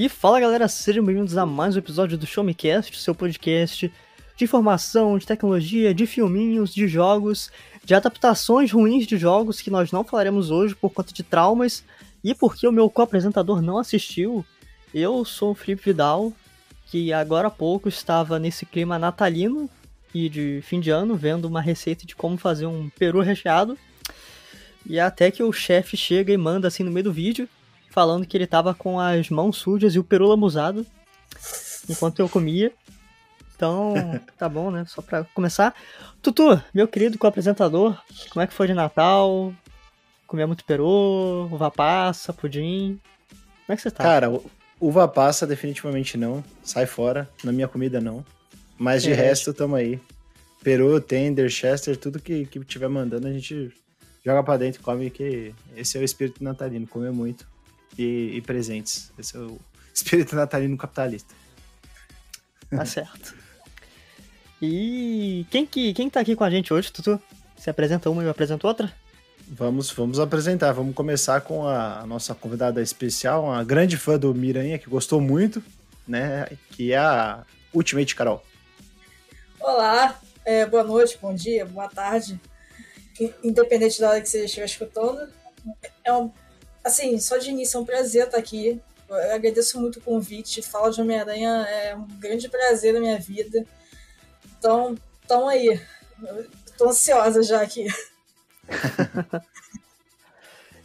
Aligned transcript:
E 0.00 0.08
fala 0.08 0.38
galera, 0.38 0.68
sejam 0.68 1.04
bem-vindos 1.04 1.36
a 1.36 1.44
mais 1.44 1.74
um 1.74 1.80
episódio 1.80 2.16
do 2.16 2.24
Show 2.24 2.44
Me 2.44 2.54
Cast, 2.54 2.96
seu 3.00 3.16
podcast 3.16 3.92
de 4.36 4.44
informação, 4.44 5.18
de 5.18 5.26
tecnologia, 5.26 5.92
de 5.92 6.06
filminhos, 6.06 6.72
de 6.72 6.86
jogos, 6.86 7.50
de 7.84 7.96
adaptações 7.96 8.70
ruins 8.70 9.08
de 9.08 9.16
jogos 9.16 9.60
que 9.60 9.72
nós 9.72 9.90
não 9.90 10.04
falaremos 10.04 10.52
hoje 10.52 10.72
por 10.72 10.90
conta 10.90 11.12
de 11.12 11.24
traumas 11.24 11.82
e 12.22 12.32
porque 12.32 12.64
o 12.64 12.70
meu 12.70 12.88
co-apresentador 12.88 13.60
não 13.60 13.76
assistiu. 13.76 14.46
Eu 14.94 15.24
sou 15.24 15.50
o 15.50 15.54
Felipe 15.56 15.86
Vidal, 15.86 16.32
que 16.86 17.12
agora 17.12 17.48
há 17.48 17.50
pouco 17.50 17.88
estava 17.88 18.38
nesse 18.38 18.64
clima 18.64 19.00
natalino 19.00 19.68
e 20.14 20.28
de 20.28 20.60
fim 20.62 20.78
de 20.78 20.90
ano, 20.90 21.16
vendo 21.16 21.46
uma 21.46 21.60
receita 21.60 22.06
de 22.06 22.14
como 22.14 22.36
fazer 22.36 22.66
um 22.66 22.88
peru 22.88 23.20
recheado. 23.20 23.76
E 24.86 25.00
até 25.00 25.32
que 25.32 25.42
o 25.42 25.52
chefe 25.52 25.96
chega 25.96 26.32
e 26.32 26.36
manda 26.36 26.68
assim 26.68 26.84
no 26.84 26.92
meio 26.92 27.02
do 27.02 27.12
vídeo, 27.12 27.48
falando 27.98 28.24
que 28.24 28.36
ele 28.36 28.46
tava 28.46 28.72
com 28.72 29.00
as 29.00 29.28
mãos 29.28 29.56
sujas 29.56 29.96
e 29.96 29.98
o 29.98 30.04
peru 30.04 30.28
lamuzado, 30.28 30.86
enquanto 31.90 32.20
eu 32.20 32.28
comia. 32.28 32.70
Então, 33.56 33.92
tá 34.38 34.48
bom, 34.48 34.70
né? 34.70 34.84
Só 34.86 35.02
pra 35.02 35.24
começar. 35.34 35.74
Tutu, 36.22 36.62
meu 36.72 36.86
querido 36.86 37.18
co-apresentador, 37.18 37.98
como 38.30 38.40
é 38.40 38.46
que 38.46 38.54
foi 38.54 38.68
de 38.68 38.72
Natal? 38.74 39.52
Comia 40.28 40.46
muito 40.46 40.64
peru, 40.64 41.48
uva 41.50 41.72
passa, 41.72 42.32
pudim? 42.32 43.00
Como 43.66 43.74
é 43.74 43.74
que 43.74 43.82
você 43.82 43.90
tá? 43.90 44.04
Cara, 44.04 44.30
uva 44.80 45.08
passa 45.08 45.44
definitivamente 45.44 46.16
não. 46.16 46.44
Sai 46.62 46.86
fora. 46.86 47.28
Na 47.42 47.50
minha 47.50 47.66
comida 47.66 48.00
não. 48.00 48.24
Mas 48.78 49.02
de 49.02 49.10
É. 49.10 49.14
resto, 49.14 49.52
tamo 49.52 49.74
aí. 49.74 50.00
Peru, 50.62 51.00
tender, 51.00 51.50
chester, 51.50 51.96
tudo 51.96 52.20
que, 52.20 52.46
que 52.46 52.60
tiver 52.60 52.86
mandando, 52.88 53.26
a 53.26 53.32
gente 53.32 53.72
joga 54.24 54.44
pra 54.44 54.56
dentro 54.56 54.80
e 54.80 54.84
come, 54.84 55.10
que 55.10 55.52
esse 55.76 55.98
é 55.98 56.00
o 56.00 56.04
espírito 56.04 56.44
natalino, 56.44 56.86
comer 56.86 57.10
muito 57.10 57.44
e, 57.98 58.36
e 58.36 58.40
presentes. 58.40 59.10
Esse 59.18 59.36
é 59.36 59.40
o 59.40 59.58
espírito 59.92 60.36
natalino 60.36 60.76
capitalista. 60.76 61.34
Tá 62.70 62.84
certo. 62.84 63.34
E 64.62 65.46
quem 65.50 65.66
que 65.66 65.92
quem 65.92 66.08
tá 66.08 66.20
aqui 66.20 66.36
com 66.36 66.44
a 66.44 66.50
gente 66.50 66.72
hoje, 66.72 66.92
Tutu? 66.92 67.20
Você 67.56 67.70
apresenta 67.70 68.08
uma 68.08 68.22
e 68.22 68.26
eu 68.26 68.30
apresento 68.30 68.66
outra? 68.66 68.92
Vamos, 69.48 69.90
vamos 69.90 70.20
apresentar. 70.20 70.72
Vamos 70.72 70.94
começar 70.94 71.40
com 71.40 71.66
a 71.66 72.06
nossa 72.06 72.34
convidada 72.34 72.82
especial, 72.82 73.44
uma 73.44 73.64
grande 73.64 73.96
fã 73.96 74.18
do 74.18 74.34
Miranha, 74.34 74.78
que 74.78 74.90
gostou 74.90 75.20
muito, 75.20 75.62
né? 76.06 76.46
Que 76.70 76.92
é 76.92 76.98
a 76.98 77.44
Ultimate 77.72 78.14
Carol. 78.14 78.44
Olá, 79.58 80.20
é, 80.44 80.66
boa 80.66 80.84
noite, 80.84 81.18
bom 81.20 81.34
dia, 81.34 81.64
boa 81.64 81.88
tarde. 81.88 82.38
Independente 83.42 84.00
da 84.00 84.10
hora 84.10 84.20
que 84.20 84.28
você 84.28 84.44
estiver 84.44 84.66
escutando. 84.66 85.28
É 86.04 86.12
um, 86.12 86.30
assim, 86.88 87.18
só 87.18 87.36
de 87.38 87.50
início 87.50 87.78
é 87.78 87.80
um 87.80 87.84
prazer 87.84 88.24
estar 88.24 88.38
aqui. 88.38 88.80
Eu 89.08 89.34
agradeço 89.34 89.80
muito 89.80 89.98
o 89.98 90.02
convite. 90.02 90.60
Falar 90.60 90.90
de 90.90 91.00
Homem-Aranha 91.00 91.66
é 91.68 91.96
um 91.96 92.06
grande 92.18 92.48
prazer 92.48 92.92
na 92.92 93.00
minha 93.00 93.18
vida. 93.18 93.64
Então, 94.58 94.96
tamo 95.26 95.48
aí. 95.48 95.80
Tô 96.76 96.88
ansiosa 96.88 97.42
já 97.42 97.62
aqui. 97.62 97.86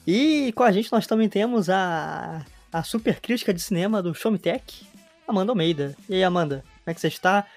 E 0.06 0.52
com 0.54 0.64
a 0.64 0.72
gente 0.72 0.92
nós 0.92 1.08
também 1.08 1.30
temos 1.30 1.70
a, 1.70 2.46
a 2.72 2.84
super 2.84 3.22
crítica 3.22 3.54
de 3.54 3.62
cinema 3.62 4.04
do 4.04 4.14
Show 4.14 4.32
Me 4.32 4.38
Tech, 4.38 4.86
Amanda 5.26 5.52
Almeida. 5.52 5.96
E 6.10 6.16
aí, 6.16 6.24
Amanda, 6.24 6.58
como 6.84 6.92
é 6.92 6.94
que 6.94 7.00
você 7.00 7.08
está? 7.08 7.48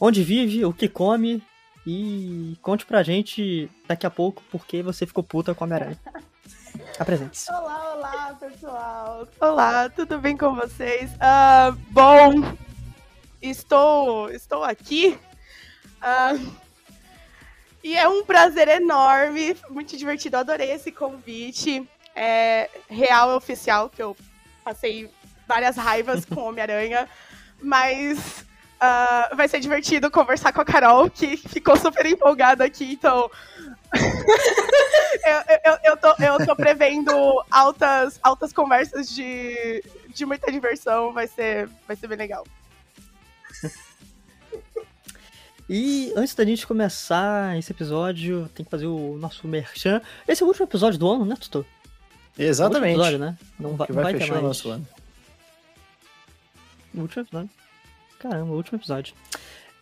Onde 0.00 0.24
vive? 0.24 0.64
O 0.64 0.72
que 0.72 0.88
come? 0.88 1.42
E 1.86 2.56
conte 2.60 2.84
pra 2.84 3.02
gente 3.02 3.70
daqui 3.86 4.06
a 4.06 4.10
pouco 4.10 4.42
por 4.50 4.66
que 4.66 4.82
você 4.82 5.06
ficou 5.06 5.22
puta 5.22 5.54
com 5.54 5.62
a 5.62 5.66
Homem-Aranha. 5.66 5.98
Apresente-se. 6.98 7.52
Olá, 7.52 7.91
pessoal. 8.50 9.28
Olá, 9.40 9.88
tudo 9.88 10.18
bem 10.18 10.36
com 10.36 10.52
vocês? 10.56 11.12
Ah, 11.20 11.72
bom, 11.90 12.56
estou, 13.40 14.30
estou 14.30 14.64
aqui. 14.64 15.16
Ah, 16.00 16.32
e 17.84 17.96
é 17.96 18.08
um 18.08 18.24
prazer 18.24 18.66
enorme, 18.66 19.56
muito 19.70 19.96
divertido. 19.96 20.38
Adorei 20.38 20.72
esse 20.72 20.90
convite. 20.90 21.88
É 22.16 22.68
real 22.90 23.30
e 23.30 23.36
oficial, 23.36 23.88
que 23.88 24.02
eu 24.02 24.16
passei 24.64 25.08
várias 25.46 25.76
raivas 25.76 26.24
com 26.24 26.40
Homem-Aranha, 26.40 27.08
mas 27.62 28.44
ah, 28.80 29.30
vai 29.36 29.46
ser 29.46 29.60
divertido 29.60 30.10
conversar 30.10 30.52
com 30.52 30.60
a 30.60 30.64
Carol, 30.64 31.08
que 31.08 31.36
ficou 31.36 31.76
super 31.76 32.04
empolgada 32.06 32.64
aqui, 32.64 32.94
então 32.94 33.30
eu, 33.94 35.72
eu, 35.72 35.78
eu, 35.84 35.96
tô, 35.96 36.14
eu 36.22 36.46
tô 36.46 36.56
prevendo 36.56 37.12
altas, 37.50 38.18
altas 38.22 38.52
conversas 38.52 39.08
de, 39.08 39.84
de 40.08 40.24
muita 40.24 40.50
diversão, 40.50 41.12
vai 41.12 41.26
ser, 41.26 41.68
vai 41.86 41.96
ser 41.96 42.06
bem 42.06 42.18
legal. 42.18 42.44
E 45.68 46.12
antes 46.16 46.34
da 46.34 46.44
gente 46.44 46.66
começar 46.66 47.56
esse 47.56 47.72
episódio, 47.72 48.48
tem 48.54 48.64
que 48.64 48.70
fazer 48.70 48.86
o 48.86 49.16
nosso 49.16 49.46
merchan. 49.46 50.02
Esse 50.26 50.42
é 50.42 50.44
o 50.44 50.48
último 50.48 50.66
episódio 50.66 50.98
do 50.98 51.10
ano, 51.10 51.24
né, 51.24 51.36
Tutu? 51.38 51.64
Exatamente. 52.38 52.96
O 52.96 53.00
episódio, 53.00 53.18
né? 53.18 53.38
Não 53.58 53.76
vai, 53.76 53.88
vai, 53.88 54.04
vai 54.04 54.12
ter 54.12 54.20
fechar 54.20 54.38
o 54.38 54.42
nosso 54.42 54.70
ano. 54.70 54.86
O 56.94 57.00
último 57.00 57.22
episódio. 57.22 57.50
Caramba, 58.18 58.52
o 58.52 58.56
último 58.56 58.78
episódio. 58.78 59.14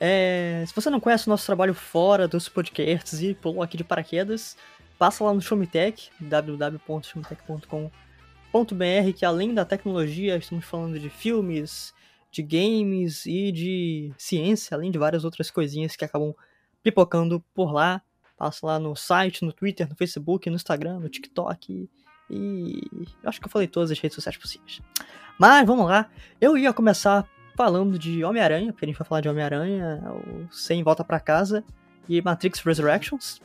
É, 0.03 0.65
se 0.67 0.75
você 0.75 0.89
não 0.89 0.99
conhece 0.99 1.27
o 1.27 1.31
nosso 1.31 1.45
trabalho 1.45 1.75
fora 1.75 2.27
dos 2.27 2.49
podcasts 2.49 3.21
e 3.21 3.35
pulou 3.35 3.63
aqui 3.63 3.77
de 3.77 3.85
paraquedas, 3.85 4.57
passa 4.99 5.23
lá 5.23 5.35
no 5.35 5.43
Showmetech, 5.43 6.11
www.showmetech.com.br, 6.19 9.13
que 9.15 9.27
além 9.27 9.53
da 9.53 9.67
tecnologia, 9.67 10.39
estamos 10.39 10.65
falando 10.65 10.99
de 10.99 11.11
filmes, 11.11 11.93
de 12.33 12.43
games 12.43 13.27
e 13.27 13.53
de 13.53 14.11
ciência, 14.17 14.75
além 14.75 14.91
de 14.91 14.99
várias 14.99 15.23
outras 15.23 15.51
coisinhas 15.51 15.95
que 15.95 16.05
acabam 16.05 16.35
pipocando 16.83 17.45
por 17.55 17.71
lá. 17.71 18.01
Passa 18.39 18.67
lá 18.67 18.79
no 18.79 18.97
site, 18.97 19.45
no 19.45 19.53
Twitter, 19.53 19.87
no 19.87 19.95
Facebook, 19.95 20.49
no 20.49 20.57
Instagram, 20.57 20.99
no 20.99 21.11
TikTok 21.11 21.91
e... 22.31 22.81
eu 23.23 23.29
acho 23.29 23.41
que 23.41 23.47
eu 23.47 23.51
falei 23.51 23.67
todas 23.67 23.91
as 23.91 23.99
redes 23.99 24.15
sociais 24.15 24.39
possíveis. 24.39 24.81
Mas 25.39 25.67
vamos 25.67 25.87
lá. 25.87 26.09
Eu 26.41 26.57
ia 26.57 26.73
começar 26.73 27.29
falando 27.57 27.99
de 27.99 28.25
Homem-Aranha, 28.25 28.73
porque 28.73 28.85
a 28.85 28.89
gente 28.89 28.99
vai 28.99 29.07
falar 29.07 29.21
de 29.21 29.29
Homem-Aranha, 29.29 30.03
o 30.27 30.53
Sem 30.53 30.83
Volta 30.83 31.05
Pra 31.05 31.21
Casa 31.21 31.63
e 32.09 32.21
Matrix 32.23 32.61
Resurrections. 32.61 33.41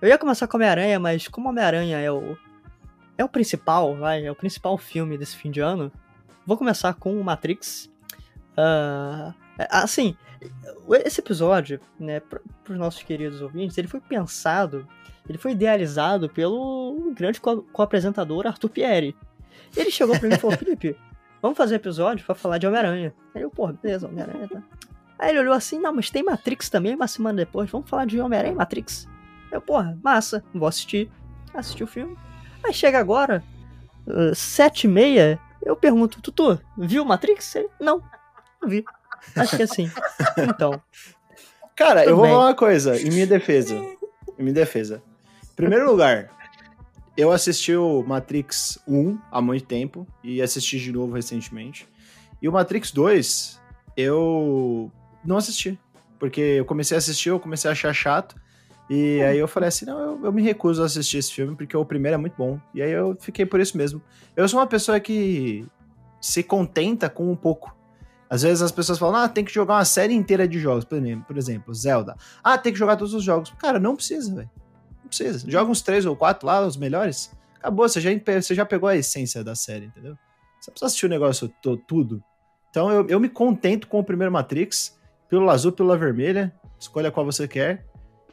Eu 0.00 0.08
ia 0.08 0.18
começar 0.18 0.46
com 0.46 0.56
Homem-Aranha, 0.56 0.98
mas 1.00 1.26
como 1.28 1.48
Homem-Aranha 1.48 1.98
é 1.98 2.10
o 2.10 2.36
é 3.16 3.24
o 3.24 3.28
principal, 3.28 3.96
vai, 3.96 4.24
é 4.24 4.30
o 4.30 4.34
principal 4.36 4.78
filme 4.78 5.18
desse 5.18 5.34
fim 5.36 5.50
de 5.50 5.58
ano, 5.58 5.90
vou 6.46 6.56
começar 6.56 6.94
com 6.94 7.20
o 7.20 7.24
Matrix. 7.24 7.90
Ah, 8.56 9.34
assim, 9.70 10.16
esse 11.04 11.20
episódio, 11.20 11.80
né, 11.98 12.20
para 12.20 12.40
os 12.70 12.78
nossos 12.78 13.02
queridos 13.02 13.40
ouvintes, 13.42 13.76
ele 13.76 13.88
foi 13.88 14.00
pensado, 14.00 14.86
ele 15.28 15.36
foi 15.36 15.50
idealizado 15.50 16.28
pelo 16.28 17.12
grande 17.12 17.40
co- 17.40 17.62
co-apresentador 17.72 18.46
Arthur 18.46 18.68
Pieri. 18.70 19.16
Ele 19.76 19.90
chegou 19.90 20.16
pra 20.16 20.28
mim 20.28 20.36
e 20.36 20.38
falou, 20.38 20.54
Felipe, 20.58 20.96
vamos 21.42 21.56
fazer 21.56 21.76
episódio 21.76 22.24
pra 22.24 22.34
falar 22.34 22.58
de 22.58 22.66
Homem-Aranha. 22.66 23.14
Aí 23.34 23.42
eu, 23.42 23.50
pô, 23.50 23.68
beleza, 23.72 24.06
Homem-Aranha, 24.06 24.48
tá. 24.48 24.62
Aí 25.18 25.30
ele 25.30 25.40
olhou 25.40 25.54
assim, 25.54 25.78
não, 25.80 25.92
mas 25.92 26.10
tem 26.10 26.22
Matrix 26.22 26.68
também, 26.70 26.94
uma 26.94 27.08
semana 27.08 27.38
depois, 27.38 27.68
vamos 27.70 27.88
falar 27.90 28.04
de 28.04 28.20
Homem-Aranha 28.20 28.54
e 28.54 28.56
Matrix. 28.56 29.08
Eu, 29.50 29.60
porra, 29.60 29.98
massa, 30.02 30.44
vou 30.54 30.68
assistir. 30.68 31.10
Assisti 31.54 31.82
o 31.82 31.86
filme. 31.86 32.16
Aí 32.62 32.72
chega 32.72 32.98
agora, 32.98 33.42
uh, 34.06 34.34
sete 34.34 34.84
e 34.84 34.88
meia, 34.88 35.40
eu 35.62 35.74
pergunto, 35.74 36.20
Tutu, 36.20 36.60
viu 36.76 37.04
Matrix? 37.04 37.56
Ele, 37.56 37.68
não, 37.80 38.02
não 38.60 38.68
vi. 38.68 38.84
Acho 39.34 39.56
que 39.56 39.62
é 39.62 39.64
assim. 39.64 39.90
Então, 40.38 40.80
Cara, 41.74 42.04
eu 42.04 42.16
vou 42.16 42.24
bem. 42.24 42.32
falar 42.32 42.46
uma 42.46 42.54
coisa, 42.54 43.00
em 43.00 43.08
minha 43.08 43.26
defesa. 43.26 43.74
Em 43.74 44.42
minha 44.42 44.52
defesa. 44.54 45.02
Primeiro 45.54 45.90
lugar, 45.90 46.28
eu 47.18 47.32
assisti 47.32 47.74
o 47.74 48.04
Matrix 48.04 48.78
1 48.86 49.18
há 49.32 49.42
muito 49.42 49.66
tempo 49.66 50.06
e 50.22 50.40
assisti 50.40 50.78
de 50.78 50.92
novo 50.92 51.12
recentemente. 51.12 51.88
E 52.40 52.48
o 52.48 52.52
Matrix 52.52 52.92
2, 52.92 53.60
eu 53.96 54.88
não 55.24 55.36
assisti. 55.36 55.76
Porque 56.16 56.40
eu 56.40 56.64
comecei 56.64 56.96
a 56.96 56.98
assistir, 56.98 57.30
eu 57.30 57.40
comecei 57.40 57.68
a 57.68 57.72
achar 57.72 57.92
chato. 57.92 58.36
E 58.88 59.20
aí 59.22 59.36
eu 59.36 59.48
falei 59.48 59.68
assim, 59.68 59.84
não, 59.84 59.98
eu, 59.98 60.26
eu 60.26 60.32
me 60.32 60.42
recuso 60.42 60.80
a 60.80 60.86
assistir 60.86 61.18
esse 61.18 61.32
filme, 61.32 61.56
porque 61.56 61.76
o 61.76 61.84
primeiro 61.84 62.14
é 62.14 62.18
muito 62.18 62.36
bom. 62.38 62.60
E 62.72 62.80
aí 62.80 62.92
eu 62.92 63.16
fiquei 63.18 63.44
por 63.44 63.58
isso 63.58 63.76
mesmo. 63.76 64.00
Eu 64.36 64.48
sou 64.48 64.60
uma 64.60 64.66
pessoa 64.68 65.00
que 65.00 65.66
se 66.20 66.44
contenta 66.44 67.10
com 67.10 67.32
um 67.32 67.36
pouco. 67.36 67.76
Às 68.30 68.42
vezes 68.42 68.62
as 68.62 68.70
pessoas 68.70 68.96
falam, 68.96 69.16
ah, 69.16 69.28
tem 69.28 69.44
que 69.44 69.52
jogar 69.52 69.74
uma 69.74 69.84
série 69.84 70.14
inteira 70.14 70.46
de 70.46 70.60
jogos. 70.60 70.84
Por 70.84 70.96
exemplo, 70.96 71.24
por 71.26 71.36
exemplo, 71.36 71.74
Zelda. 71.74 72.14
Ah, 72.44 72.56
tem 72.56 72.72
que 72.72 72.78
jogar 72.78 72.94
todos 72.94 73.12
os 73.12 73.24
jogos. 73.24 73.52
Cara, 73.58 73.80
não 73.80 73.96
precisa, 73.96 74.32
velho. 74.32 74.50
Não 75.08 75.16
precisa. 75.16 75.50
Joga 75.50 75.70
uns 75.70 75.80
três 75.80 76.04
ou 76.04 76.14
quatro 76.14 76.46
lá, 76.46 76.64
os 76.66 76.76
melhores. 76.76 77.32
Acabou, 77.56 77.88
você 77.88 78.00
já, 78.00 78.10
você 78.40 78.54
já 78.54 78.66
pegou 78.66 78.88
a 78.88 78.96
essência 78.96 79.42
da 79.42 79.54
série, 79.54 79.86
entendeu? 79.86 80.16
Você 80.60 80.70
precisa 80.70 80.86
assistir 80.86 81.06
o 81.06 81.08
negócio 81.08 81.48
tudo. 81.86 82.22
Então 82.70 82.90
eu, 82.90 83.06
eu 83.08 83.18
me 83.18 83.28
contento 83.28 83.88
com 83.88 83.98
o 83.98 84.04
primeiro 84.04 84.30
Matrix, 84.30 84.98
pílula 85.28 85.52
azul, 85.52 85.72
pílula 85.72 85.96
vermelha. 85.96 86.54
Escolha 86.78 87.10
qual 87.10 87.24
você 87.24 87.48
quer. 87.48 87.86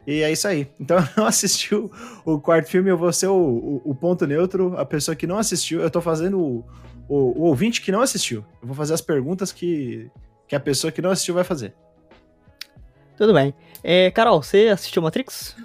E 0.06 0.22
é 0.22 0.32
isso 0.32 0.48
aí. 0.48 0.68
Então, 0.80 0.98
eu 0.98 1.08
não 1.18 1.26
assistiu 1.26 1.90
o 2.26 2.40
quarto 2.40 2.70
filme, 2.70 2.92
eu 2.92 2.98
vou 2.98 3.12
ser 3.12 3.28
o, 3.28 3.36
o, 3.36 3.82
o, 3.86 3.96
ponto 3.96 4.28
neutro, 4.28 4.78
a 4.78 4.86
pessoa 4.86 5.16
que 5.16 5.26
não 5.26 5.38
assistiu. 5.38 5.82
Eu 5.82 5.90
tô 5.90 6.02
fazendo 6.02 6.40
o, 6.40 6.66
o, 7.08 7.16
o, 7.16 7.42
ouvinte 7.44 7.82
que 7.82 7.92
não 7.92 8.02
assistiu. 8.02 8.46
Eu 8.62 8.68
vou 8.68 8.76
fazer 8.76 8.94
as 8.94 9.02
perguntas 9.02 9.52
que, 9.52 10.12
que 10.48 10.56
a 10.56 10.60
pessoa 10.60 10.92
que 10.92 11.02
não 11.02 11.10
assistiu 11.10 11.34
vai 11.34 11.46
fazer. 11.46 11.74
Tudo 13.18 13.34
bem. 13.34 13.54
É, 13.82 14.12
Carol, 14.12 14.44
você 14.44 14.68
assistiu 14.68 15.02
Matrix? 15.02 15.56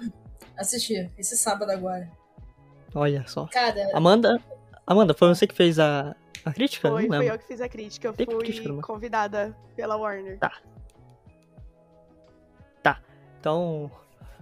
Assisti, 0.57 1.09
esse 1.17 1.37
sábado 1.37 1.71
agora. 1.71 2.09
Olha 2.93 3.25
só. 3.27 3.47
Cara. 3.47 3.89
Amanda, 3.93 4.37
Amanda, 4.85 5.13
foi 5.13 5.29
você 5.29 5.47
que 5.47 5.55
fez 5.55 5.79
a, 5.79 6.15
a 6.43 6.51
crítica? 6.51 6.89
Foi, 6.89 7.07
foi 7.07 7.29
eu 7.29 7.39
que 7.39 7.45
fiz 7.45 7.61
a 7.61 7.69
crítica. 7.69 8.07
Eu 8.07 8.13
Tem 8.13 8.25
fui 8.25 8.39
crítica, 8.39 8.73
convidada 8.81 9.55
pela 9.75 9.95
Warner. 9.95 10.37
Tá. 10.39 10.51
Tá. 12.83 12.99
Então. 13.39 13.89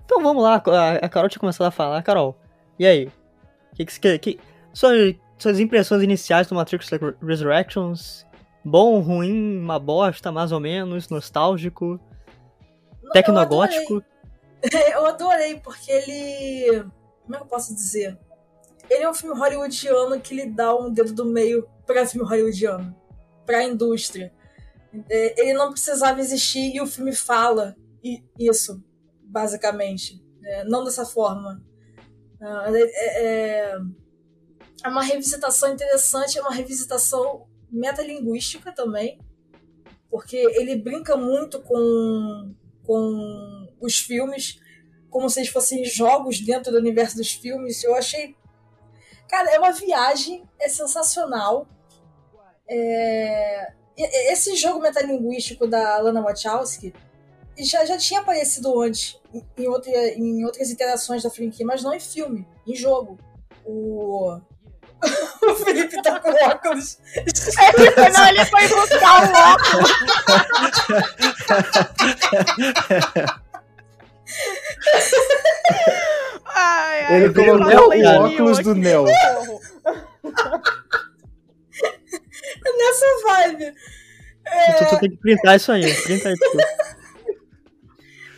Então 0.06 0.22
vamos 0.24 0.42
lá. 0.42 0.56
A 1.02 1.10
Carol 1.10 1.30
tinha 1.30 1.40
começado 1.40 1.68
a 1.68 1.72
falar. 1.72 2.02
Carol, 2.02 2.36
e 2.78 2.88
aí? 2.88 3.12
Que 3.76 3.86
que, 3.86 4.00
que, 4.00 4.20
que 4.20 4.40
suas, 4.74 5.16
suas 5.38 5.60
impressões 5.60 6.02
iniciais 6.02 6.48
do 6.48 6.56
Matrix 6.56 6.90
Resurrections? 7.22 8.26
Bom, 8.66 9.00
ruim, 9.02 9.60
uma 9.60 9.80
bosta, 9.80 10.32
mais 10.32 10.52
ou 10.52 10.60
menos, 10.60 11.10
nostálgico, 11.10 12.00
tecnogótico? 13.14 14.04
Eu 14.94 15.06
adorei, 15.06 15.60
porque 15.60 15.92
ele. 15.92 16.84
Como 17.24 17.36
é 17.36 17.38
que 17.38 17.44
eu 17.44 17.48
posso 17.48 17.76
dizer? 17.76 18.18
Ele 18.90 19.04
é 19.04 19.10
um 19.10 19.14
filme 19.14 19.40
hollywoodiano 19.40 20.20
que 20.20 20.34
lhe 20.34 20.48
dá 20.48 20.76
um 20.76 20.92
dedo 20.92 21.14
do 21.14 21.26
meio 21.26 21.70
para 21.86 22.06
filme 22.06 22.28
hollywoodiano, 22.28 22.96
para 23.46 23.60
a 23.60 23.64
indústria. 23.64 24.34
É, 25.08 25.42
ele 25.42 25.54
não 25.54 25.72
precisava 25.72 26.20
existir 26.20 26.74
e 26.74 26.82
o 26.82 26.88
filme 26.88 27.14
fala 27.14 27.76
isso, 28.38 28.84
basicamente. 29.22 30.24
É, 30.44 30.64
não 30.64 30.84
dessa 30.84 31.06
forma. 31.06 31.64
Ah, 32.42 32.66
é, 32.74 33.74
é, 33.74 33.80
uma 34.88 35.04
revisitação 35.04 35.72
interessante, 35.72 36.38
é 36.38 36.42
uma 36.42 36.54
revisitação 36.54 37.48
metalinguística 37.70 38.72
também, 38.72 39.20
porque 40.10 40.38
ele 40.38 40.76
brinca 40.76 41.16
muito 41.16 41.62
com, 41.62 42.56
com 42.84 43.59
os 43.80 44.00
filmes, 44.00 44.60
como 45.10 45.30
se 45.30 45.40
eles 45.40 45.50
fossem 45.50 45.84
jogos 45.86 46.40
dentro 46.40 46.72
do 46.72 46.78
universo 46.78 47.18
dos 47.18 47.32
filmes. 47.32 47.84
Eu 47.84 47.96
achei. 47.96 48.36
Cara, 49.28 49.52
é 49.52 49.60
uma 49.60 49.72
viagem, 49.72 50.44
é 50.60 50.70
sensacional. 50.70 51.68
É... 52.68 53.74
Esse 54.32 54.56
jogo 54.56 54.80
metalinguístico 54.80 55.68
da 55.68 55.98
Lana 55.98 56.22
Wachowski 56.22 56.94
já, 57.58 57.84
já 57.86 57.98
tinha 57.98 58.22
aparecido 58.22 58.82
antes 58.82 59.20
em, 59.58 59.68
outra, 59.68 59.92
em 59.92 60.46
outras 60.46 60.70
interações 60.70 61.24
da 61.24 61.30
franquia, 61.30 61.66
mas 61.66 61.84
não 61.84 61.94
em 61.94 62.00
filme, 62.00 62.48
em 62.66 62.76
jogo. 62.76 63.20
O, 63.66 64.40
o 65.44 65.56
Felipe 65.56 66.02
tá 66.02 66.20
com 66.20 66.30
óculos. 66.30 66.98
É, 67.16 68.10
não, 68.10 68.28
ele 68.30 68.46
foi 68.46 68.68
buscar 68.68 69.24
o 69.24 69.32
óculos. 69.54 69.92
ai, 76.46 77.06
ai, 77.06 77.16
ele 77.16 77.34
colocou 77.34 77.94
o 77.94 78.06
óculos 78.06 78.60
do 78.60 78.76
Neo. 78.76 79.06
Nessa 82.78 83.06
vibe. 83.28 83.74
É... 84.46 84.72
Então 84.72 84.90
tu 84.90 85.00
tem 85.00 85.10
que 85.12 85.18
printar 85.18 85.56
isso 85.56 85.72
aí. 85.72 85.94
Printa 86.04 86.30
aí. 86.30 86.36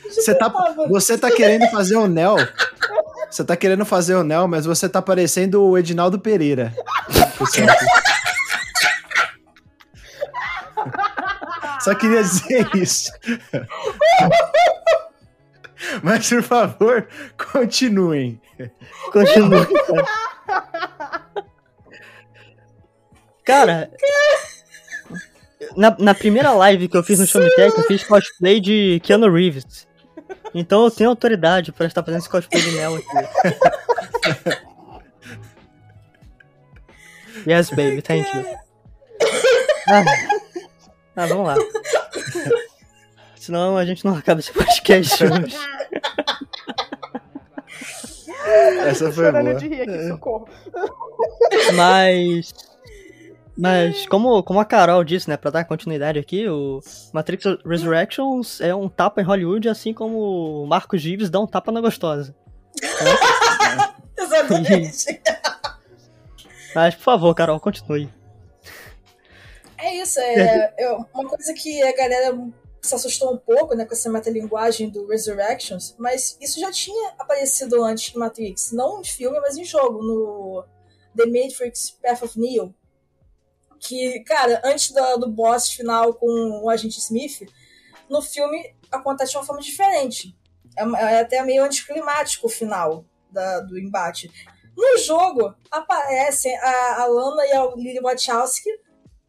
Você 0.09 0.35
tá, 0.35 0.53
você 0.89 1.17
tá 1.17 1.31
querendo 1.31 1.67
fazer 1.71 1.95
o 1.95 2.07
Nel. 2.07 2.35
Você 3.29 3.45
tá 3.45 3.55
querendo 3.55 3.85
fazer 3.85 4.15
o 4.15 4.23
Nel, 4.23 4.47
mas 4.47 4.65
você 4.65 4.89
tá 4.89 5.01
parecendo 5.01 5.63
o 5.63 5.77
Edinaldo 5.77 6.19
Pereira. 6.19 6.73
Só 11.79 11.95
queria 11.95 12.21
dizer 12.21 12.67
isso. 12.75 13.09
Mas, 16.03 16.27
por 16.29 16.43
favor, 16.43 17.07
continuem. 17.53 18.41
Continuem. 19.11 19.67
Cara, 23.43 23.91
na, 25.75 25.95
na 25.97 26.13
primeira 26.13 26.51
live 26.51 26.88
que 26.88 26.95
eu 26.97 27.03
fiz 27.03 27.19
no 27.19 27.27
Show 27.27 27.41
Me 27.41 27.49
Tech, 27.55 27.77
eu 27.77 27.83
fiz 27.83 28.03
cosplay 28.03 28.59
de 28.59 29.01
Keanu 29.03 29.31
Reeves. 29.31 29.88
Então 30.53 30.83
eu 30.83 30.91
tenho 30.91 31.09
autoridade 31.09 31.71
para 31.71 31.85
estar 31.85 32.03
fazendo 32.03 32.19
esse 32.19 32.29
cosplay 32.29 32.61
de 32.61 32.71
Neo 32.71 32.95
aqui. 32.95 33.05
yes, 37.47 37.69
baby, 37.69 38.01
thank 38.01 38.27
you. 38.35 38.45
Ah, 39.88 40.03
ah, 41.15 41.25
vamos 41.25 41.47
lá. 41.47 41.55
Senão 43.41 43.75
a 43.75 43.83
gente 43.83 44.05
não 44.05 44.13
acaba 44.13 44.39
esse 44.39 44.53
podcast 44.53 45.23
hoje. 45.23 45.57
Essa 48.85 49.11
foi 49.11 49.31
boa. 49.31 49.55
De 49.55 49.67
rir 49.67 49.81
aqui, 49.81 50.07
socorro. 50.09 50.47
Mas 51.73 52.53
mas, 53.57 54.05
como, 54.05 54.43
como 54.43 54.59
a 54.59 54.65
Carol 54.65 55.03
disse, 55.03 55.27
né, 55.27 55.38
pra 55.38 55.49
dar 55.49 55.65
continuidade 55.65 56.19
aqui, 56.19 56.47
o 56.47 56.81
Matrix 57.11 57.45
Resurrections 57.65 58.61
é 58.61 58.75
um 58.75 58.88
tapa 58.88 59.21
em 59.21 59.23
Hollywood, 59.23 59.67
assim 59.67 59.91
como 59.91 60.63
o 60.63 60.67
Marcos 60.67 61.01
Gives 61.01 61.31
dá 61.31 61.39
um 61.39 61.47
tapa 61.47 61.71
na 61.71 61.81
gostosa. 61.81 62.35
Exatamente. 64.17 65.19
Mas, 66.75 66.93
por 66.93 67.03
favor, 67.03 67.33
Carol, 67.33 67.59
continue. 67.59 68.07
É 69.79 69.95
isso, 69.95 70.19
é, 70.19 70.73
é, 70.77 70.91
uma 70.91 71.27
coisa 71.27 71.55
que 71.55 71.81
a 71.81 71.97
galera 71.97 72.38
se 72.81 72.95
assustou 72.95 73.33
um 73.33 73.38
pouco, 73.38 73.75
né, 73.75 73.86
com 73.86 73.94
essa 73.94 74.10
metalinguagem 74.10 74.89
do 74.89 75.07
Resurrections, 75.07 75.95
mas 76.00 76.38
isso 76.42 76.60
já 76.60 76.72
tinha 76.72 77.13
aparecido 77.19 77.83
antes 77.83 78.13
no 78.13 78.19
Matrix, 78.19 78.72
não 78.72 79.01
em 79.01 79.04
filme, 79.04 79.39
mas 79.39 79.56
em 79.56 79.63
jogo, 79.63 80.01
no 80.01 80.65
The 81.15 81.25
Matrix 81.25 81.91
Path 82.01 82.24
of 82.24 82.39
Neo, 82.39 82.74
que, 83.79 84.20
cara, 84.22 84.62
antes 84.63 84.91
do, 84.91 85.17
do 85.17 85.29
boss 85.29 85.72
final 85.72 86.13
com 86.13 86.62
o 86.63 86.70
agente 86.70 87.00
Smith, 87.00 87.48
no 88.10 88.22
filme 88.22 88.75
acontece 88.91 89.32
de 89.32 89.38
uma 89.38 89.46
forma 89.46 89.62
diferente. 89.62 90.36
É, 90.77 90.84
é 90.84 91.20
até 91.22 91.41
meio 91.44 91.63
anticlimático 91.63 92.48
o 92.48 92.50
final 92.50 93.05
da, 93.32 93.60
do 93.62 93.77
embate. 93.79 94.32
No 94.75 94.98
jogo, 94.98 95.53
aparecem 95.70 96.55
a, 96.58 97.01
a 97.01 97.05
Lana 97.05 97.46
e 97.46 97.51
a 97.51 97.65
Lily 97.75 98.01
Wachowski 98.01 98.70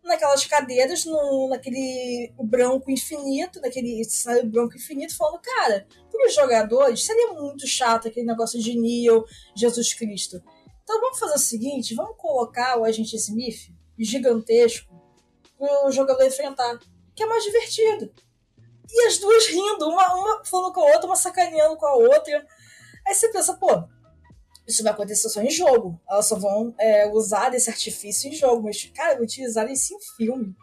naquelas 0.03 0.45
cadeiras, 0.47 1.05
no, 1.05 1.49
naquele 1.49 2.33
branco 2.43 2.91
infinito, 2.91 3.61
naquele 3.61 4.05
cenário 4.05 4.49
branco 4.49 4.77
infinito, 4.77 5.17
falando, 5.17 5.41
cara, 5.41 5.87
para 6.11 6.27
os 6.27 6.35
jogadores 6.35 7.05
seria 7.05 7.33
muito 7.33 7.67
chato 7.67 8.09
aquele 8.09 8.27
negócio 8.27 8.61
de 8.61 8.79
Neo, 8.79 9.25
Jesus 9.55 9.95
Cristo. 9.95 10.43
Então 10.83 11.01
vamos 11.01 11.19
fazer 11.19 11.35
o 11.35 11.39
seguinte, 11.39 11.95
vamos 11.95 12.17
colocar 12.17 12.79
o 12.79 12.85
agente 12.85 13.17
Smith 13.17 13.73
gigantesco 13.99 14.93
para 15.59 15.87
o 15.87 15.93
jogador 15.93 16.25
enfrentar, 16.25 16.79
que 17.15 17.23
é 17.23 17.27
mais 17.27 17.45
divertido. 17.45 18.13
E 18.91 19.07
as 19.07 19.19
duas 19.19 19.47
rindo, 19.47 19.89
uma, 19.89 20.15
uma 20.15 20.45
falando 20.45 20.73
com 20.73 20.81
a 20.81 20.93
outra, 20.93 21.07
uma 21.07 21.17
sacaneando 21.17 21.77
com 21.77 21.87
a 21.87 21.95
outra. 21.95 22.47
Aí 23.07 23.15
você 23.15 23.29
pensa, 23.31 23.55
pô, 23.55 23.69
isso 24.73 24.83
vai 24.83 24.93
acontecer 24.93 25.29
só 25.29 25.41
em 25.41 25.51
jogo. 25.51 26.01
Elas 26.09 26.27
só 26.27 26.37
vão 26.37 26.75
é, 26.79 27.11
usar 27.13 27.55
esse 27.55 27.71
artifício 27.71 28.31
em 28.31 28.35
jogo. 28.35 28.65
Mas, 28.65 28.85
cara, 28.95 29.23
utilizaram 29.23 29.71
isso 29.71 29.95
em 29.95 30.17
filme. 30.17 30.55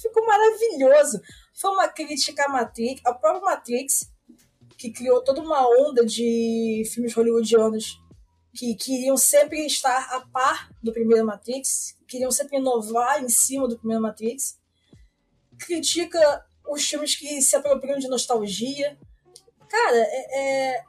Ficou 0.00 0.26
maravilhoso. 0.26 1.20
Foi 1.54 1.70
uma 1.70 1.88
crítica 1.88 2.46
à 2.46 2.48
Matrix, 2.48 3.00
ao 3.04 3.18
próprio 3.18 3.44
Matrix, 3.44 4.10
que 4.78 4.90
criou 4.90 5.22
toda 5.22 5.40
uma 5.42 5.68
onda 5.86 6.04
de 6.04 6.82
filmes 6.92 7.14
hollywoodianos 7.14 8.00
que 8.54 8.74
queriam 8.74 9.16
sempre 9.16 9.64
estar 9.64 10.14
a 10.14 10.20
par 10.20 10.70
do 10.82 10.92
primeiro 10.92 11.26
Matrix, 11.26 11.96
queriam 12.06 12.30
sempre 12.30 12.58
inovar 12.58 13.22
em 13.22 13.28
cima 13.28 13.66
do 13.66 13.78
primeiro 13.78 14.02
Matrix. 14.02 14.58
Critica 15.58 16.44
os 16.68 16.84
filmes 16.84 17.14
que 17.14 17.40
se 17.40 17.56
apropriam 17.56 17.98
de 17.98 18.08
nostalgia. 18.08 18.98
Cara, 19.68 19.96
é, 19.96 20.38
é, 20.38 20.84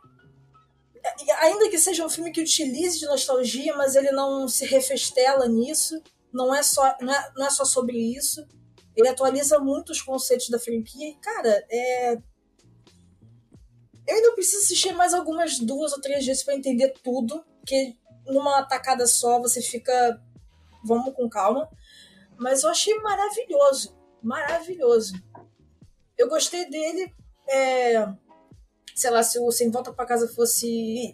ainda 1.39 1.69
que 1.69 1.77
seja 1.77 2.05
um 2.05 2.09
filme 2.09 2.31
que 2.31 2.41
utilize 2.41 2.99
de 2.99 3.05
nostalgia, 3.05 3.75
mas 3.75 3.95
ele 3.95 4.11
não 4.11 4.47
se 4.47 4.65
refestela 4.65 5.47
nisso. 5.47 6.01
Não 6.31 6.53
é 6.53 6.63
só, 6.63 6.95
não 7.01 7.13
é, 7.13 7.31
não 7.35 7.45
é 7.45 7.49
só 7.49 7.65
sobre 7.65 7.97
isso. 7.97 8.45
Ele 8.95 9.07
atualiza 9.07 9.59
muito 9.59 9.91
os 9.91 10.01
conceitos 10.01 10.49
da 10.49 10.59
franquia. 10.59 11.09
E, 11.09 11.15
cara, 11.15 11.65
é, 11.69 12.13
eu 14.07 14.15
ainda 14.15 14.33
preciso 14.33 14.63
assistir 14.63 14.93
mais 14.93 15.13
algumas 15.13 15.59
duas 15.59 15.93
ou 15.93 16.01
três 16.01 16.25
vezes 16.25 16.43
para 16.43 16.55
entender 16.55 16.93
tudo 17.03 17.43
porque 17.63 17.95
numa 18.27 18.61
tacada 18.63 19.07
só 19.07 19.39
você 19.39 19.61
fica. 19.61 20.21
Vamos 20.83 21.15
com 21.15 21.29
calma. 21.29 21.69
Mas 22.37 22.63
eu 22.63 22.69
achei 22.69 22.93
maravilhoso. 22.99 23.97
Maravilhoso. 24.21 25.13
Eu 26.17 26.27
gostei 26.27 26.69
dele. 26.69 27.13
É, 27.47 28.05
sei 28.95 29.09
lá, 29.11 29.23
se 29.23 29.39
o 29.39 29.51
Sem 29.51 29.69
Volta 29.69 29.91
para 29.91 30.05
Casa 30.05 30.27
fosse 30.27 31.13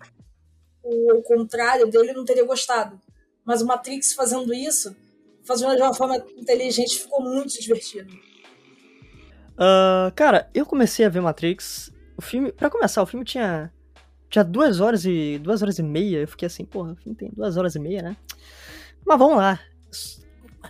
o, 0.83 1.21
contrário 1.21 1.87
dele, 1.87 2.13
não 2.13 2.25
teria 2.25 2.45
gostado. 2.45 2.99
Mas 3.45 3.61
o 3.61 3.65
Matrix 3.65 4.13
fazendo 4.13 4.53
isso, 4.53 4.95
fazendo 5.43 5.75
de 5.75 5.81
uma 5.81 5.93
forma 5.93 6.17
inteligente, 6.37 6.99
ficou 6.99 7.21
muito 7.21 7.59
divertido. 7.59 8.13
Uh, 9.53 10.11
cara, 10.15 10.49
eu 10.53 10.65
comecei 10.65 11.05
a 11.05 11.09
ver 11.09 11.21
Matrix. 11.21 11.91
O 12.17 12.21
filme, 12.21 12.51
para 12.51 12.69
começar, 12.69 13.01
o 13.01 13.05
filme 13.05 13.25
tinha 13.25 13.71
tinha 14.29 14.43
duas 14.43 14.79
horas 14.79 15.05
e 15.05 15.39
duas 15.39 15.61
horas 15.61 15.79
e 15.79 15.83
meia. 15.83 16.19
Eu 16.19 16.27
fiquei 16.27 16.45
assim, 16.45 16.63
porra, 16.63 16.93
o 16.93 16.95
filme 16.95 17.17
tem 17.17 17.31
duas 17.31 17.57
horas 17.57 17.75
e 17.75 17.79
meia, 17.79 18.01
né? 18.01 18.17
Mas 19.05 19.17
vamos 19.17 19.37
lá. 19.37 19.59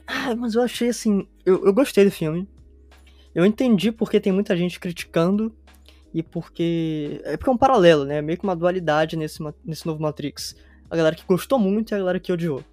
Ah, 0.08 0.36
mas 0.36 0.56
eu 0.56 0.62
achei 0.62 0.90
assim, 0.90 1.28
eu, 1.46 1.66
eu 1.66 1.74
gostei 1.74 2.06
do 2.06 2.12
filme. 2.12 2.48
Eu 3.36 3.46
entendi 3.46 3.92
porque 3.92 4.20
tem 4.20 4.32
muita 4.32 4.56
gente 4.56 4.80
criticando 4.80 5.54
e 6.14 6.24
porque. 6.24 7.22
É 7.24 7.38
porque 7.38 7.50
é 7.50 7.54
um 7.54 7.58
paralelo, 7.58 8.06
né? 8.06 8.22
Meio 8.22 8.38
que 8.38 8.44
uma 8.44 8.56
dualidade 8.56 9.16
nesse, 9.16 9.40
nesse 9.64 9.86
novo 9.86 10.02
Matrix. 10.02 10.56
A 10.90 10.96
galera 10.96 11.16
que 11.16 11.26
gostou 11.26 11.60
muito 11.60 11.92
e 11.92 11.96
a 11.96 12.00
galera 12.00 12.20
que 12.20 12.32
odiou. 12.32 12.64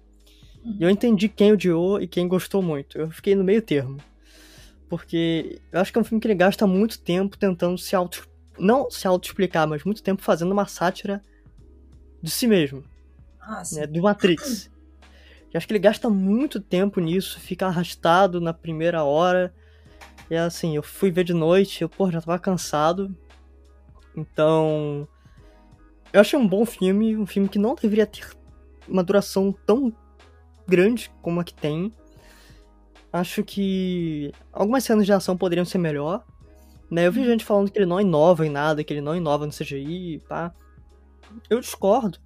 E 0.79 0.83
eu 0.83 0.89
entendi 0.89 1.29
quem 1.29 1.53
odiou 1.53 2.01
e 2.01 2.07
quem 2.07 2.27
gostou 2.27 2.61
muito. 2.61 2.97
Eu 2.97 3.09
fiquei 3.11 3.35
no 3.35 3.43
meio 3.43 3.61
termo. 3.61 3.97
Porque 4.89 5.61
eu 5.71 5.79
acho 5.79 5.91
que 5.91 5.97
é 5.97 6.01
um 6.01 6.03
filme 6.03 6.19
que 6.19 6.27
ele 6.27 6.35
gasta 6.35 6.65
muito 6.65 6.99
tempo 6.99 7.37
tentando 7.37 7.77
se 7.77 7.95
auto. 7.95 8.27
Não 8.57 8.89
se 8.89 9.07
auto-explicar, 9.07 9.67
mas 9.67 9.83
muito 9.83 10.01
tempo 10.01 10.21
fazendo 10.21 10.51
uma 10.51 10.65
sátira 10.65 11.23
de 12.21 12.31
si 12.31 12.47
mesmo. 12.47 12.83
Ah, 13.39 13.61
né, 13.71 13.85
do 13.85 14.01
Matrix. 14.01 14.69
Eu 15.53 15.57
acho 15.57 15.67
que 15.67 15.73
ele 15.73 15.79
gasta 15.79 16.09
muito 16.09 16.59
tempo 16.59 16.99
nisso, 16.99 17.39
fica 17.39 17.67
arrastado 17.67 18.41
na 18.41 18.53
primeira 18.53 19.03
hora. 19.03 19.53
E 20.29 20.35
assim, 20.35 20.75
eu 20.75 20.83
fui 20.83 21.11
ver 21.11 21.23
de 21.23 21.33
noite, 21.33 21.81
eu, 21.81 21.89
pô, 21.89 22.11
já 22.11 22.19
tava 22.19 22.37
cansado. 22.39 23.15
Então. 24.17 25.07
Eu 26.11 26.21
achei 26.21 26.37
um 26.37 26.47
bom 26.47 26.65
filme, 26.65 27.15
um 27.15 27.27
filme 27.27 27.47
que 27.47 27.59
não 27.59 27.75
deveria 27.75 28.07
ter 28.07 28.25
uma 28.87 29.03
duração 29.03 29.53
tão 29.65 29.93
grande 30.67 31.11
como 31.21 31.39
a 31.39 31.43
que 31.43 31.53
tem. 31.53 31.93
Acho 33.13 33.43
que 33.43 34.31
algumas 34.51 34.83
cenas 34.83 35.05
de 35.05 35.13
ação 35.13 35.37
poderiam 35.37 35.65
ser 35.65 35.77
melhor. 35.77 36.25
Né? 36.89 37.05
Eu 37.05 37.11
vi 37.11 37.23
gente 37.25 37.45
falando 37.45 37.69
que 37.69 37.77
ele 37.77 37.85
não 37.85 38.01
inova 38.01 38.45
em 38.45 38.49
nada, 38.49 38.83
que 38.83 38.93
ele 38.93 39.01
não 39.01 39.15
inova 39.15 39.45
no 39.45 39.51
CGI, 39.51 40.23
pá. 40.27 40.53
Eu 41.49 41.59
discordo, 41.59 42.19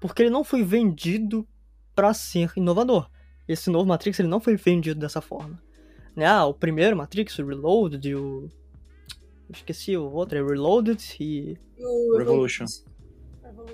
porque 0.00 0.22
ele 0.22 0.30
não 0.30 0.44
foi 0.44 0.62
vendido 0.62 1.46
para 1.94 2.14
ser 2.14 2.52
inovador. 2.56 3.10
Esse 3.46 3.68
novo 3.68 3.86
Matrix 3.86 4.18
ele 4.18 4.28
não 4.28 4.40
foi 4.40 4.56
vendido 4.56 4.98
dessa 4.98 5.20
forma. 5.20 5.60
Né? 6.16 6.26
Ah, 6.26 6.46
o 6.46 6.54
primeiro 6.54 6.96
Matrix, 6.96 7.38
o 7.38 7.46
Reloaded 7.46 8.14
o 8.14 8.48
esqueci 9.50 9.96
o 9.96 10.10
outro, 10.10 10.38
é 10.38 10.42
Reloaded 10.42 11.16
e. 11.20 11.58
o 11.78 12.16
Revolution. 12.16 12.64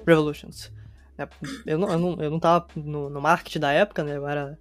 Revolutions. 0.07 0.73
É, 1.19 1.29
eu, 1.67 1.79
não, 1.79 1.91
eu, 1.91 1.99
não, 1.99 2.23
eu 2.23 2.31
não 2.31 2.41
tava 2.41 2.67
no, 2.75 3.11
no 3.11 3.21
marketing 3.21 3.61
da 3.61 3.73
época, 3.73 4.03
né? 4.03 4.17
Eu 4.17 4.27
era. 4.27 4.59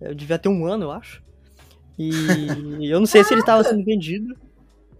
Eu 0.00 0.14
devia 0.14 0.38
ter 0.38 0.48
um 0.48 0.66
ano, 0.66 0.84
eu 0.84 0.90
acho. 0.90 1.22
E 1.98 2.10
eu 2.90 3.00
não 3.00 3.06
sei 3.06 3.24
se 3.24 3.32
ele 3.32 3.44
tava 3.44 3.64
sendo 3.64 3.84
vendido. 3.84 4.36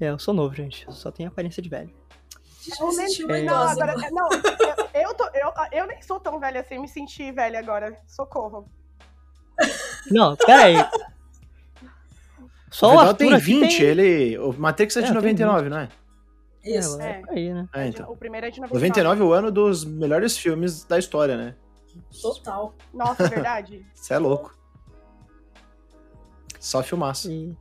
É, 0.01 0.11
eu 0.11 0.19
sou 0.19 0.35
novo, 0.35 0.55
gente. 0.55 0.87
Eu 0.87 0.93
só 0.93 1.11
tenho 1.11 1.29
aparência 1.29 1.63
de 1.63 1.69
velho. 1.69 1.91
É, 3.29 3.43
não, 3.43 3.57
agora, 3.57 3.95
não, 4.11 4.29
eu, 4.33 5.03
eu, 5.03 5.15
tô, 5.15 5.25
eu, 5.35 5.53
eu 5.73 5.87
nem 5.87 6.03
sou 6.03 6.19
tão 6.19 6.41
velha 6.41 6.61
assim, 6.61 6.79
me 6.79 6.89
senti 6.89 7.31
velha 7.31 7.59
agora. 7.59 7.99
Socorro. 8.07 8.69
Não, 10.11 10.37
peraí. 10.37 10.77
Só 12.77 12.91
o, 12.91 12.97
o 12.97 12.99
Arthur 12.99 13.17
tem 13.17 13.39
20, 13.39 13.79
tem... 13.79 13.87
ele. 13.87 14.39
O 14.39 14.53
Matrix 14.53 14.99
é 14.99 15.01
de 15.01 15.09
é, 15.09 15.15
99, 15.15 15.71
não 15.71 15.79
é? 15.79 15.89
Isso. 16.63 17.01
É, 17.01 17.09
é. 17.11 17.23
Aí, 17.31 17.55
né? 17.55 17.67
É, 17.73 17.87
então. 17.87 18.13
O 18.13 18.17
primeiro 18.19 18.47
é 18.47 18.51
de 18.51 18.61
99. 18.61 18.89
99 18.89 19.23
é 19.23 19.25
o 19.25 19.33
ano 19.33 19.51
dos 19.51 19.83
melhores 19.83 20.37
filmes 20.37 20.85
da 20.85 20.99
história, 20.99 21.39
né? 21.39 21.55
Total. 22.21 22.75
Nossa, 22.93 23.23
é 23.23 23.29
verdade. 23.29 23.87
Você 23.97 24.13
é 24.13 24.19
louco. 24.19 24.55
Só 26.61 26.83
filmaço. 26.83 27.33
E... 27.33 27.57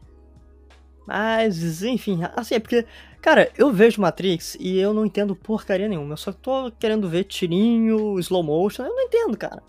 Mas, 1.07 1.81
enfim, 1.81 2.19
assim, 2.35 2.55
é 2.55 2.59
porque, 2.59 2.85
cara, 3.21 3.49
eu 3.57 3.71
vejo 3.71 4.01
Matrix 4.01 4.57
e 4.59 4.77
eu 4.77 4.93
não 4.93 5.05
entendo 5.05 5.33
porcaria 5.33 5.87
nenhuma. 5.87 6.11
Eu 6.11 6.17
só 6.17 6.33
tô 6.33 6.69
querendo 6.77 7.07
ver 7.07 7.23
tirinho, 7.23 8.19
slow 8.19 8.43
motion, 8.43 8.83
eu 8.83 8.93
não 8.93 9.03
entendo, 9.03 9.37
cara. 9.37 9.63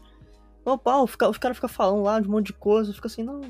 Opa, 0.65 1.01
os 1.01 1.15
caras 1.15 1.57
ficam 1.57 1.69
falando 1.69 2.03
lá 2.03 2.19
de 2.19 2.27
um 2.27 2.33
monte 2.33 2.47
de 2.47 2.53
coisa, 2.55 2.93
fica 2.93 3.07
assim, 3.07 3.23
não 3.23 3.43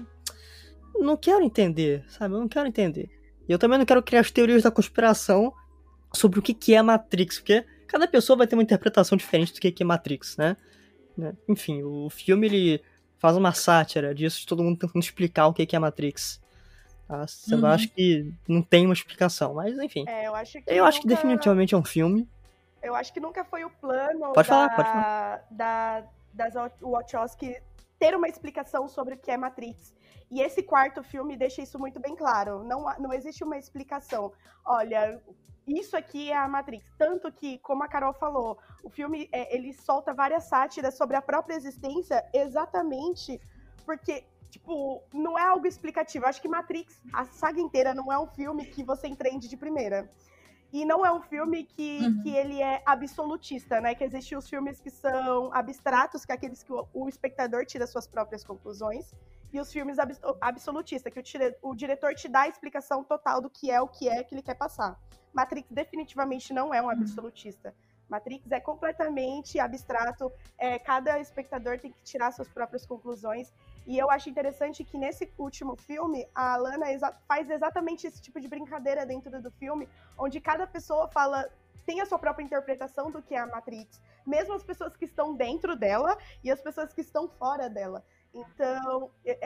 não 1.00 1.16
quero 1.16 1.42
entender, 1.42 2.04
sabe? 2.08 2.34
Eu 2.34 2.40
não 2.40 2.48
quero 2.48 2.66
entender. 2.66 3.10
E 3.48 3.52
eu 3.52 3.58
também 3.58 3.78
não 3.78 3.86
quero 3.86 4.02
criar 4.02 4.20
as 4.20 4.30
teorias 4.30 4.62
da 4.62 4.70
conspiração 4.70 5.52
sobre 6.12 6.38
o 6.38 6.42
que, 6.42 6.54
que 6.54 6.74
é 6.74 6.82
Matrix, 6.82 7.38
porque 7.38 7.64
cada 7.86 8.08
pessoa 8.08 8.36
vai 8.36 8.46
ter 8.46 8.56
uma 8.56 8.62
interpretação 8.62 9.16
diferente 9.16 9.52
do 9.52 9.60
que, 9.60 9.70
que 9.70 9.82
é 9.82 9.86
Matrix, 9.86 10.36
né? 10.36 10.56
né? 11.16 11.34
Enfim, 11.48 11.82
o 11.82 12.10
filme 12.10 12.46
ele 12.46 12.82
faz 13.18 13.36
uma 13.36 13.52
sátira 13.52 14.14
disso, 14.14 14.40
de 14.40 14.46
todo 14.46 14.62
mundo 14.62 14.78
tentando 14.78 15.02
explicar 15.02 15.46
o 15.46 15.54
que, 15.54 15.66
que 15.66 15.76
é 15.76 15.78
Matrix. 15.78 16.40
Tá? 17.06 17.24
Eu 17.50 17.58
uhum. 17.58 17.66
acho 17.66 17.88
que 17.88 18.32
não 18.48 18.62
tem 18.62 18.84
uma 18.84 18.94
explicação, 18.94 19.54
mas 19.54 19.78
enfim. 19.78 20.04
É, 20.08 20.26
eu 20.26 20.34
acho 20.34 20.52
que, 20.52 20.64
eu 20.66 20.76
nunca... 20.76 20.88
acho 20.88 21.00
que 21.00 21.06
definitivamente 21.06 21.74
é 21.74 21.78
um 21.78 21.84
filme. 21.84 22.28
Eu 22.82 22.94
acho 22.94 23.12
que 23.12 23.20
nunca 23.20 23.44
foi 23.44 23.64
o 23.64 23.70
plano 23.70 24.32
pode 24.32 24.34
da, 24.34 24.44
falar, 24.44 24.68
pode 24.70 24.88
falar. 24.88 25.46
da, 25.50 26.04
das 26.32 26.54
Wachowski 26.80 27.56
ter 27.98 28.14
uma 28.14 28.28
explicação 28.28 28.88
sobre 28.88 29.14
o 29.14 29.18
que 29.18 29.30
é 29.30 29.36
Matrix. 29.36 29.94
E 30.30 30.40
esse 30.40 30.62
quarto 30.62 31.02
filme 31.02 31.36
deixa 31.36 31.62
isso 31.62 31.78
muito 31.78 32.00
bem 32.00 32.16
claro. 32.16 32.64
Não, 32.64 32.84
não 32.98 33.12
existe 33.12 33.44
uma 33.44 33.56
explicação. 33.56 34.32
Olha, 34.64 35.22
isso 35.66 35.96
aqui 35.96 36.30
é 36.30 36.36
a 36.36 36.48
Matrix. 36.48 36.92
Tanto 36.98 37.30
que, 37.32 37.58
como 37.58 37.84
a 37.84 37.88
Carol 37.88 38.12
falou, 38.12 38.58
o 38.82 38.90
filme 38.90 39.28
é, 39.32 39.54
ele 39.54 39.72
solta 39.72 40.12
várias 40.12 40.44
sátiras 40.44 40.96
sobre 40.96 41.16
a 41.16 41.22
própria 41.22 41.54
existência, 41.54 42.24
exatamente 42.32 43.40
porque 43.84 44.24
tipo, 44.50 45.02
não 45.12 45.38
é 45.38 45.42
algo 45.42 45.66
explicativo. 45.66 46.24
Eu 46.24 46.28
acho 46.28 46.40
que 46.40 46.48
Matrix, 46.48 47.00
a 47.12 47.24
saga 47.24 47.60
inteira, 47.60 47.94
não 47.94 48.12
é 48.12 48.18
um 48.18 48.26
filme 48.26 48.64
que 48.66 48.82
você 48.82 49.06
entende 49.06 49.48
de 49.48 49.56
primeira. 49.56 50.08
E 50.73 50.85
não 50.85 51.06
é 51.06 51.12
um 51.12 51.23
filme 51.23 51.64
que, 51.64 52.00
uhum. 52.00 52.23
que 52.23 52.30
ele 52.35 52.61
é 52.61 52.82
absolutista, 52.85 53.80
né? 53.80 53.94
Que 53.94 54.04
existem 54.04 54.37
os 54.37 54.49
filmes 54.49 54.80
que 54.80 54.90
são 54.90 55.52
abstratos, 55.52 56.25
que 56.25 56.32
é 56.32 56.35
aqueles 56.35 56.62
que 56.62 56.73
o, 56.73 56.87
o 56.92 57.08
espectador 57.08 57.64
tira 57.64 57.87
suas 57.87 58.06
próprias 58.06 58.44
conclusões 58.44 59.12
e 59.52 59.61
os 59.61 59.73
filmes 59.73 59.99
abs 59.99 60.20
absolutistas, 60.40 61.12
que 61.12 61.18
o, 61.18 61.23
tire, 61.23 61.56
o 61.62 61.75
diretor 61.75 62.14
te 62.14 62.28
dá 62.28 62.42
a 62.42 62.49
explicação 62.49 63.02
total 63.04 63.40
do 63.40 63.49
que 63.49 63.70
é 63.70 63.80
o 63.80 63.88
que 63.88 64.08
é 64.08 64.23
que 64.23 64.35
ele 64.35 64.42
quer 64.42 64.54
passar. 64.54 65.00
Matrix 65.32 65.68
definitivamente 65.70 66.52
não 66.52 66.75
é 66.75 66.80
um 66.80 66.87
uhum. 66.87 66.90
absolutista. 66.90 67.75
Matrix 68.08 68.50
é 68.50 68.61
completamente 68.61 69.58
abstrato, 69.58 70.32
é, 70.56 70.78
cada 70.78 71.18
espectador 71.18 71.78
tem 71.78 71.90
que 71.90 72.00
tirar 72.02 72.32
suas 72.32 72.49
próprias 72.49 72.87
conclusões. 72.87 73.52
E 73.86 73.96
eu 73.96 74.10
acho 74.10 74.28
interessante 74.28 74.82
que 74.82 74.98
nesse 74.98 75.32
último 75.38 75.76
filme, 75.76 76.28
a 76.34 76.56
Lana 76.56 76.90
exa 76.90 77.12
faz 77.28 77.48
exatamente 77.48 78.06
esse 78.06 78.20
tipo 78.20 78.40
de 78.40 78.48
brincadeira 78.48 79.06
dentro 79.06 79.40
do 79.40 79.50
filme, 79.52 79.88
onde 80.18 80.40
cada 80.40 80.66
pessoa 80.66 81.08
fala 81.08 81.48
tem 81.86 82.00
a 82.00 82.06
sua 82.06 82.18
própria 82.18 82.44
interpretação 82.44 83.12
do 83.12 83.22
que 83.22 83.32
é 83.32 83.38
a 83.38 83.46
Matrix, 83.46 84.02
mesmo 84.26 84.54
as 84.54 84.64
pessoas 84.64 84.96
que 84.96 85.04
estão 85.04 85.36
dentro 85.36 85.76
dela 85.76 86.18
e 86.42 86.50
as 86.50 86.60
pessoas 86.60 86.92
que 86.92 87.00
estão 87.00 87.28
fora 87.28 87.70
dela. 87.70 88.04
Então, 88.34 89.08
é, 89.24 89.38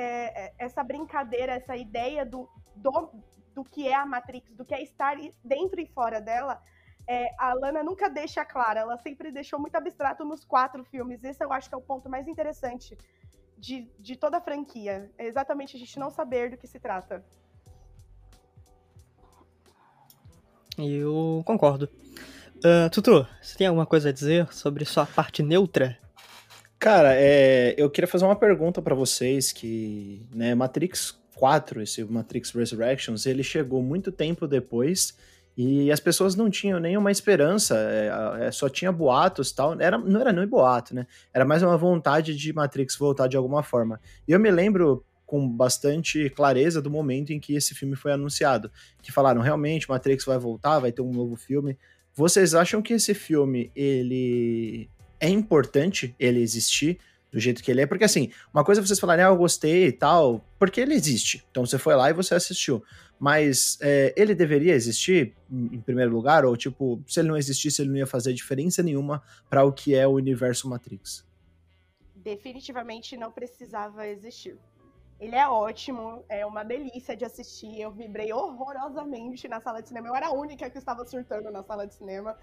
é, 0.47 0.54
essa 0.59 0.82
brincadeira, 0.82 1.52
essa 1.52 1.76
ideia 1.76 2.25
do, 2.25 2.49
do, 2.75 3.11
do 3.54 3.62
que 3.62 3.87
é 3.87 3.94
a 3.94 4.06
Matrix, 4.06 4.54
do 4.54 4.64
que 4.64 4.75
é 4.75 4.82
estar 4.82 5.18
dentro 5.44 5.78
e 5.82 5.87
fora 5.87 6.18
dela, 6.18 6.62
é, 7.06 7.28
a 7.38 7.52
Lana 7.52 7.82
nunca 7.82 8.09
deixa 8.09 8.44
clara, 8.44 8.80
ela 8.80 8.97
sempre 8.97 9.30
deixou 9.30 9.59
muito 9.59 9.76
abstrato 9.76 10.25
nos 10.25 10.44
quatro 10.44 10.82
filmes. 10.85 11.23
Esse 11.23 11.44
eu 11.44 11.52
acho 11.52 11.68
que 11.68 11.75
é 11.75 11.78
o 11.78 11.82
ponto 11.82 12.09
mais 12.09 12.26
interessante 12.26 12.97
de, 13.61 13.88
de 13.99 14.17
toda 14.17 14.38
a 14.38 14.40
franquia. 14.40 15.11
É 15.19 15.26
exatamente 15.26 15.76
a 15.76 15.79
gente 15.79 15.99
não 15.99 16.11
saber 16.11 16.50
do 16.50 16.57
que 16.57 16.67
se 16.67 16.81
trata. 16.81 17.25
Eu 20.79 21.43
concordo. 21.45 21.88
Uh, 22.57 22.90
Tutu, 22.90 23.26
você 23.40 23.57
tem 23.57 23.67
alguma 23.67 23.87
coisa 23.87 24.09
a 24.09 24.12
dizer 24.12 24.52
sobre 24.52 24.85
sua 24.85 25.07
parte 25.07 25.43
neutra 25.43 25.99
Cara, 26.81 27.14
é, 27.14 27.75
eu 27.76 27.90
queria 27.90 28.09
fazer 28.09 28.25
uma 28.25 28.35
pergunta 28.35 28.81
para 28.81 28.95
vocês 28.95 29.52
que, 29.52 30.26
né, 30.35 30.55
Matrix 30.55 31.14
4, 31.35 31.83
esse 31.83 32.02
Matrix 32.02 32.52
Resurrections, 32.52 33.26
ele 33.26 33.43
chegou 33.43 33.83
muito 33.83 34.11
tempo 34.11 34.49
depois 34.49 35.14
e 35.57 35.90
as 35.90 36.00
pessoas 36.00 36.35
não 36.35 36.49
tinham 36.49 36.78
nenhuma 36.78 37.11
esperança, 37.11 37.76
é, 37.76 38.47
é, 38.47 38.50
só 38.50 38.69
tinha 38.69 38.90
boatos 38.90 39.52
tal. 39.52 39.78
Era, 39.80 39.99
não 39.99 40.21
era 40.21 40.33
nem 40.33 40.47
boato, 40.47 40.95
né? 40.95 41.07
Era 41.35 41.45
mais 41.45 41.62
uma 41.62 41.76
vontade 41.76 42.35
de 42.35 42.52
Matrix 42.52 42.97
voltar 42.97 43.26
de 43.26 43.37
alguma 43.37 43.62
forma. 43.62 44.00
E 44.26 44.33
eu 44.33 44.40
me 44.40 44.50
lembro 44.50 45.04
com 45.26 45.49
bastante 45.49 46.28
clareza 46.30 46.83
do 46.83 46.90
momento 46.90 47.33
em 47.33 47.38
que 47.38 47.54
esse 47.54 47.75
filme 47.75 47.95
foi 47.95 48.11
anunciado, 48.12 48.71
que 49.00 49.12
falaram 49.12 49.40
realmente 49.40 49.88
Matrix 49.88 50.25
vai 50.25 50.38
voltar, 50.38 50.80
vai 50.80 50.90
ter 50.90 51.02
um 51.02 51.12
novo 51.12 51.37
filme. 51.37 51.78
Vocês 52.14 52.54
acham 52.54 52.83
que 52.83 52.95
esse 52.95 53.14
filme 53.14 53.71
ele 53.76 54.90
é 55.21 55.28
importante 55.28 56.16
ele 56.19 56.40
existir 56.40 56.99
do 57.31 57.39
jeito 57.39 57.63
que 57.63 57.71
ele 57.71 57.81
é, 57.81 57.87
porque 57.87 58.05
assim, 58.05 58.31
uma 58.53 58.65
coisa 58.65 58.81
é 58.81 58.85
vocês 58.85 58.99
falarem, 58.99 59.25
ah, 59.25 59.29
eu 59.29 59.37
gostei 59.37 59.87
e 59.87 59.93
tal, 59.93 60.45
porque 60.59 60.81
ele 60.81 60.95
existe. 60.95 61.45
Então 61.51 61.65
você 61.65 61.79
foi 61.79 61.95
lá 61.95 62.11
e 62.11 62.13
você 62.13 62.35
assistiu. 62.35 62.83
Mas 63.19 63.79
é, 63.83 64.15
ele 64.17 64.35
deveria 64.35 64.75
existir 64.75 65.37
em, 65.51 65.81
primeiro 65.81 66.11
lugar, 66.11 66.45
ou 66.45 66.57
tipo, 66.57 67.03
se 67.07 67.21
ele 67.21 67.29
não 67.29 67.37
existisse, 67.37 67.83
ele 67.83 67.91
não 67.91 67.99
ia 67.99 68.07
fazer 68.07 68.33
diferença 68.33 68.83
nenhuma 68.83 69.23
para 69.49 69.63
o 69.63 69.73
que 69.73 69.95
é 69.95 70.07
o 70.07 70.13
universo 70.13 70.69
Matrix. 70.69 71.25
Definitivamente 72.17 73.17
não 73.17 73.31
precisava 73.31 74.07
existir. 74.07 74.57
Ele 75.21 75.37
é 75.37 75.47
ótimo, 75.47 76.25
é 76.31 76.47
uma 76.47 76.65
delícia 76.65 77.15
de 77.15 77.27
assistir. 77.27 77.79
Eu 77.79 77.93
vibrei 77.93 78.33
horrorosamente 78.33 79.47
na 79.49 79.61
sala 79.61 79.83
de 79.83 79.89
cinema. 79.89 80.09
Eu 80.09 80.17
era 80.17 80.29
a 80.29 80.33
única 80.33 80.71
que 80.71 80.79
estava 80.79 81.05
surtando 81.05 81.51
na 81.51 81.63
sala 81.63 81.87
de 81.87 81.95
cinema. 81.95 82.39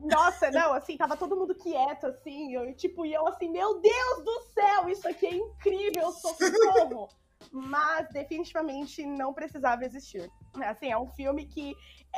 Nossa, 0.00 0.50
não, 0.50 0.72
assim, 0.72 0.96
tava 0.96 1.16
todo 1.16 1.36
mundo 1.36 1.54
quieto, 1.54 2.06
assim, 2.06 2.54
eu, 2.54 2.74
tipo, 2.74 3.06
e 3.06 3.12
eu 3.12 3.26
assim, 3.28 3.48
meu 3.48 3.80
Deus 3.80 4.24
do 4.24 4.40
céu, 4.52 4.88
isso 4.88 5.08
aqui 5.08 5.26
é 5.26 5.34
incrível, 5.34 6.10
socorro! 6.12 7.08
Mas 7.52 8.08
definitivamente 8.10 9.04
não 9.04 9.32
precisava 9.32 9.84
existir. 9.84 10.30
Assim, 10.64 10.90
é 10.90 10.98
um 10.98 11.08
filme 11.08 11.46
que. 11.46 11.74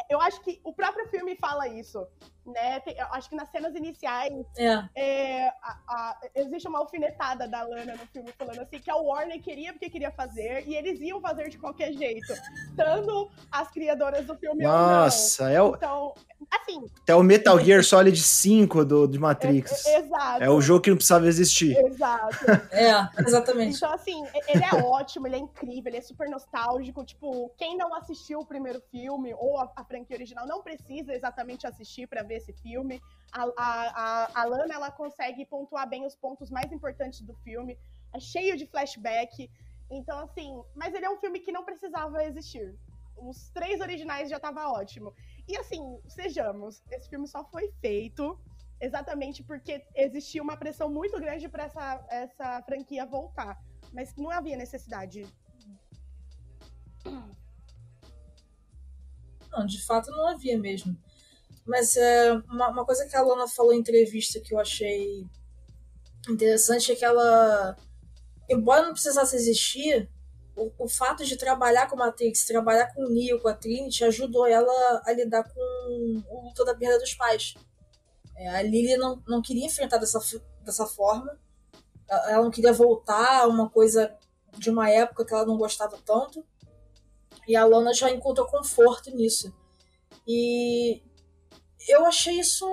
Eu 0.08 0.20
acho 0.22 0.40
que 0.40 0.58
o 0.64 0.72
próprio 0.72 1.06
filme 1.08 1.36
fala 1.36 1.68
isso. 1.68 2.06
Né? 2.46 2.80
Tem, 2.80 2.96
eu 2.98 3.06
acho 3.12 3.28
que 3.28 3.36
nas 3.36 3.48
cenas 3.50 3.72
iniciais 3.76 4.32
É. 4.58 4.82
é, 4.96 5.48
a- 5.48 5.78
a- 5.86 6.16
existe 6.34 6.66
uma 6.66 6.80
alfinetada 6.80 7.46
da 7.46 7.62
Lana 7.62 7.92
no 7.94 8.04
filme 8.08 8.32
falando 8.36 8.58
assim 8.62 8.80
que 8.80 8.90
a 8.90 8.96
Warner 8.96 9.40
queria 9.40 9.72
porque 9.72 9.88
queria 9.88 10.10
fazer 10.10 10.66
e 10.66 10.74
eles 10.74 11.00
iam 11.00 11.20
fazer 11.20 11.48
de 11.50 11.56
qualquer 11.58 11.92
jeito, 11.92 12.32
estando 12.68 13.30
as 13.50 13.70
criadoras 13.70 14.26
do 14.26 14.34
filme 14.36 14.64
Nossa, 14.64 15.52
é 15.52 15.62
o. 15.62 15.76
Então, 15.76 16.14
assim, 16.50 16.84
é 17.06 17.14
o 17.14 17.22
Metal 17.22 17.56
Gear 17.60 17.84
Solid 17.84 18.18
5 18.20 18.84
do, 18.84 19.06
de 19.06 19.20
Matrix. 19.20 19.86
é- 19.86 19.92
é- 19.92 19.98
exato. 20.00 20.42
É 20.42 20.50
o 20.50 20.60
jogo 20.60 20.80
que 20.80 20.90
não 20.90 20.96
precisava 20.96 21.26
existir. 21.28 21.76
Exato. 21.76 22.38
É, 22.72 23.20
exatamente. 23.20 23.76
Então, 23.76 23.92
assim, 23.92 24.24
ele 24.48 24.64
é 24.64 24.74
ótimo, 24.82 25.26
ele 25.28 25.36
é 25.36 25.38
incrível, 25.38 25.90
ele 25.90 25.98
é 25.98 26.00
super 26.02 26.28
nostálgico. 26.28 27.04
Tipo, 27.04 27.50
quem 27.56 27.76
não 27.76 27.94
assistiu 27.94 28.21
o 28.36 28.44
primeiro 28.44 28.80
filme 28.80 29.34
ou 29.34 29.58
a, 29.58 29.72
a 29.76 29.84
franquia 29.84 30.16
original 30.16 30.46
não 30.46 30.62
precisa 30.62 31.12
exatamente 31.12 31.66
assistir 31.66 32.06
pra 32.06 32.22
ver 32.22 32.36
esse 32.36 32.52
filme. 32.52 33.00
A, 33.32 33.42
a, 33.42 33.72
a, 34.04 34.42
a 34.42 34.44
Lana, 34.44 34.74
ela 34.74 34.90
consegue 34.90 35.44
pontuar 35.44 35.88
bem 35.88 36.06
os 36.06 36.14
pontos 36.14 36.50
mais 36.50 36.70
importantes 36.70 37.20
do 37.22 37.34
filme. 37.34 37.78
É 38.12 38.20
cheio 38.20 38.56
de 38.56 38.66
flashback. 38.66 39.50
Então, 39.90 40.18
assim, 40.20 40.62
mas 40.74 40.94
ele 40.94 41.06
é 41.06 41.10
um 41.10 41.18
filme 41.18 41.40
que 41.40 41.52
não 41.52 41.64
precisava 41.64 42.24
existir. 42.24 42.78
Os 43.16 43.50
três 43.50 43.80
originais 43.80 44.30
já 44.30 44.38
tava 44.38 44.68
ótimo. 44.68 45.14
E 45.48 45.56
assim, 45.56 45.82
sejamos, 46.08 46.82
esse 46.90 47.08
filme 47.08 47.26
só 47.26 47.44
foi 47.44 47.70
feito 47.80 48.38
exatamente 48.80 49.42
porque 49.44 49.84
existia 49.94 50.42
uma 50.42 50.56
pressão 50.56 50.90
muito 50.90 51.18
grande 51.20 51.48
para 51.48 51.64
essa, 51.64 52.04
essa 52.08 52.62
franquia 52.62 53.04
voltar. 53.06 53.60
Mas 53.92 54.14
não 54.16 54.30
havia 54.30 54.56
necessidade. 54.56 55.26
Não, 59.52 59.66
de 59.66 59.84
fato 59.84 60.10
não 60.10 60.28
havia 60.28 60.58
mesmo. 60.58 60.96
Mas 61.66 61.96
é, 61.96 62.32
uma, 62.50 62.68
uma 62.68 62.84
coisa 62.84 63.06
que 63.06 63.16
a 63.16 63.22
Lana 63.22 63.46
falou 63.46 63.72
em 63.72 63.78
entrevista 63.78 64.40
que 64.40 64.54
eu 64.54 64.58
achei 64.58 65.26
interessante 66.28 66.92
é 66.92 66.96
que 66.96 67.04
ela, 67.04 67.76
embora 68.48 68.82
não 68.82 68.92
precisasse 68.92 69.36
existir, 69.36 70.08
o, 70.56 70.70
o 70.78 70.88
fato 70.88 71.24
de 71.24 71.36
trabalhar 71.36 71.88
com 71.88 71.96
a 71.96 72.06
Matrix, 72.06 72.44
trabalhar 72.44 72.92
com 72.94 73.04
o 73.04 73.10
Neo, 73.10 73.40
com 73.40 73.48
a 73.48 73.54
Trinity, 73.54 74.04
ajudou 74.04 74.46
ela 74.46 75.02
a 75.04 75.12
lidar 75.12 75.44
com 75.44 76.22
o 76.28 76.46
luto 76.46 76.64
da 76.64 76.74
perda 76.74 76.98
dos 76.98 77.14
pais. 77.14 77.54
É, 78.36 78.48
a 78.48 78.62
Lily 78.62 78.96
não, 78.96 79.22
não 79.26 79.42
queria 79.42 79.66
enfrentar 79.66 79.98
dessa, 79.98 80.18
dessa 80.62 80.86
forma. 80.86 81.38
Ela 82.08 82.42
não 82.42 82.50
queria 82.50 82.72
voltar 82.72 83.42
a 83.42 83.46
uma 83.46 83.70
coisa 83.70 84.14
de 84.58 84.68
uma 84.68 84.90
época 84.90 85.24
que 85.24 85.32
ela 85.32 85.46
não 85.46 85.56
gostava 85.56 85.98
tanto. 86.04 86.44
E 87.46 87.56
a 87.56 87.64
Lana 87.64 87.92
já 87.92 88.10
encontrou 88.10 88.46
conforto 88.46 89.10
nisso. 89.10 89.52
E 90.26 91.02
eu 91.88 92.04
achei 92.06 92.38
isso 92.38 92.66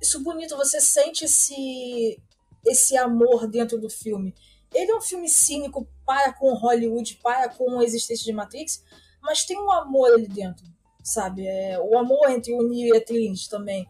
isso 0.00 0.22
bonito. 0.22 0.56
Você 0.56 0.80
sente 0.80 1.24
esse 1.24 2.20
esse 2.64 2.96
amor 2.96 3.46
dentro 3.46 3.78
do 3.80 3.88
filme. 3.88 4.34
Ele 4.74 4.90
é 4.90 4.96
um 4.96 5.00
filme 5.00 5.28
cínico 5.28 5.86
para 6.04 6.32
com 6.32 6.52
Hollywood, 6.54 7.18
para 7.22 7.48
com 7.48 7.78
a 7.78 7.84
existência 7.84 8.24
de 8.24 8.32
Matrix, 8.32 8.82
mas 9.22 9.44
tem 9.44 9.56
um 9.60 9.70
amor 9.70 10.12
ali 10.12 10.26
dentro, 10.26 10.64
sabe? 11.02 11.46
É, 11.46 11.78
o 11.80 11.96
amor 11.96 12.28
entre 12.30 12.52
o 12.52 12.62
Neo 12.68 12.94
e 12.94 12.96
a 12.96 13.04
Trinity 13.04 13.48
também. 13.48 13.86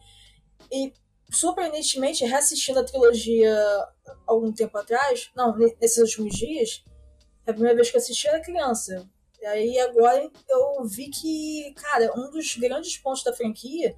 E 0.70 0.92
surpreendentemente, 1.30 2.24
reassistindo 2.24 2.80
a 2.80 2.84
trilogia 2.84 3.56
algum 4.26 4.52
tempo 4.52 4.76
atrás, 4.76 5.30
não, 5.34 5.56
ne- 5.56 5.74
nesses 5.80 5.98
últimos 5.98 6.36
dias, 6.36 6.84
a 7.46 7.52
primeira 7.52 7.74
vez 7.74 7.90
que 7.90 7.96
eu 7.96 8.00
assisti 8.00 8.28
era 8.28 8.40
criança. 8.40 9.08
E 9.46 9.48
aí 9.48 9.78
agora 9.78 10.28
eu 10.48 10.84
vi 10.84 11.08
que, 11.08 11.72
cara, 11.76 12.12
um 12.18 12.28
dos 12.32 12.56
grandes 12.56 12.98
pontos 12.98 13.22
da 13.22 13.32
franquia, 13.32 13.96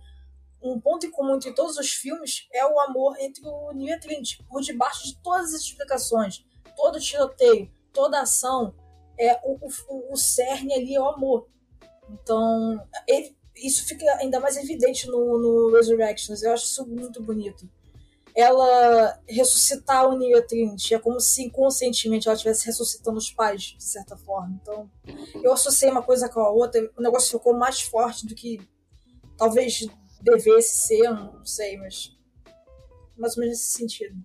um 0.63 0.79
ponto 0.79 1.07
em 1.07 1.11
comum 1.11 1.37
entre 1.37 1.55
todos 1.55 1.79
os 1.79 1.91
filmes, 1.91 2.47
é 2.53 2.67
o 2.67 2.79
amor 2.79 3.17
entre 3.19 3.43
o 3.47 3.73
Neo 3.73 3.89
e 3.89 3.93
a 3.95 3.99
Trinity. 3.99 4.45
Por 4.47 4.61
debaixo 4.61 5.05
de 5.07 5.17
todas 5.23 5.55
as 5.55 5.63
explicações, 5.63 6.45
todo 6.77 7.01
tiroteio, 7.01 7.71
toda 7.95 8.21
ação, 8.21 8.75
é 9.19 9.41
o, 9.43 9.59
o, 9.89 10.13
o 10.13 10.17
cerne 10.19 10.75
ali 10.75 10.95
é 10.95 11.01
o 11.01 11.09
amor. 11.09 11.49
Então, 12.11 12.87
ele- 13.07 13.35
isso 13.57 13.87
fica 13.87 14.05
ainda 14.19 14.39
mais 14.39 14.55
evidente 14.59 15.07
no, 15.07 15.39
no 15.39 15.75
Resurrections. 15.75 16.43
Eu 16.43 16.53
acho 16.53 16.67
isso 16.67 16.87
muito 16.87 17.23
bonito. 17.23 17.67
Ela 18.43 19.21
ressuscitar 19.29 20.07
o 20.09 20.17
Neo 20.17 20.47
Trinity 20.47 20.95
é 20.95 20.99
como 21.01 21.19
se 21.19 21.43
inconscientemente 21.43 22.29
ela 22.29 22.37
estivesse 22.37 22.67
ressuscitando 22.67 23.19
os 23.19 23.33
pais, 23.33 23.63
de 23.77 23.83
certa 23.83 24.17
forma. 24.17 24.57
Então, 24.63 24.89
eu 25.43 25.53
associei 25.53 25.91
uma 25.91 26.05
coisa 26.05 26.29
com 26.29 26.39
a 26.39 26.49
outra, 26.49 26.89
o 26.97 27.03
negócio 27.03 27.37
ficou 27.37 27.53
mais 27.53 27.81
forte 27.83 28.27
do 28.29 28.37
que 28.37 28.61
talvez 29.37 29.87
devesse 30.23 30.87
ser, 30.87 31.11
não 31.11 31.45
sei, 31.45 31.77
mas 31.79 32.17
mais 33.17 33.37
ou 33.37 33.41
menos 33.41 33.59
nesse 33.59 33.73
sentido. 33.77 34.17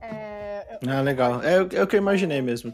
É, 0.00 0.74
eu- 0.80 0.88
Ah, 0.88 1.00
legal. 1.00 1.42
É, 1.42 1.60
o- 1.62 1.68
é 1.76 1.82
o 1.82 1.86
que 1.88 1.96
eu 1.96 1.98
imaginei 2.00 2.40
mesmo. 2.40 2.72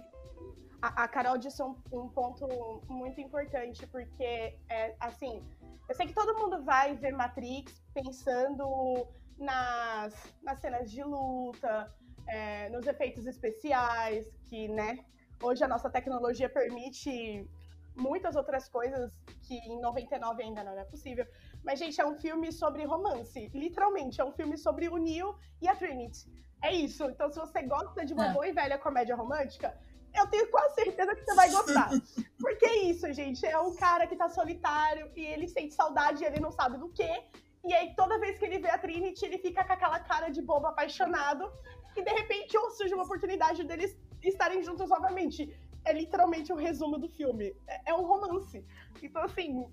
a, 0.83 1.05
a 1.05 1.09
Carol 1.09 1.39
disse 1.39 1.63
um, 1.63 1.75
um 1.93 2.09
ponto 2.11 2.47
muito 2.89 3.19
importante, 3.23 3.87
porque, 3.87 4.55
é, 4.69 4.95
assim, 5.01 5.43
eu 5.89 5.95
sei 5.95 6.07
que 6.07 6.13
todo 6.15 6.39
mundo 6.39 6.63
vai 6.63 6.95
ver 6.95 7.13
Matrix 7.13 7.73
pensando 7.95 9.07
nas, 9.38 10.14
nas 10.42 10.59
cenas 10.61 10.90
de 10.90 11.03
luta, 11.03 11.92
é, 12.27 12.68
nos 12.70 12.87
efeitos 12.87 13.27
especiais, 13.27 14.27
que, 14.48 14.68
né, 14.68 14.98
hoje 15.42 15.62
a 15.64 15.68
nossa 15.68 15.88
tecnologia 15.90 16.48
permite 16.48 17.48
muitas 17.96 18.37
outras 18.37 18.68
coisas 18.68 19.12
que 19.42 19.55
em 19.55 19.81
99 19.81 20.42
ainda 20.42 20.62
não 20.62 20.79
é 20.79 20.85
possível. 20.85 21.27
Mas, 21.64 21.79
gente, 21.79 22.01
é 22.01 22.07
um 22.07 22.14
filme 22.14 22.53
sobre 22.53 22.85
romance. 22.85 23.48
Literalmente, 23.55 24.20
é 24.20 24.24
um 24.24 24.33
filme 24.33 24.57
sobre 24.57 24.88
o 24.88 24.96
Neo 24.96 25.37
e 25.61 25.68
a 25.68 25.74
Trinity. 25.74 26.31
É 26.62 26.72
isso. 26.72 27.05
Então, 27.05 27.31
se 27.31 27.38
você 27.38 27.62
gosta 27.62 28.05
de 28.05 28.12
uma 28.12 28.27
É. 28.27 28.33
boa 28.33 28.46
e 28.46 28.53
velha 28.53 28.79
comédia 28.79 29.16
romântica, 29.16 29.77
eu 30.14 30.27
tenho 30.29 30.48
quase 30.51 30.74
certeza 30.77 31.14
que 31.14 31.24
você 31.24 31.35
vai 31.35 31.51
gostar. 31.51 31.90
Porque 32.40 32.66
é 32.66 32.77
isso, 32.85 33.12
gente. 33.12 33.44
É 33.46 33.59
um 33.59 33.74
cara 33.74 34.07
que 34.07 34.16
tá 34.16 34.29
solitário 34.29 35.11
e 35.16 35.24
ele 35.24 35.48
sente 35.48 35.74
saudade 35.74 36.22
e 36.22 36.27
ele 36.27 36.40
não 36.40 36.51
sabe 36.53 36.79
do 36.79 36.88
quê. 36.90 37.24
E 37.64 37.75
aí, 37.75 37.94
toda 37.94 38.18
vez 38.18 38.38
que 38.38 38.44
ele 38.44 38.59
vê 38.59 38.71
a 38.71 38.79
Trinity, 38.79 39.25
ele 39.25 39.38
fica 39.38 39.64
com 39.64 39.73
aquela 39.73 39.99
cara 40.01 40.29
de 40.29 40.40
bobo 40.42 40.66
apaixonado. 40.66 41.51
E 41.97 42.03
de 42.03 42.11
repente 42.11 42.57
surge 42.77 42.94
uma 42.94 43.05
oportunidade 43.05 43.64
deles 43.64 43.99
estarem 44.23 44.62
juntos 44.62 44.88
novamente. 44.88 45.53
É 45.85 45.92
literalmente 45.92 46.53
o 46.53 46.57
resumo 46.57 46.99
do 46.99 47.09
filme. 47.09 47.55
É, 47.66 47.90
é 47.90 47.94
um 47.94 48.05
romance. 48.07 48.64
Então, 49.03 49.23
assim, 49.23 49.66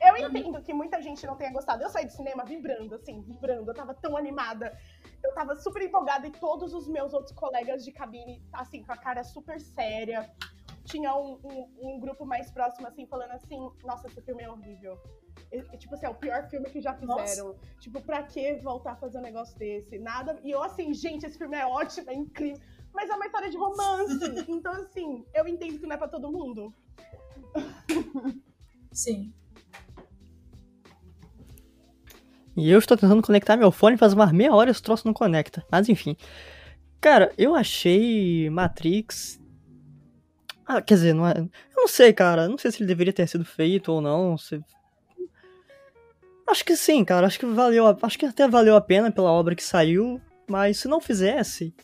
eu 0.00 0.16
entendo 0.16 0.62
que 0.62 0.72
muita 0.72 1.00
gente 1.00 1.24
não 1.26 1.36
tenha 1.36 1.52
gostado. 1.52 1.82
Eu 1.82 1.88
saí 1.90 2.06
do 2.06 2.12
cinema 2.12 2.44
vibrando, 2.44 2.94
assim, 2.94 3.20
vibrando. 3.22 3.70
Eu 3.70 3.74
tava 3.74 3.94
tão 3.94 4.16
animada. 4.16 4.76
Eu 5.22 5.32
tava 5.34 5.54
super 5.56 5.82
empolgada 5.82 6.26
e 6.26 6.30
todos 6.32 6.74
os 6.74 6.88
meus 6.88 7.12
outros 7.14 7.32
colegas 7.32 7.84
de 7.84 7.92
cabine, 7.92 8.42
assim, 8.52 8.82
com 8.82 8.92
a 8.92 8.96
cara 8.96 9.22
super 9.22 9.60
séria. 9.60 10.28
Tinha 10.84 11.14
um, 11.14 11.38
um- 11.44 11.70
um 11.94 12.00
grupo 12.00 12.24
mais 12.26 12.50
próximo, 12.50 12.86
assim, 12.88 13.06
falando 13.06 13.32
assim: 13.32 13.70
Nossa, 13.84 14.08
esse 14.08 14.20
filme 14.22 14.42
é 14.42 14.50
horrível. 14.50 14.98
E, 15.52 15.58
e, 15.58 15.76
tipo 15.76 15.94
assim, 15.94 16.06
é 16.06 16.08
o 16.08 16.14
pior 16.14 16.48
filme 16.48 16.68
que 16.70 16.80
já 16.80 16.94
fizeram. 16.94 17.54
Tipo, 17.78 18.00
pra 18.00 18.22
que 18.22 18.54
voltar 18.54 18.92
a 18.92 18.96
fazer 18.96 19.18
um 19.18 19.22
negócio 19.22 19.58
desse? 19.58 19.98
Nada. 19.98 20.38
E 20.42 20.50
eu, 20.50 20.62
assim, 20.62 20.94
gente, 20.94 21.26
esse 21.26 21.36
filme 21.36 21.56
é 21.56 21.66
ótimo, 21.66 22.10
é 22.10 22.14
incrível. 22.14 22.60
Mas 22.92 23.10
é 23.10 23.14
uma 23.14 23.26
história 23.26 23.50
de 23.50 23.56
romance. 23.56 24.18
então, 24.48 24.72
assim, 24.72 25.24
eu 25.34 25.46
entendo 25.46 25.78
que 25.78 25.86
não 25.86 25.94
é 25.94 25.98
pra 25.98 26.08
todo 26.08 26.32
mundo. 26.32 26.74
Sim. 28.90 29.32
E 32.56 32.70
eu 32.70 32.78
estou 32.78 32.96
tentando 32.96 33.22
conectar 33.22 33.56
meu 33.56 33.72
fone 33.72 33.96
faz 33.96 34.12
umas 34.12 34.30
meia 34.30 34.54
hora 34.54 34.70
esse 34.70 34.82
troço 34.82 35.06
não 35.06 35.14
conecta. 35.14 35.64
Mas 35.70 35.88
enfim. 35.88 36.16
Cara, 37.00 37.32
eu 37.36 37.54
achei 37.54 38.48
Matrix. 38.50 39.40
Ah, 40.66 40.80
quer 40.80 40.94
dizer, 40.94 41.14
não 41.14 41.26
é... 41.26 41.38
eu 41.38 41.50
não 41.76 41.88
sei, 41.88 42.12
cara. 42.12 42.48
Não 42.48 42.56
sei 42.56 42.70
se 42.70 42.78
ele 42.78 42.86
deveria 42.86 43.12
ter 43.12 43.26
sido 43.26 43.44
feito 43.44 43.90
ou 43.92 44.00
não. 44.00 44.36
Se... 44.38 44.62
Acho 46.48 46.64
que 46.64 46.76
sim, 46.76 47.04
cara. 47.04 47.26
Acho 47.26 47.38
que 47.38 47.46
valeu. 47.46 47.96
Acho 48.02 48.18
que 48.18 48.26
até 48.26 48.48
valeu 48.48 48.76
a 48.76 48.80
pena 48.80 49.10
pela 49.10 49.30
obra 49.30 49.54
que 49.54 49.62
saiu. 49.62 50.20
Mas 50.48 50.78
se 50.78 50.88
não 50.88 51.00
fizesse, 51.00 51.74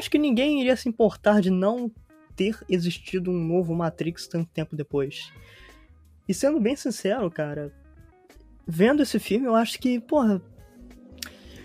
acho 0.00 0.10
que 0.10 0.18
ninguém 0.18 0.60
iria 0.60 0.76
se 0.76 0.88
importar 0.88 1.40
de 1.40 1.50
não 1.50 1.90
ter 2.34 2.58
existido 2.68 3.30
um 3.30 3.44
novo 3.44 3.74
Matrix 3.74 4.26
tanto 4.26 4.50
tempo 4.50 4.74
depois. 4.74 5.32
E 6.28 6.32
sendo 6.32 6.60
bem 6.60 6.74
sincero, 6.76 7.30
cara, 7.30 7.72
vendo 8.66 9.02
esse 9.02 9.18
filme, 9.18 9.46
eu 9.46 9.54
acho 9.54 9.78
que, 9.78 10.00
porra. 10.00 10.40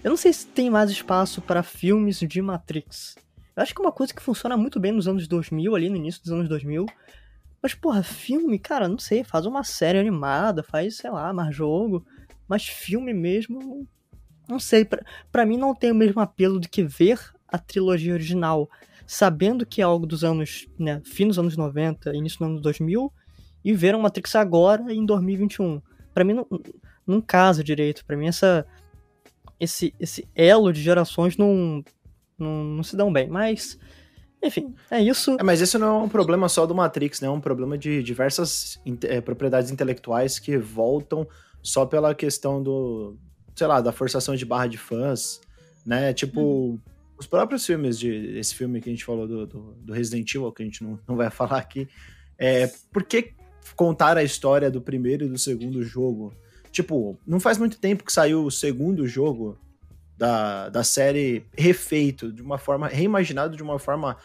Eu 0.03 0.09
não 0.09 0.17
sei 0.17 0.33
se 0.33 0.45
tem 0.47 0.69
mais 0.69 0.91
espaço 0.91 1.41
para 1.41 1.63
filmes 1.63 2.19
de 2.19 2.41
Matrix. 2.41 3.15
Eu 3.55 3.63
acho 3.63 3.73
que 3.73 3.81
é 3.81 3.85
uma 3.85 3.91
coisa 3.91 4.13
que 4.13 4.21
funciona 4.21 4.57
muito 4.57 4.79
bem 4.79 4.91
nos 4.91 5.07
anos 5.07 5.27
2000, 5.27 5.75
ali 5.75 5.89
no 5.89 5.95
início 5.95 6.21
dos 6.21 6.31
anos 6.31 6.49
2000. 6.49 6.85
Mas, 7.65 7.73
porra, 7.73 8.03
filme, 8.03 8.59
cara, 8.59 8.87
não 8.87 8.99
sei, 8.99 9.23
faz 9.23 9.47
uma 9.47 9.63
série 9.63 9.97
animada, 9.97 10.61
faz, 10.61 10.97
sei 10.97 11.09
lá, 11.09 11.33
mais 11.33 11.55
jogo. 11.55 12.05
Mas 12.47 12.67
filme 12.67 13.11
mesmo, 13.11 13.87
não 14.47 14.59
sei, 14.59 14.87
pra 15.31 15.47
mim 15.47 15.57
não 15.57 15.73
tem 15.73 15.91
o 15.91 15.95
mesmo 15.95 16.21
apelo 16.21 16.59
do 16.59 16.69
que 16.69 16.83
ver 16.83 17.19
a 17.47 17.57
trilogia 17.57 18.13
original, 18.13 18.69
sabendo 19.07 19.65
que 19.65 19.81
é 19.81 19.83
algo 19.83 20.05
dos 20.05 20.23
anos, 20.23 20.67
né, 20.77 21.01
fim 21.03 21.27
dos 21.27 21.39
anos 21.39 21.57
90, 21.57 22.15
início 22.15 22.37
dos 22.37 22.47
anos 22.47 22.61
2000, 22.61 23.11
e 23.63 23.73
ver 23.73 23.95
uma 23.95 24.03
Matrix 24.03 24.35
agora 24.35 24.93
em 24.93 25.03
2021. 25.03 25.81
Para 26.13 26.23
mim 26.23 26.33
não, 26.33 26.47
não 27.07 27.19
casa 27.19 27.63
direito, 27.63 28.05
para 28.05 28.15
mim 28.15 28.27
essa 28.27 28.63
esse 29.59 29.91
esse 29.99 30.29
elo 30.35 30.71
de 30.71 30.83
gerações 30.83 31.35
não, 31.35 31.83
não 32.37 32.63
não 32.63 32.83
se 32.83 32.95
dão 32.95 33.11
bem, 33.11 33.27
mas 33.27 33.75
enfim, 34.45 34.73
é 34.89 35.01
isso. 35.01 35.35
É, 35.39 35.43
mas 35.43 35.61
isso 35.61 35.79
não 35.79 36.01
é 36.01 36.03
um 36.03 36.09
problema 36.09 36.47
só 36.47 36.65
do 36.65 36.75
Matrix, 36.75 37.21
né? 37.21 37.27
É 37.27 37.31
um 37.31 37.41
problema 37.41 37.77
de 37.77 38.03
diversas 38.03 38.79
é, 39.03 39.19
propriedades 39.21 39.71
intelectuais 39.71 40.39
que 40.39 40.57
voltam 40.57 41.27
só 41.61 41.85
pela 41.85 42.13
questão 42.13 42.61
do, 42.61 43.17
sei 43.55 43.67
lá, 43.67 43.81
da 43.81 43.91
forçação 43.91 44.35
de 44.35 44.45
barra 44.45 44.67
de 44.67 44.77
fãs, 44.77 45.41
né? 45.85 46.13
Tipo, 46.13 46.41
hum. 46.41 46.79
os 47.17 47.25
próprios 47.25 47.65
filmes 47.65 47.97
de 47.97 48.37
esse 48.37 48.53
filme 48.53 48.79
que 48.79 48.89
a 48.89 48.91
gente 48.91 49.05
falou 49.05 49.27
do, 49.27 49.47
do, 49.47 49.59
do 49.79 49.93
Resident 49.93 50.33
Evil, 50.33 50.51
que 50.51 50.61
a 50.61 50.65
gente 50.65 50.83
não, 50.83 50.99
não 51.07 51.15
vai 51.15 51.29
falar 51.31 51.57
aqui, 51.57 51.87
é, 52.37 52.67
por 52.91 53.03
que 53.03 53.33
contar 53.75 54.17
a 54.17 54.23
história 54.23 54.69
do 54.69 54.81
primeiro 54.81 55.25
e 55.25 55.29
do 55.29 55.37
segundo 55.37 55.81
jogo? 55.81 56.33
Tipo, 56.71 57.17
não 57.25 57.39
faz 57.39 57.57
muito 57.57 57.79
tempo 57.79 58.03
que 58.03 58.11
saiu 58.11 58.45
o 58.45 58.51
segundo 58.51 59.07
jogo 59.07 59.57
da, 60.17 60.69
da 60.69 60.83
série 60.83 61.45
refeito, 61.57 62.31
de 62.31 62.41
uma 62.41 62.57
forma, 62.57 62.87
reimaginado 62.87 63.55
de 63.55 63.63
uma 63.63 63.79
forma 63.79 64.17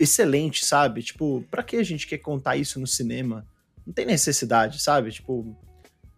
excelente, 0.00 0.64
sabe? 0.64 1.02
Tipo, 1.02 1.44
pra 1.50 1.62
que 1.62 1.76
a 1.76 1.82
gente 1.82 2.06
quer 2.06 2.18
contar 2.18 2.56
isso 2.56 2.80
no 2.80 2.86
cinema? 2.86 3.46
Não 3.86 3.92
tem 3.92 4.06
necessidade, 4.06 4.80
sabe? 4.80 5.12
Tipo, 5.12 5.54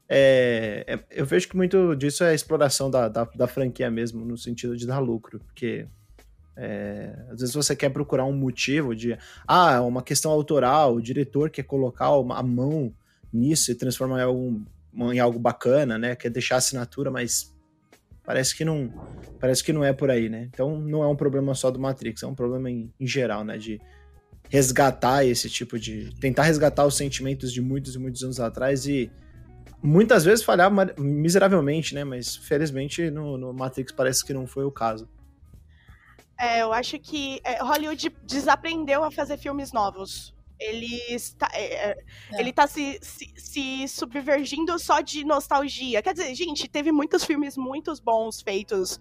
é, 0.08 0.84
é, 0.86 1.04
eu 1.10 1.26
vejo 1.26 1.48
que 1.48 1.56
muito 1.56 1.96
disso 1.96 2.22
é 2.22 2.30
a 2.30 2.34
exploração 2.34 2.90
da, 2.90 3.08
da, 3.08 3.24
da, 3.24 3.46
franquia 3.48 3.90
mesmo, 3.90 4.24
no 4.24 4.38
sentido 4.38 4.76
de 4.76 4.86
dar 4.86 5.00
lucro, 5.00 5.40
porque 5.40 5.86
é, 6.56 7.12
às 7.30 7.40
vezes 7.40 7.54
você 7.54 7.74
quer 7.74 7.90
procurar 7.90 8.24
um 8.24 8.32
motivo 8.32 8.94
de, 8.94 9.18
ah, 9.46 9.80
uma 9.82 10.02
questão 10.02 10.30
autoral, 10.30 10.94
o 10.94 11.02
diretor 11.02 11.50
quer 11.50 11.64
colocar 11.64 12.10
uma, 12.16 12.38
a 12.38 12.42
mão 12.42 12.94
nisso 13.32 13.72
e 13.72 13.74
transformar 13.74 14.20
em 14.20 14.22
algo, 14.22 14.62
em 14.94 15.18
algo 15.18 15.38
bacana, 15.38 15.98
né? 15.98 16.14
Quer 16.14 16.30
deixar 16.30 16.56
assinatura, 16.56 17.10
mas 17.10 17.52
parece 18.24 18.56
que 18.56 18.64
não 18.64 18.92
parece 19.40 19.62
que 19.62 19.72
não 19.72 19.84
é 19.84 19.92
por 19.92 20.10
aí, 20.10 20.28
né? 20.28 20.48
Então 20.52 20.78
não 20.78 21.02
é 21.02 21.08
um 21.08 21.16
problema 21.16 21.54
só 21.54 21.70
do 21.70 21.78
Matrix, 21.78 22.22
é 22.22 22.26
um 22.26 22.34
problema 22.34 22.70
em, 22.70 22.92
em 22.98 23.06
geral, 23.06 23.44
né? 23.44 23.58
De 23.58 23.80
resgatar 24.48 25.24
esse 25.24 25.48
tipo 25.48 25.78
de. 25.78 26.14
tentar 26.20 26.42
resgatar 26.42 26.84
os 26.84 26.96
sentimentos 26.96 27.52
de 27.52 27.60
muitos 27.60 27.94
e 27.94 27.98
muitos 27.98 28.22
anos 28.22 28.38
atrás 28.38 28.86
e 28.86 29.10
muitas 29.82 30.24
vezes 30.24 30.44
falhar 30.44 30.70
miseravelmente, 30.98 31.94
né? 31.94 32.04
Mas 32.04 32.36
felizmente 32.36 33.10
no, 33.10 33.36
no, 33.36 33.52
Matrix 33.52 33.92
parece 33.92 34.24
que 34.24 34.32
não 34.32 34.46
foi 34.46 34.64
o 34.64 34.70
caso. 34.70 35.08
É, 36.38 36.62
eu 36.62 36.72
acho 36.72 36.98
que 36.98 37.40
é, 37.44 37.62
Hollywood 37.62 38.14
desaprendeu 38.26 39.02
a 39.02 39.10
fazer 39.10 39.38
filmes 39.38 39.72
novos. 39.72 40.34
Ele 40.68 40.96
está, 41.08 41.48
é, 41.52 41.64
é, 41.64 41.98
é. 42.32 42.40
ele 42.40 42.52
tá 42.52 42.66
se, 42.66 42.98
se, 43.02 43.32
se, 43.36 43.88
subvergindo 43.88 44.78
só 44.78 45.00
de 45.00 45.24
nostalgia. 45.24 46.02
Quer 46.02 46.14
dizer, 46.14 46.34
gente, 46.34 46.68
teve 46.68 46.92
muitos 46.92 47.24
filmes 47.24 47.56
muito 47.56 47.92
bons 48.02 48.40
feitos, 48.40 49.00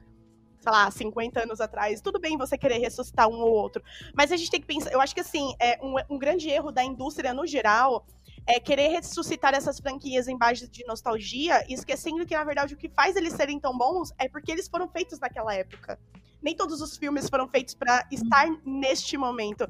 sei 0.60 0.72
lá, 0.72 0.90
50 0.90 1.44
anos 1.44 1.62
atrás. 1.62 2.02
Tudo 2.02 2.20
bem 2.20 2.38
você 2.38 2.58
querer 2.58 2.80
ressuscitar 2.80 3.28
um 3.28 3.40
ou 3.42 3.52
outro. 3.52 3.84
Mas 4.16 4.32
a 4.32 4.38
gente 4.38 4.52
tem 4.52 4.62
que 4.62 4.68
pensar. 4.68 4.92
Eu 4.92 5.02
acho 5.02 5.14
que 5.14 5.22
assim, 5.22 5.54
é 5.60 5.80
um, 5.82 6.16
um 6.16 6.18
grande 6.18 6.50
erro 6.50 6.72
da 6.72 6.84
indústria 6.84 7.34
no 7.34 7.46
geral 7.46 8.06
é, 8.46 8.60
querer 8.60 8.90
ressuscitar 8.90 9.54
essas 9.54 9.80
franquias 9.80 10.28
em 10.28 10.38
base 10.38 10.68
de 10.68 10.86
nostalgia, 10.86 11.64
esquecendo 11.70 12.26
que, 12.26 12.36
na 12.36 12.44
verdade, 12.44 12.74
o 12.74 12.78
que 12.78 12.90
faz 12.90 13.16
eles 13.16 13.34
serem 13.34 13.60
tão 13.60 13.78
bons 13.78 14.12
é 14.18 14.28
porque 14.28 14.52
eles 14.52 14.68
foram 14.68 14.88
feitos 14.88 15.20
naquela 15.20 15.54
época. 15.54 16.00
Nem 16.42 16.56
todos 16.56 16.82
os 16.82 16.98
filmes 16.98 17.30
foram 17.30 17.48
feitos 17.48 17.76
para 17.76 18.08
estar 18.12 18.48
neste 18.66 19.16
momento. 19.18 19.68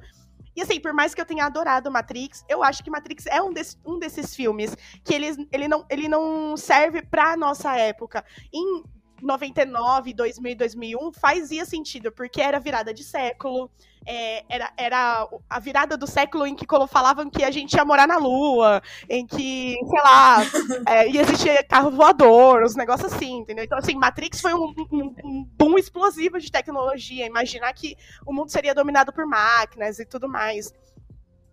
E 0.56 0.62
assim, 0.62 0.80
por 0.80 0.94
mais 0.94 1.14
que 1.14 1.22
eu 1.22 1.26
tenha 1.26 1.46
adorado 1.46 1.92
Matrix, 1.92 2.44
eu 2.50 2.64
acho 2.64 2.84
que 2.84 2.90
Matrix 2.90 3.26
é 3.28 3.42
um, 3.42 3.54
desse, 3.54 3.78
um 3.86 3.98
desses 3.98 4.36
filmes 4.36 4.76
que 5.04 5.14
eles, 5.14 5.38
ele, 5.52 5.68
não, 5.68 5.86
ele 5.90 6.08
não 6.08 6.56
serve 6.58 7.02
pra 7.02 7.38
nossa 7.38 7.76
época. 7.78 8.24
Em 8.54 8.84
99, 9.22 10.14
2000 10.14 10.56
2001 10.56 11.12
fazia 11.14 11.66
sentido, 11.66 12.12
porque 12.12 12.42
era 12.42 12.60
virada 12.60 12.94
de 12.94 13.04
século, 13.04 13.70
é, 14.06 14.44
era, 14.50 14.74
era 14.76 15.28
a 15.50 15.60
virada 15.60 15.96
do 15.96 16.08
século 16.08 16.48
em 16.48 16.56
que 16.56 16.66
falavam 16.88 17.30
que 17.30 17.44
a 17.44 17.52
gente 17.52 17.74
ia 17.74 17.86
morar 17.86 18.08
na 18.08 18.18
Lua, 18.18 18.82
em 19.10 19.26
que, 19.26 19.78
sei 19.90 20.02
lá, 20.02 20.38
é, 20.88 21.10
ia 21.10 21.22
existir 21.22 21.64
carro 21.68 21.92
voador, 21.92 22.64
os 22.64 22.76
negócios 22.76 23.14
assim, 23.14 23.38
entendeu? 23.38 23.64
Então, 23.64 23.78
assim, 23.78 23.96
Matrix 23.96 24.42
foi 24.42 24.54
um, 24.54 24.74
um, 24.92 25.16
um 25.24 25.50
boom 25.58 25.78
explosivo 25.78 26.40
de 26.40 26.52
tecnologia, 26.52 27.26
imaginar 27.26 27.72
que 27.74 27.96
o 28.26 28.34
mundo 28.34 28.50
seria 28.50 28.74
dominado 28.74 29.14
por 29.14 29.26
máquinas 29.28 30.00
e 30.00 30.06
tudo 30.06 30.28
mais. 30.28 30.74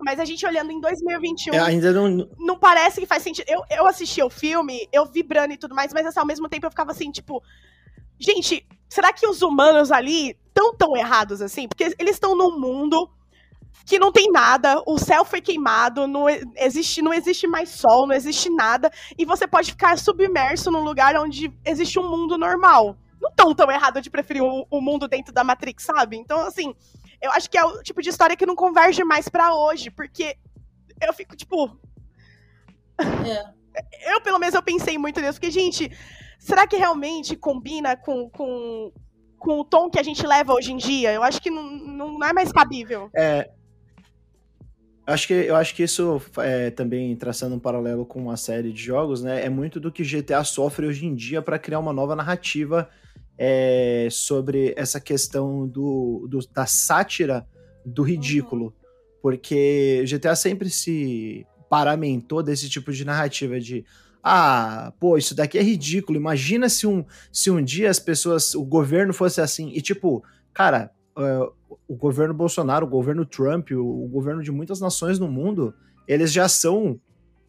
Mas 0.00 0.20
a 0.20 0.24
gente 0.24 0.46
olhando 0.46 0.70
em 0.70 0.80
2021. 0.80 1.54
É, 1.54 1.60
ainda 1.60 1.92
não. 1.92 2.28
Não 2.38 2.58
parece 2.58 3.00
que 3.00 3.06
faz 3.06 3.22
sentido. 3.22 3.46
Eu, 3.48 3.62
eu 3.70 3.86
assisti 3.86 4.22
o 4.22 4.30
filme, 4.30 4.88
eu 4.92 5.04
vibrando 5.06 5.52
e 5.52 5.56
tudo 5.56 5.74
mais, 5.74 5.92
mas 5.92 6.06
assim, 6.06 6.20
ao 6.20 6.26
mesmo 6.26 6.48
tempo 6.48 6.66
eu 6.66 6.70
ficava 6.70 6.92
assim, 6.92 7.10
tipo. 7.10 7.42
Gente, 8.20 8.66
será 8.88 9.12
que 9.12 9.26
os 9.26 9.42
humanos 9.42 9.92
ali 9.92 10.36
estão 10.46 10.74
tão 10.74 10.96
errados 10.96 11.40
assim? 11.40 11.68
Porque 11.68 11.84
eles 11.98 12.14
estão 12.14 12.36
num 12.36 12.58
mundo 12.58 13.08
que 13.84 13.98
não 13.98 14.12
tem 14.12 14.30
nada, 14.30 14.82
o 14.86 14.98
céu 14.98 15.24
foi 15.24 15.40
queimado, 15.40 16.06
não 16.06 16.26
existe, 16.56 17.00
não 17.00 17.12
existe 17.12 17.46
mais 17.46 17.70
sol, 17.70 18.06
não 18.06 18.14
existe 18.14 18.50
nada, 18.50 18.90
e 19.16 19.24
você 19.24 19.46
pode 19.46 19.70
ficar 19.70 19.96
submerso 19.98 20.70
num 20.70 20.82
lugar 20.82 21.16
onde 21.16 21.50
existe 21.64 21.98
um 21.98 22.08
mundo 22.08 22.36
normal. 22.36 22.96
Não 23.20 23.32
tão 23.32 23.54
tão 23.54 23.70
errado 23.70 24.00
de 24.00 24.10
preferir 24.10 24.42
o, 24.42 24.66
o 24.70 24.80
mundo 24.80 25.08
dentro 25.08 25.32
da 25.32 25.42
Matrix, 25.42 25.84
sabe? 25.84 26.16
Então, 26.16 26.40
assim, 26.40 26.74
eu 27.20 27.30
acho 27.32 27.50
que 27.50 27.58
é 27.58 27.64
o 27.64 27.82
tipo 27.82 28.00
de 28.00 28.08
história 28.08 28.36
que 28.36 28.46
não 28.46 28.54
converge 28.54 29.02
mais 29.04 29.28
para 29.28 29.54
hoje, 29.54 29.90
porque 29.90 30.36
eu 31.00 31.12
fico, 31.12 31.36
tipo. 31.36 31.78
É. 33.00 33.58
Eu, 34.10 34.20
pelo 34.20 34.40
menos, 34.40 34.56
eu 34.56 34.62
pensei 34.62 34.98
muito 34.98 35.20
nisso, 35.20 35.34
porque, 35.34 35.52
gente, 35.52 35.88
será 36.36 36.66
que 36.66 36.76
realmente 36.76 37.36
combina 37.36 37.96
com, 37.96 38.28
com, 38.28 38.92
com 39.38 39.60
o 39.60 39.64
tom 39.64 39.88
que 39.88 40.00
a 40.00 40.02
gente 40.02 40.26
leva 40.26 40.52
hoje 40.52 40.72
em 40.72 40.76
dia? 40.76 41.12
Eu 41.12 41.22
acho 41.22 41.40
que 41.40 41.48
não, 41.48 41.62
não 41.62 42.24
é 42.24 42.32
mais 42.32 42.50
cabível. 42.50 43.08
É. 43.14 43.48
Eu 45.06 45.14
acho 45.14 45.28
que, 45.28 45.32
eu 45.32 45.54
acho 45.54 45.74
que 45.76 45.84
isso, 45.84 46.20
é, 46.38 46.70
também 46.70 47.14
traçando 47.14 47.54
um 47.54 47.60
paralelo 47.60 48.04
com 48.04 48.18
uma 48.20 48.36
série 48.36 48.72
de 48.72 48.82
jogos, 48.82 49.22
né? 49.22 49.44
É 49.44 49.48
muito 49.48 49.78
do 49.78 49.92
que 49.92 50.02
GTA 50.02 50.42
sofre 50.42 50.86
hoje 50.86 51.06
em 51.06 51.14
dia 51.14 51.40
para 51.40 51.58
criar 51.58 51.78
uma 51.78 51.92
nova 51.92 52.16
narrativa 52.16 52.90
é, 53.38 54.08
sobre 54.10 54.74
essa 54.76 55.00
questão 55.00 55.66
do, 55.66 56.26
do, 56.28 56.40
da 56.52 56.66
sátira 56.66 57.46
do 57.84 58.02
ridículo. 58.02 58.74
Porque 59.22 60.04
GTA 60.06 60.34
sempre 60.34 60.68
se 60.68 61.46
paramentou 61.70 62.42
desse 62.42 62.68
tipo 62.68 62.92
de 62.92 63.04
narrativa 63.04 63.60
de 63.60 63.84
ah, 64.22 64.92
pô, 64.98 65.16
isso 65.16 65.34
daqui 65.34 65.58
é 65.58 65.62
ridículo. 65.62 66.18
Imagina 66.18 66.68
se 66.68 66.86
um, 66.86 67.04
se 67.32 67.50
um 67.50 67.62
dia 67.62 67.88
as 67.88 67.98
pessoas, 67.98 68.54
o 68.54 68.64
governo 68.64 69.14
fosse 69.14 69.40
assim. 69.40 69.70
E 69.74 69.80
tipo, 69.80 70.22
cara, 70.52 70.90
uh, 71.16 71.52
o 71.86 71.94
governo 71.96 72.34
Bolsonaro, 72.34 72.84
o 72.84 72.90
governo 72.90 73.24
Trump, 73.24 73.70
o, 73.70 74.04
o, 74.04 74.08
governo 74.08 74.42
de 74.42 74.50
muitas 74.50 74.80
nações 74.80 75.18
no 75.18 75.28
mundo, 75.28 75.74
eles 76.06 76.32
já 76.32 76.48
são 76.48 77.00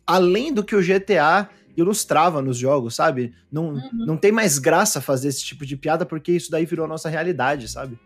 além 0.05 0.53
do 0.53 0.63
que 0.63 0.75
o 0.75 0.81
GTA 0.81 1.49
ilustrava 1.75 2.41
nos 2.41 2.57
jogos, 2.57 2.95
sabe? 2.95 3.33
Não, 3.51 3.69
uhum. 3.69 3.89
não 3.93 4.17
tem 4.17 4.31
mais 4.31 4.59
graça 4.59 5.01
fazer 5.01 5.29
esse 5.29 5.43
tipo 5.43 5.65
de 5.65 5.77
piada 5.77 6.05
porque 6.05 6.31
isso 6.31 6.51
daí 6.51 6.65
virou 6.65 6.85
a 6.85 6.89
nossa 6.89 7.09
realidade, 7.09 7.67
sabe? 7.67 7.97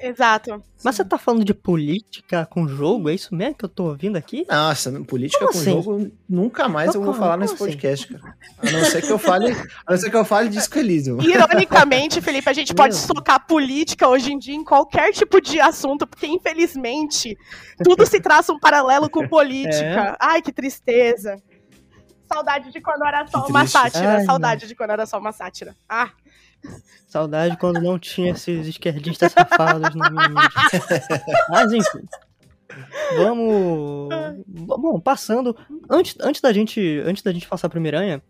Exato. 0.00 0.62
Mas 0.82 0.94
você 0.94 1.04
tá 1.04 1.18
falando 1.18 1.44
de 1.44 1.52
política 1.52 2.46
com 2.46 2.68
jogo? 2.68 3.10
É 3.10 3.14
isso 3.14 3.34
mesmo 3.34 3.56
que 3.56 3.64
eu 3.64 3.68
tô 3.68 3.86
ouvindo 3.86 4.16
aqui? 4.16 4.46
Nossa, 4.48 4.92
política 5.02 5.40
como 5.40 5.52
com 5.52 5.58
assim? 5.58 5.70
jogo 5.70 6.10
nunca 6.28 6.68
mais 6.68 6.94
eu, 6.94 7.00
eu 7.00 7.04
vou 7.04 7.14
falar 7.14 7.36
nesse 7.36 7.54
assim? 7.54 7.64
podcast, 7.64 8.06
cara. 8.06 8.36
A 8.58 8.70
não 8.70 8.84
ser 8.84 9.02
que 9.02 9.10
eu 9.10 9.18
fale, 9.18 9.52
a 9.86 9.90
não 9.90 9.98
ser 9.98 10.10
que 10.10 10.16
eu 10.16 10.24
fale 10.24 10.48
de 10.48 10.58
esquelismo. 10.58 11.20
Ironicamente, 11.22 12.20
Felipe, 12.20 12.48
a 12.48 12.52
gente 12.52 12.74
pode 12.74 12.94
socar 12.94 13.44
política 13.46 14.08
hoje 14.08 14.32
em 14.32 14.38
dia 14.38 14.54
em 14.54 14.64
qualquer 14.64 15.12
tipo 15.12 15.40
de 15.40 15.60
assunto, 15.60 16.06
porque 16.06 16.26
infelizmente 16.26 17.36
tudo 17.82 18.06
se 18.06 18.20
traça 18.20 18.52
um 18.52 18.58
paralelo 18.58 19.10
com 19.10 19.26
política. 19.26 20.12
É. 20.12 20.16
Ai, 20.20 20.42
que 20.42 20.52
tristeza. 20.52 21.42
Saudade 22.32 22.70
de 22.70 22.80
quando 22.80 23.04
era 23.04 23.26
só 23.26 23.46
uma 23.46 23.66
sátira. 23.66 24.16
Ai, 24.16 24.24
saudade 24.24 24.62
não. 24.62 24.68
de 24.68 24.74
quando 24.74 24.90
era 24.90 25.06
só 25.06 25.18
uma 25.18 25.32
sátira. 25.32 25.74
Ah, 25.88 26.10
Saudade 27.06 27.56
quando 27.56 27.80
não 27.80 27.98
tinha 27.98 28.32
esses 28.32 28.66
esquerdistas 28.66 29.32
safados 29.32 29.94
na 29.94 30.10
minha 30.10 30.28
mídia. 30.28 30.50
Mas 31.48 31.72
enfim. 31.72 32.06
Vamos. 33.16 34.08
Bom, 34.46 35.00
passando. 35.00 35.56
Antes, 35.88 36.16
antes, 36.20 36.40
da 36.40 36.52
gente, 36.52 37.00
antes 37.04 37.22
da 37.22 37.32
gente 37.32 37.48
passar 37.48 37.68
pro 37.68 37.80
Miranha, 37.80 38.22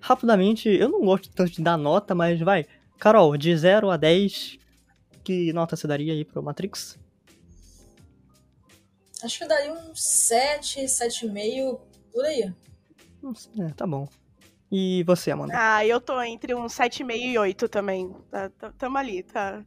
rapidamente, 0.00 0.68
eu 0.68 0.88
não 0.88 1.00
gosto 1.00 1.30
tanto 1.30 1.50
de 1.50 1.62
dar 1.62 1.78
nota, 1.78 2.14
mas 2.14 2.38
vai. 2.40 2.66
Carol, 2.98 3.36
de 3.36 3.56
0 3.56 3.90
a 3.90 3.96
10, 3.96 4.58
que 5.24 5.52
nota 5.52 5.74
você 5.74 5.86
daria 5.86 6.12
aí 6.12 6.24
pro 6.24 6.42
Matrix? 6.42 6.98
Acho 9.22 9.38
que 9.38 9.44
eu 9.44 9.48
daria 9.48 9.72
um 9.72 9.94
7, 9.94 10.84
7,5 10.84 11.80
por 12.12 12.24
aí. 12.24 12.52
É, 13.58 13.68
tá 13.70 13.86
bom. 13.86 14.08
E 14.70 15.04
você, 15.04 15.30
Amanda? 15.30 15.52
Ah, 15.56 15.86
eu 15.86 16.00
tô 16.00 16.20
entre 16.22 16.54
um 16.54 16.66
7,5 16.66 17.14
e 17.14 17.38
8 17.38 17.68
também. 17.68 18.14
Tá, 18.30 18.50
tá, 18.50 18.72
tamo 18.76 18.98
ali, 18.98 19.22
tá. 19.22 19.62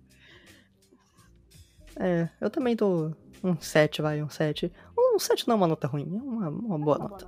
É, 1.95 2.29
eu 2.39 2.49
também 2.49 2.75
tô 2.75 3.11
um 3.43 3.59
7, 3.59 4.01
vai, 4.01 4.21
um 4.21 4.29
7. 4.29 4.71
Um 4.97 5.17
7 5.17 5.47
não 5.47 5.53
é 5.53 5.57
uma 5.57 5.67
nota 5.67 5.87
ruim, 5.87 6.03
é 6.03 6.21
uma, 6.21 6.49
uma 6.49 6.77
boa 6.77 6.97
uma 6.97 7.09
nota. 7.09 7.25
Boa 7.25 7.27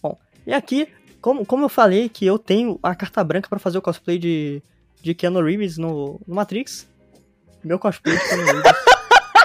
Bom, 0.00 0.18
e 0.46 0.52
aqui, 0.52 0.88
como, 1.20 1.44
como 1.44 1.64
eu 1.64 1.68
falei 1.68 2.08
que 2.08 2.24
eu 2.24 2.38
tenho 2.38 2.78
a 2.82 2.94
carta 2.94 3.22
branca 3.24 3.48
para 3.48 3.58
fazer 3.58 3.78
o 3.78 3.82
cosplay 3.82 4.18
de, 4.18 4.62
de 5.00 5.14
Keanu 5.14 5.42
Reeves 5.42 5.78
no, 5.78 6.20
no 6.26 6.34
Matrix, 6.34 6.88
meu 7.64 7.78
cosplay 7.78 8.16
de 8.16 8.28
Keanu 8.28 8.44
Reeves 8.44 8.72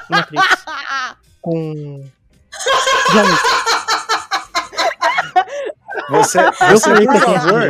no 0.10 0.16
Matrix, 0.16 0.66
com 1.42 2.04
John 3.12 3.77
você, 6.10 6.40
você 6.72 7.06
por 7.06 7.20
favor, 7.20 7.70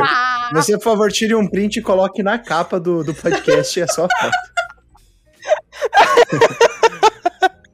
você, 0.52 0.72
por 0.74 0.84
favor, 0.84 1.12
tire 1.12 1.34
um 1.34 1.48
print 1.48 1.78
e 1.78 1.82
coloque 1.82 2.22
na 2.22 2.38
capa 2.38 2.78
do, 2.78 3.02
do 3.02 3.14
podcast 3.14 3.82
a 3.82 3.88
sua 3.88 4.08
foto. 4.08 4.36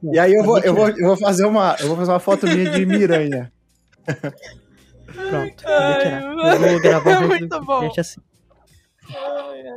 e 0.13 0.19
aí 0.19 0.33
eu 0.33 0.43
vou, 0.43 0.59
eu, 0.59 0.75
vou, 0.75 0.89
eu, 0.89 1.07
vou 1.07 1.17
fazer 1.17 1.45
uma, 1.45 1.75
eu 1.79 1.87
vou 1.87 1.97
fazer 1.97 2.11
uma 2.11 2.19
foto 2.19 2.45
minha 2.47 2.71
de 2.71 2.85
miranha. 2.85 3.51
Pronto, 5.15 5.63
eu 5.65 6.59
vou 6.59 6.79
gravar 6.81 7.23
um 7.23 7.27
Muito 7.27 7.61
bom. 7.61 7.89
assim. 7.97 8.19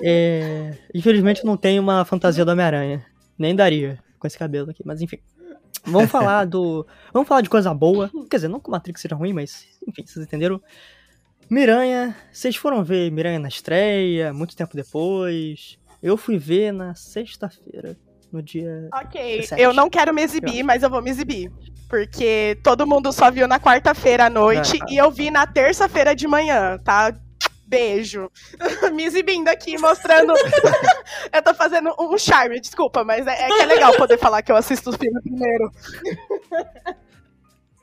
É, 0.02 0.72
infelizmente 0.94 1.44
não 1.44 1.56
tem 1.56 1.78
uma 1.78 2.04
fantasia 2.04 2.44
do 2.44 2.50
Homem-Aranha. 2.50 3.04
Nem 3.38 3.54
daria 3.54 3.98
com 4.18 4.26
esse 4.26 4.36
cabelo 4.36 4.70
aqui, 4.70 4.82
mas 4.84 5.00
enfim. 5.00 5.18
Vamos 5.84 6.10
falar 6.12 6.44
do. 6.44 6.86
Vamos 7.12 7.28
falar 7.28 7.40
de 7.40 7.48
coisa 7.48 7.72
boa. 7.74 8.10
Quer 8.30 8.36
dizer, 8.36 8.48
não 8.48 8.60
que 8.60 8.68
o 8.68 8.72
Matrix 8.72 9.00
seja 9.00 9.14
ruim, 9.14 9.32
mas 9.32 9.66
enfim, 9.86 10.04
vocês 10.06 10.24
entenderam. 10.24 10.60
Miranha, 11.50 12.14
vocês 12.30 12.56
foram 12.56 12.84
ver 12.84 13.10
Miranha 13.10 13.38
na 13.38 13.48
estreia, 13.48 14.32
muito 14.32 14.54
tempo 14.54 14.76
depois. 14.76 15.78
Eu 16.02 16.16
fui 16.16 16.38
ver 16.38 16.72
na 16.72 16.94
sexta-feira, 16.94 17.96
no 18.30 18.42
dia. 18.42 18.88
Ok, 18.92 19.40
17. 19.40 19.60
eu 19.60 19.72
não 19.72 19.88
quero 19.88 20.12
me 20.12 20.22
exibir, 20.22 20.62
mas 20.62 20.82
eu 20.82 20.90
vou 20.90 21.02
me 21.02 21.10
exibir. 21.10 21.50
Porque 21.88 22.58
todo 22.62 22.86
mundo 22.86 23.10
só 23.12 23.30
viu 23.30 23.48
na 23.48 23.58
quarta-feira 23.58 24.26
à 24.26 24.30
noite 24.30 24.78
ah, 24.82 24.86
e 24.90 24.98
eu 24.98 25.10
vi 25.10 25.30
na 25.30 25.46
terça-feira 25.46 26.14
de 26.14 26.28
manhã, 26.28 26.78
tá? 26.84 27.14
Beijo. 27.68 28.30
Me 28.94 29.04
exibindo 29.04 29.48
aqui, 29.48 29.76
mostrando. 29.76 30.32
eu 31.30 31.42
tô 31.42 31.54
fazendo 31.54 31.94
um 32.00 32.16
charme, 32.16 32.58
desculpa, 32.58 33.04
mas 33.04 33.26
é, 33.26 33.44
é, 33.44 33.46
que 33.46 33.60
é 33.60 33.66
legal 33.66 33.94
poder 33.94 34.18
falar 34.18 34.40
que 34.40 34.50
eu 34.50 34.56
assisto 34.56 34.88
o 34.88 34.92
filme 34.94 35.20
primeiro. 35.20 35.70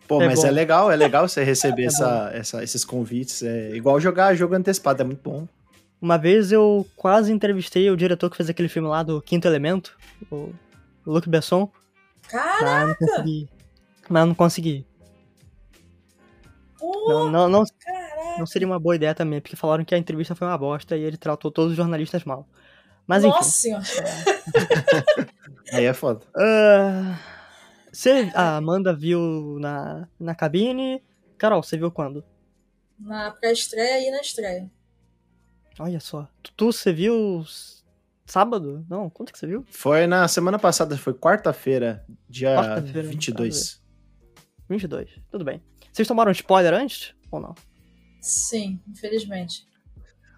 Pô, 0.07 0.21
é 0.21 0.27
mas 0.27 0.41
bom. 0.41 0.47
é 0.47 0.51
legal, 0.51 0.91
é 0.91 0.95
legal 0.95 1.27
você 1.27 1.43
receber 1.43 1.83
é 1.83 1.85
essa, 1.85 2.31
essa, 2.33 2.63
esses 2.63 2.83
convites. 2.83 3.43
É 3.43 3.75
igual 3.75 3.99
jogar 3.99 4.33
jogo 4.33 4.55
antecipado, 4.55 5.03
é 5.03 5.05
muito 5.05 5.21
bom. 5.21 5.47
Uma 6.01 6.17
vez 6.17 6.51
eu 6.51 6.85
quase 6.95 7.31
entrevistei 7.31 7.89
o 7.91 7.97
diretor 7.97 8.29
que 8.31 8.37
fez 8.37 8.49
aquele 8.49 8.67
filme 8.67 8.87
lá 8.87 9.03
do 9.03 9.21
Quinto 9.21 9.47
Elemento, 9.47 9.95
o 10.31 10.51
Luc 11.05 11.29
Besson. 11.29 11.71
Caraca! 12.27 12.65
Mas 12.65 12.87
não 12.87 12.95
consegui. 12.95 13.49
Mas 14.09 14.27
não 14.27 14.35
consegui. 14.35 14.85
Pô, 16.79 17.05
não, 17.07 17.31
não, 17.31 17.49
não, 17.49 17.63
não 18.37 18.45
seria 18.45 18.67
uma 18.67 18.79
boa 18.79 18.95
ideia 18.95 19.13
também, 19.15 19.41
porque 19.41 19.55
falaram 19.55 19.85
que 19.85 19.95
a 19.95 19.97
entrevista 19.97 20.35
foi 20.35 20.47
uma 20.47 20.57
bosta 20.57 20.95
e 20.95 21.03
ele 21.03 21.17
tratou 21.17 21.51
todos 21.51 21.71
os 21.71 21.77
jornalistas 21.77 22.23
mal. 22.23 22.47
Mas 23.07 23.23
enfim. 23.23 23.35
Nossa 23.35 23.51
senhora. 23.51 23.83
Aí 25.73 25.85
é 25.85 25.93
foda. 25.93 26.25
Uh, 26.35 27.15
você, 27.91 28.31
a 28.33 28.57
Amanda 28.57 28.93
viu 28.93 29.57
na, 29.59 30.07
na 30.19 30.35
cabine. 30.35 31.03
Carol, 31.37 31.61
você 31.61 31.77
viu 31.77 31.91
quando? 31.91 32.23
Na 32.99 33.31
pré-estreia 33.31 34.07
e 34.07 34.11
na 34.11 34.21
estreia. 34.21 34.69
Olha 35.79 35.99
só. 35.99 36.27
Tu, 36.55 36.71
você 36.71 36.93
viu 36.93 37.43
sábado? 38.25 38.85
Não, 38.89 39.09
quanto 39.09 39.31
que 39.31 39.39
você 39.39 39.47
viu? 39.47 39.65
Foi 39.69 40.07
na 40.07 40.27
semana 40.27 40.57
passada, 40.57 40.97
foi 40.97 41.13
quarta-feira, 41.13 42.05
dia 42.27 42.53
quarta 42.55 42.81
22. 42.81 43.81
22, 44.67 45.09
tudo 45.29 45.45
bem. 45.45 45.61
Vocês 45.91 46.07
tomaram 46.07 46.31
spoiler 46.31 46.73
antes 46.73 47.13
ou 47.29 47.39
não? 47.39 47.55
Sim, 48.25 48.81
infelizmente. 48.89 49.67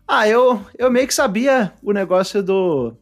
Ah, 0.05 0.27
eu, 0.27 0.65
eu 0.77 0.91
meio 0.91 1.07
que 1.07 1.13
sabia 1.13 1.73
o 1.81 1.93
negócio 1.93 2.43
do, 2.43 2.97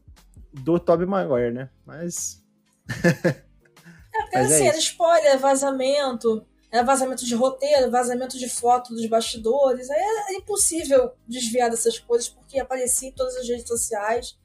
do 0.54 0.80
Tobey 0.80 1.08
Maguire, 1.08 1.52
né? 1.52 1.72
Mas. 1.84 2.46
é, 3.04 4.22
porque 4.22 4.38
Mas 4.38 4.52
assim, 4.52 4.66
é 4.66 4.68
era 4.68 4.78
spoiler, 4.78 5.40
vazamento, 5.40 6.46
era 6.72 6.84
vazamento 6.84 7.26
de 7.26 7.34
roteiro, 7.34 7.90
vazamento 7.90 8.38
de 8.38 8.48
foto 8.48 8.94
dos 8.94 9.08
bastidores. 9.08 9.90
Aí 9.90 10.00
é 10.00 10.34
impossível 10.36 11.14
desviar 11.28 11.72
dessas 11.72 11.98
coisas 11.98 12.30
porque 12.30 12.60
aparecia 12.60 13.10
em 13.10 13.14
todas 13.14 13.36
as 13.38 13.48
redes 13.48 13.68
sociais. 13.68 14.38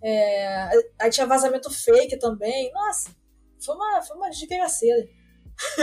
É, 0.00 0.70
aí 1.00 1.10
tinha 1.10 1.26
vazamento 1.26 1.68
fake 1.68 2.16
também. 2.20 2.70
Nossa, 2.72 3.10
foi 3.58 3.74
uma, 3.74 4.02
foi 4.02 4.16
uma 4.16 4.30
desgraceira. 4.30 5.08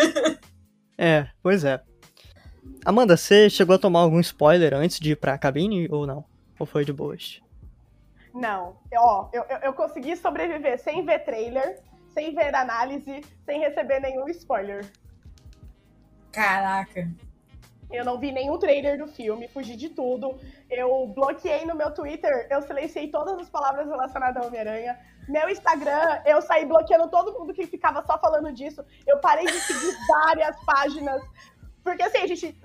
é, 0.97 1.27
pois 1.43 1.65
é. 1.65 1.83
Amanda, 2.83 3.15
você 3.15 3.47
chegou 3.47 3.75
a 3.75 3.79
tomar 3.79 3.99
algum 3.99 4.19
spoiler 4.19 4.73
antes 4.73 4.99
de 4.99 5.11
ir 5.11 5.15
pra 5.15 5.37
cabine 5.37 5.87
ou 5.91 6.07
não? 6.07 6.25
Ou 6.57 6.65
foi 6.65 6.83
de 6.83 6.91
boas? 6.91 7.39
Não. 8.33 8.75
Ó, 8.95 9.29
eu, 9.31 9.43
eu, 9.49 9.57
eu 9.57 9.73
consegui 9.73 10.15
sobreviver 10.15 10.79
sem 10.79 11.05
ver 11.05 11.19
trailer, 11.19 11.79
sem 12.11 12.33
ver 12.33 12.55
análise, 12.55 13.21
sem 13.45 13.59
receber 13.59 13.99
nenhum 13.99 14.27
spoiler. 14.29 14.83
Caraca. 16.31 17.07
Eu 17.91 18.03
não 18.03 18.17
vi 18.17 18.31
nenhum 18.31 18.57
trailer 18.57 18.97
do 18.97 19.05
filme, 19.05 19.47
fugi 19.49 19.75
de 19.75 19.89
tudo. 19.89 20.39
Eu 20.69 21.07
bloqueei 21.13 21.65
no 21.65 21.75
meu 21.75 21.91
Twitter, 21.91 22.47
eu 22.49 22.63
silenciei 22.63 23.09
todas 23.09 23.37
as 23.37 23.49
palavras 23.49 23.85
relacionadas 23.87 24.37
ao 24.37 24.47
Homem-Aranha. 24.47 24.97
Meu 25.27 25.49
Instagram, 25.49 26.21
eu 26.25 26.41
saí 26.41 26.65
bloqueando 26.65 27.09
todo 27.09 27.37
mundo 27.37 27.53
que 27.53 27.67
ficava 27.67 28.03
só 28.03 28.17
falando 28.17 28.51
disso. 28.51 28.83
Eu 29.05 29.19
parei 29.19 29.45
de 29.45 29.59
seguir 29.59 29.95
várias 30.07 30.55
páginas 30.65 31.21
porque 31.83 32.03
assim, 32.03 32.19
a 32.19 32.27
gente. 32.27 32.57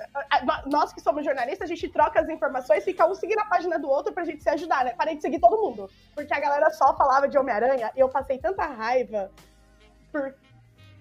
Nós 0.66 0.92
que 0.92 1.00
somos 1.00 1.24
jornalistas, 1.24 1.70
a 1.70 1.74
gente 1.74 1.88
troca 1.88 2.20
as 2.20 2.28
informações, 2.28 2.84
fica 2.84 3.06
um 3.06 3.14
seguindo 3.14 3.38
a 3.38 3.46
página 3.46 3.78
do 3.78 3.88
outro 3.88 4.12
pra 4.12 4.24
gente 4.24 4.42
se 4.42 4.48
ajudar, 4.50 4.84
né? 4.84 4.94
Parei 4.94 5.16
de 5.16 5.22
seguir 5.22 5.40
todo 5.40 5.60
mundo. 5.60 5.90
Porque 6.14 6.32
a 6.34 6.40
galera 6.40 6.70
só 6.70 6.94
falava 6.96 7.26
de 7.26 7.38
Homem-Aranha 7.38 7.92
e 7.96 8.00
eu 8.00 8.08
passei 8.08 8.38
tanta 8.38 8.66
raiva 8.66 9.30
por, 10.12 10.34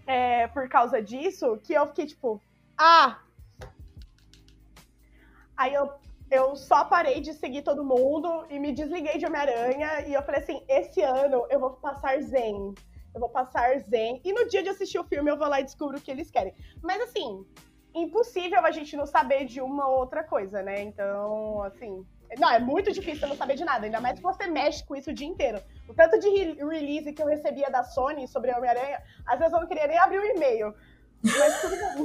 é, 0.07 0.47
por 0.47 0.69
causa 0.69 1.01
disso 1.01 1.59
que 1.63 1.73
eu 1.73 1.87
fiquei 1.87 2.05
tipo, 2.05 2.41
ah! 2.77 3.19
Aí 5.57 5.73
eu, 5.73 5.89
eu 6.31 6.55
só 6.55 6.85
parei 6.85 7.19
de 7.19 7.33
seguir 7.33 7.63
todo 7.63 7.83
mundo 7.83 8.45
e 8.49 8.59
me 8.59 8.71
desliguei 8.71 9.17
de 9.17 9.25
Homem-Aranha 9.25 10.07
e 10.07 10.13
eu 10.13 10.23
falei 10.23 10.41
assim: 10.41 10.63
esse 10.69 11.01
ano 11.01 11.45
eu 11.49 11.59
vou 11.59 11.71
passar 11.71 12.21
zen. 12.21 12.73
Eu 13.13 13.19
vou 13.19 13.29
passar 13.29 13.77
zen. 13.79 14.21
E 14.23 14.33
no 14.33 14.47
dia 14.47 14.63
de 14.63 14.69
assistir 14.69 14.99
o 14.99 15.03
filme 15.03 15.31
eu 15.31 15.37
vou 15.37 15.47
lá 15.47 15.59
e 15.59 15.63
descubro 15.63 15.97
o 15.97 16.01
que 16.01 16.11
eles 16.11 16.31
querem. 16.31 16.53
Mas 16.81 17.01
assim, 17.01 17.45
impossível 17.95 18.65
a 18.65 18.71
gente 18.71 18.97
não 18.97 19.05
saber 19.05 19.45
de 19.45 19.61
uma 19.61 19.87
ou 19.87 19.99
outra 19.99 20.23
coisa, 20.23 20.61
né? 20.61 20.81
Então, 20.81 21.61
assim. 21.63 22.05
Não, 22.37 22.51
é 22.51 22.59
muito 22.59 22.91
difícil 22.91 23.27
não 23.27 23.35
saber 23.35 23.55
de 23.55 23.63
nada, 23.63 23.85
ainda 23.85 24.01
mais 24.01 24.17
que 24.17 24.23
você 24.23 24.47
mexe 24.47 24.83
com 24.83 24.95
isso 24.95 25.11
o 25.11 25.13
dia 25.13 25.27
inteiro. 25.27 25.61
O 25.87 25.93
tanto 25.93 26.19
de 26.19 26.27
re 26.27 26.53
release 26.53 27.13
que 27.13 27.21
eu 27.21 27.27
recebia 27.27 27.69
da 27.69 27.83
Sony 27.83 28.27
sobre 28.27 28.51
Homem-Aranha, 28.51 29.01
às 29.25 29.39
vezes 29.39 29.53
eu 29.53 29.59
não 29.59 29.67
queria 29.67 29.87
nem 29.87 29.97
abrir 29.97 30.19
o 30.19 30.25
e-mail. 30.25 30.73
Mas 31.23 31.61
tudo 31.61 31.77
bem. 31.77 31.85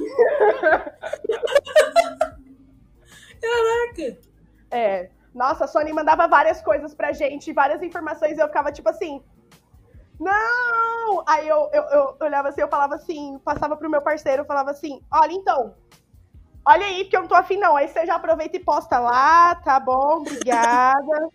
Caraca! 3.40 4.18
É. 4.70 5.10
Nossa, 5.34 5.64
a 5.64 5.68
Sony 5.68 5.92
mandava 5.92 6.28
várias 6.28 6.60
coisas 6.60 6.94
pra 6.94 7.12
gente, 7.12 7.52
várias 7.52 7.82
informações, 7.82 8.36
e 8.36 8.40
eu 8.40 8.48
ficava 8.48 8.72
tipo 8.72 8.88
assim, 8.88 9.22
não! 10.20 11.24
Aí 11.26 11.48
eu, 11.48 11.70
eu, 11.72 11.82
eu, 11.82 12.16
olhava 12.20 12.48
assim, 12.48 12.60
eu 12.60 12.68
falava 12.68 12.94
assim, 12.94 13.38
passava 13.44 13.76
pro 13.76 13.90
meu 13.90 14.02
parceiro, 14.02 14.42
eu 14.42 14.46
falava 14.46 14.70
assim, 14.70 15.00
olha 15.10 15.32
então, 15.32 15.74
olha 16.64 16.84
aí, 16.84 17.04
porque 17.04 17.16
eu 17.16 17.22
não 17.22 17.28
tô 17.28 17.34
afim 17.34 17.56
não. 17.56 17.76
Aí 17.76 17.88
você 17.88 18.04
já 18.06 18.16
aproveita 18.16 18.56
e 18.56 18.60
posta 18.60 18.98
lá, 18.98 19.54
tá 19.56 19.80
bom, 19.80 20.18
obrigada. 20.18 21.28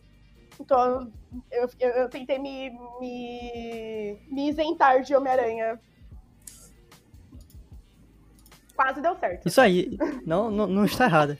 então, 0.58 1.12
eu, 1.50 1.68
eu, 1.78 1.90
eu, 1.90 2.08
tentei 2.08 2.38
me, 2.38 2.70
me, 2.98 4.18
me 4.30 4.48
isentar 4.48 5.02
de 5.02 5.14
Homem-Aranha. 5.14 5.78
Quase 8.74 9.02
deu 9.02 9.14
certo. 9.16 9.46
Isso 9.46 9.60
aí, 9.60 9.98
não, 10.24 10.50
não, 10.50 10.66
não 10.66 10.84
está 10.86 11.04
errado. 11.04 11.36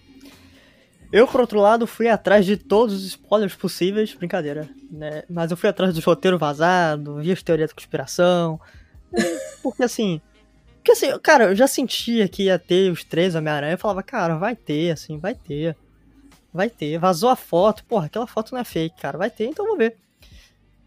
Eu, 1.10 1.26
por 1.26 1.40
outro 1.40 1.58
lado, 1.58 1.86
fui 1.86 2.08
atrás 2.08 2.44
de 2.44 2.56
todos 2.56 2.94
os 2.94 3.04
spoilers 3.04 3.56
possíveis, 3.56 4.14
brincadeira, 4.14 4.68
né? 4.90 5.22
Mas 5.29 5.50
eu 5.50 5.57
fui 5.57 5.68
atrás 5.68 5.94
do 5.94 6.00
roteiro 6.00 6.38
vazado, 6.38 7.16
vi 7.16 7.33
as 7.33 7.42
teorias 7.42 7.70
da 7.70 7.74
conspiração. 7.74 8.61
Porque 9.62 9.83
assim. 9.83 10.20
Porque 10.76 10.92
assim, 10.92 11.18
cara, 11.22 11.44
eu 11.44 11.55
já 11.55 11.66
sentia 11.66 12.26
que 12.26 12.44
ia 12.44 12.59
ter 12.59 12.90
os 12.90 13.05
três 13.05 13.35
Homem-Aranha. 13.35 13.74
Eu 13.74 13.79
falava, 13.79 14.03
cara, 14.03 14.37
vai 14.37 14.57
ter, 14.57 14.90
assim, 14.90 15.18
vai 15.18 15.35
ter. 15.35 15.76
Vai 16.53 16.70
ter. 16.70 16.98
Vazou 16.98 17.29
a 17.29 17.37
foto, 17.37 17.85
porra, 17.85 18.07
aquela 18.07 18.26
foto 18.26 18.53
não 18.53 18.61
é 18.61 18.64
fake, 18.64 19.00
cara. 19.00 19.18
Vai 19.18 19.31
ter, 19.31 19.46
então 19.46 19.66
vou 19.66 19.76
ver. 19.76 19.96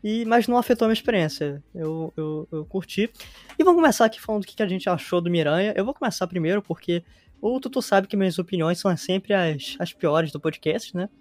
E, 0.04 0.26
mas 0.26 0.48
não 0.48 0.58
afetou 0.58 0.86
a 0.86 0.90
minha 0.90 0.94
experiência. 0.94 1.64
Eu, 1.74 2.12
eu, 2.18 2.48
eu 2.52 2.66
curti. 2.66 3.10
E 3.58 3.64
vamos 3.64 3.80
começar 3.80 4.06
aqui 4.06 4.20
falando 4.20 4.42
do 4.42 4.48
que 4.48 4.62
a 4.62 4.68
gente 4.68 4.90
achou 4.90 5.22
do 5.22 5.30
Miranha. 5.30 5.74
Eu 5.78 5.86
vou 5.86 5.94
começar 5.94 6.28
primeiro 6.28 6.62
porque 6.62 7.04
o 7.40 7.60
Tutu 7.60 7.82
sabe 7.82 8.08
que 8.08 8.18
minhas 8.18 8.38
opiniões 8.38 8.80
são 8.80 8.96
sempre 8.98 9.34
as, 9.34 9.76
as 9.80 9.94
piores 9.94 10.32
do 10.32 10.40
podcast, 10.40 10.96
né? 10.96 11.08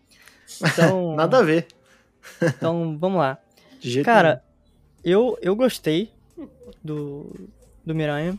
Então. 0.60 1.14
Nada 1.14 1.38
a 1.38 1.42
ver. 1.42 1.66
Então, 2.40 2.96
vamos 2.98 3.18
lá. 3.18 3.38
Cara, 4.04 4.42
eu, 5.04 5.38
eu 5.42 5.56
gostei 5.56 6.12
do, 6.82 7.48
do 7.84 7.94
Miranha. 7.94 8.38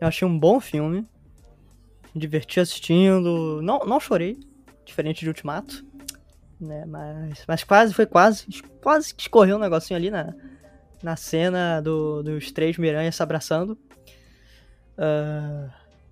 Eu 0.00 0.08
achei 0.08 0.26
um 0.26 0.38
bom 0.38 0.60
filme. 0.60 1.06
Me 2.14 2.20
diverti 2.20 2.60
assistindo. 2.60 3.60
Não, 3.62 3.80
não 3.80 3.98
chorei, 3.98 4.38
diferente 4.84 5.20
de 5.20 5.28
Ultimato. 5.28 5.84
Né? 6.60 6.84
Mas, 6.86 7.44
mas 7.46 7.64
quase, 7.64 7.92
foi 7.92 8.06
quase. 8.06 8.46
Quase 8.80 9.14
que 9.14 9.22
escorreu 9.22 9.56
um 9.56 9.60
negocinho 9.60 9.96
ali 9.96 10.10
na, 10.10 10.32
na 11.02 11.16
cena 11.16 11.80
do, 11.80 12.22
dos 12.22 12.52
três 12.52 12.78
Miranha 12.78 13.10
se 13.10 13.22
abraçando. 13.22 13.76
Ah, 14.96 15.68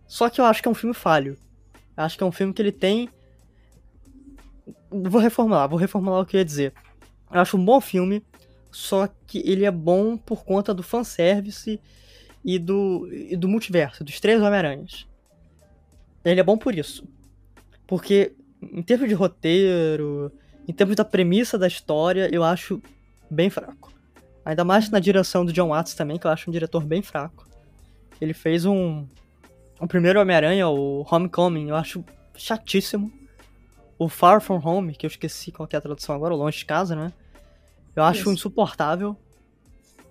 só 0.07 0.29
que 0.29 0.41
eu 0.41 0.45
acho 0.45 0.63
que 0.63 0.69
é 0.69 0.71
um 0.71 0.75
filme 0.75 0.95
falho. 0.95 1.39
Eu 1.97 2.05
acho 2.05 2.17
que 2.17 2.23
é 2.23 2.27
um 2.27 2.33
filme 2.33 2.53
que 2.53 2.61
ele 2.61 2.73
tem. 2.73 3.09
Vou 4.91 5.21
reformular, 5.21 5.69
vou 5.69 5.79
reformular 5.79 6.21
o 6.21 6.27
que 6.27 6.37
eu 6.37 6.41
ia 6.41 6.45
dizer. 6.45 6.75
Eu 7.33 7.41
acho 7.41 7.57
um 7.57 7.65
bom 7.65 7.81
filme, 7.81 8.23
só 8.71 9.09
que 9.27 9.39
ele 9.39 9.65
é 9.65 9.71
bom 9.71 10.17
por 10.17 10.45
conta 10.45 10.75
do 10.75 10.83
fanservice 10.83 11.81
e 12.45 12.59
do, 12.59 13.09
e 13.11 13.37
do 13.37 13.49
multiverso, 13.49 14.05
dos 14.05 14.21
três 14.21 14.41
Homem-Aranhas. 14.41 15.07
Ele 16.25 16.41
é 16.41 16.43
bom 16.45 16.57
por 16.57 16.75
isso. 16.75 17.07
Porque, 17.87 18.35
em 18.61 18.83
termos 18.83 19.09
de 19.09 19.15
roteiro, 19.15 20.33
em 20.67 20.73
termos 20.73 20.97
da 20.97 21.05
premissa 21.05 21.59
da 21.59 21.67
história, 21.67 22.29
eu 22.33 22.45
acho 22.45 22.81
bem 23.31 23.51
fraco. 23.51 23.93
Ainda 24.45 24.65
mais 24.65 24.91
na 24.91 24.99
direção 24.99 25.45
do 25.45 25.53
John 25.53 25.69
Watts 25.69 25.95
também, 25.95 26.19
que 26.19 26.27
eu 26.27 26.31
acho 26.31 26.51
um 26.51 26.53
diretor 26.53 26.85
bem 26.85 27.03
fraco. 27.03 27.49
Ele 28.21 28.35
fez 28.35 28.65
um. 28.65 29.07
O 29.81 29.87
primeiro 29.87 30.21
Homem-Aranha, 30.21 30.69
o 30.69 31.05
Homecoming, 31.11 31.69
eu 31.69 31.77
acho 31.77 32.05
chatíssimo. 32.37 33.13
O 33.99 34.09
Far 34.09 34.41
From 34.41 34.61
Home, 34.65 34.95
que 34.95 35.07
eu 35.07 35.09
esqueci 35.09 35.53
qual 35.53 35.69
é 35.73 35.77
a 35.77 35.81
tradução 35.81 36.15
agora, 36.15 36.35
o 36.35 36.37
Longe 36.37 36.59
de 36.59 36.65
Casa, 36.65 36.95
né? 36.97 37.13
Eu 37.95 38.05
acho 38.05 38.21
Isso. 38.23 38.33
insuportável. 38.33 39.17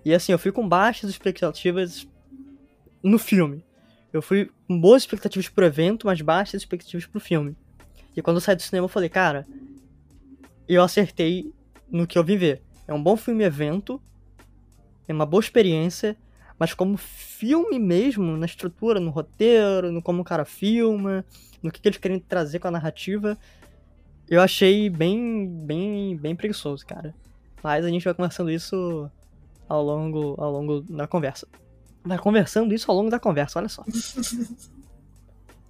E 0.04 0.14
assim, 0.14 0.32
eu 0.32 0.38
fui 0.38 0.52
com 0.52 0.68
baixas 0.68 1.10
expectativas 1.10 2.06
no 3.02 3.18
filme. 3.18 3.64
Eu 4.12 4.20
fui 4.20 4.50
com 4.68 4.78
boas 4.78 5.02
expectativas 5.02 5.48
pro 5.48 5.64
evento, 5.64 6.06
mas 6.06 6.20
baixas 6.20 6.60
expectativas 6.60 7.06
pro 7.06 7.20
filme. 7.20 7.56
E 8.16 8.20
quando 8.20 8.36
eu 8.36 8.40
saí 8.40 8.54
do 8.54 8.62
cinema, 8.62 8.84
eu 8.84 8.88
falei, 8.88 9.08
cara, 9.08 9.46
eu 10.68 10.82
acertei 10.82 11.52
no 11.90 12.06
que 12.06 12.18
eu 12.18 12.24
vim 12.24 12.36
ver. 12.36 12.62
É 12.86 12.92
um 12.92 13.02
bom 13.02 13.16
filme 13.16 13.44
evento, 13.44 14.00
é 15.08 15.12
uma 15.12 15.24
boa 15.24 15.40
experiência, 15.40 16.16
mas 16.58 16.74
como 16.74 16.96
filme 16.96 17.78
mesmo, 17.78 18.36
na 18.36 18.46
estrutura, 18.46 19.00
no 19.00 19.10
roteiro, 19.10 19.90
no 19.90 20.02
como 20.02 20.22
o 20.22 20.24
cara 20.24 20.44
filma, 20.44 21.24
no 21.62 21.70
que, 21.70 21.80
que 21.80 21.88
eles 21.88 21.98
querem 21.98 22.18
trazer 22.18 22.58
com 22.58 22.68
a 22.68 22.72
narrativa, 22.72 23.38
eu 24.28 24.40
achei 24.40 24.90
bem, 24.90 25.48
bem, 25.64 26.16
bem 26.16 26.36
preguiçoso, 26.36 26.86
cara. 26.86 27.14
Mas 27.62 27.84
a 27.84 27.88
gente 27.88 28.04
vai 28.04 28.14
conversando 28.14 28.50
isso 28.50 29.10
ao 29.68 29.82
longo, 29.82 30.34
ao 30.38 30.50
longo 30.50 30.80
da 30.82 31.06
conversa. 31.06 31.46
Vai 32.04 32.18
conversando 32.18 32.74
isso 32.74 32.90
ao 32.90 32.96
longo 32.96 33.10
da 33.10 33.20
conversa, 33.20 33.58
olha 33.58 33.68
só. 33.68 33.84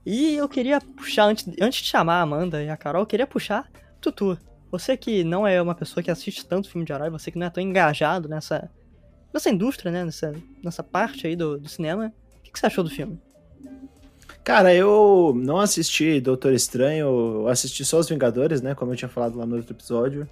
E 0.05 0.35
eu 0.35 0.49
queria 0.49 0.81
puxar, 0.81 1.27
antes, 1.27 1.47
antes 1.61 1.81
de 1.81 1.89
chamar 1.89 2.17
a 2.17 2.23
Amanda 2.23 2.63
e 2.63 2.69
a 2.69 2.77
Carol, 2.77 3.03
eu 3.03 3.07
queria 3.07 3.27
puxar 3.27 3.71
Tutu. 4.01 4.37
Você 4.71 4.97
que 4.97 5.23
não 5.23 5.47
é 5.47 5.63
uma 5.63 5.75
pessoa 5.75 6.03
que 6.03 6.11
assiste 6.11 6.45
tanto 6.45 6.69
filme 6.69 6.85
de 6.85 6.93
herói, 6.93 7.09
você 7.09 7.31
que 7.31 7.39
não 7.39 7.47
é 7.47 7.51
tão 7.51 7.63
engajado 7.63 8.29
nessa, 8.29 8.69
nessa 9.33 9.49
indústria, 9.49 9.93
né? 9.93 10.05
Nessa, 10.05 10.35
nessa 10.63 10.83
parte 10.83 11.27
aí 11.27 11.37
do, 11.37 11.57
do 11.57 11.69
cinema, 11.69 12.13
o 12.39 12.43
que, 12.43 12.51
que 12.51 12.59
você 12.59 12.67
achou 12.67 12.83
do 12.83 12.91
filme? 12.91 13.21
Cara, 14.43 14.75
eu 14.75 15.33
não 15.37 15.61
assisti 15.61 16.21
Doutor 16.21 16.53
Estranho, 16.53 17.07
eu 17.45 17.49
assisti 17.49 17.85
só 17.85 17.99
Os 17.99 18.09
Vingadores, 18.09 18.61
né? 18.61 18.75
Como 18.75 18.91
eu 18.91 18.97
tinha 18.97 19.09
falado 19.09 19.39
lá 19.39 19.47
no 19.47 19.57
outro 19.57 19.73
episódio. 19.73 20.29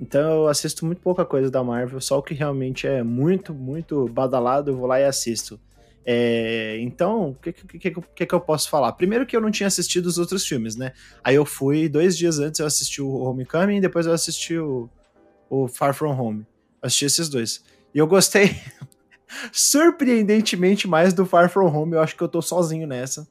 Então 0.00 0.42
eu 0.42 0.48
assisto 0.48 0.84
muito 0.84 1.00
pouca 1.00 1.24
coisa 1.24 1.50
da 1.50 1.62
Marvel, 1.62 2.00
só 2.00 2.18
o 2.18 2.22
que 2.22 2.34
realmente 2.34 2.86
é 2.86 3.02
muito, 3.02 3.54
muito 3.54 4.08
badalado, 4.08 4.70
eu 4.70 4.76
vou 4.76 4.86
lá 4.86 5.00
e 5.00 5.04
assisto. 5.04 5.60
É, 6.06 6.76
então, 6.80 7.30
o 7.30 7.34
que, 7.34 7.52
que, 7.52 7.90
que, 7.90 8.26
que, 8.26 8.34
eu 8.34 8.40
posso 8.40 8.68
falar? 8.68 8.92
Primeiro 8.92 9.24
que 9.24 9.34
eu 9.34 9.40
não 9.40 9.50
tinha 9.50 9.66
assistido 9.66 10.06
os 10.06 10.18
outros 10.18 10.46
filmes, 10.46 10.76
né? 10.76 10.92
Aí 11.22 11.34
eu 11.34 11.46
fui, 11.46 11.88
dois 11.88 12.16
dias 12.16 12.38
antes 12.38 12.60
eu 12.60 12.66
assisti 12.66 13.00
o 13.00 13.16
Homecoming, 13.16 13.80
depois 13.80 14.04
eu 14.04 14.12
assisti 14.12 14.58
o, 14.58 14.90
o 15.48 15.66
Far 15.66 15.94
From 15.94 16.12
Home. 16.20 16.46
Assisti 16.82 17.06
esses 17.06 17.28
dois. 17.30 17.64
E 17.94 17.98
eu 17.98 18.06
gostei 18.06 18.54
surpreendentemente 19.50 20.86
mais 20.86 21.14
do 21.14 21.24
Far 21.24 21.48
From 21.48 21.74
Home, 21.74 21.94
eu 21.94 22.00
acho 22.00 22.14
que 22.14 22.22
eu 22.22 22.28
tô 22.28 22.42
sozinho 22.42 22.86
nessa. 22.86 23.26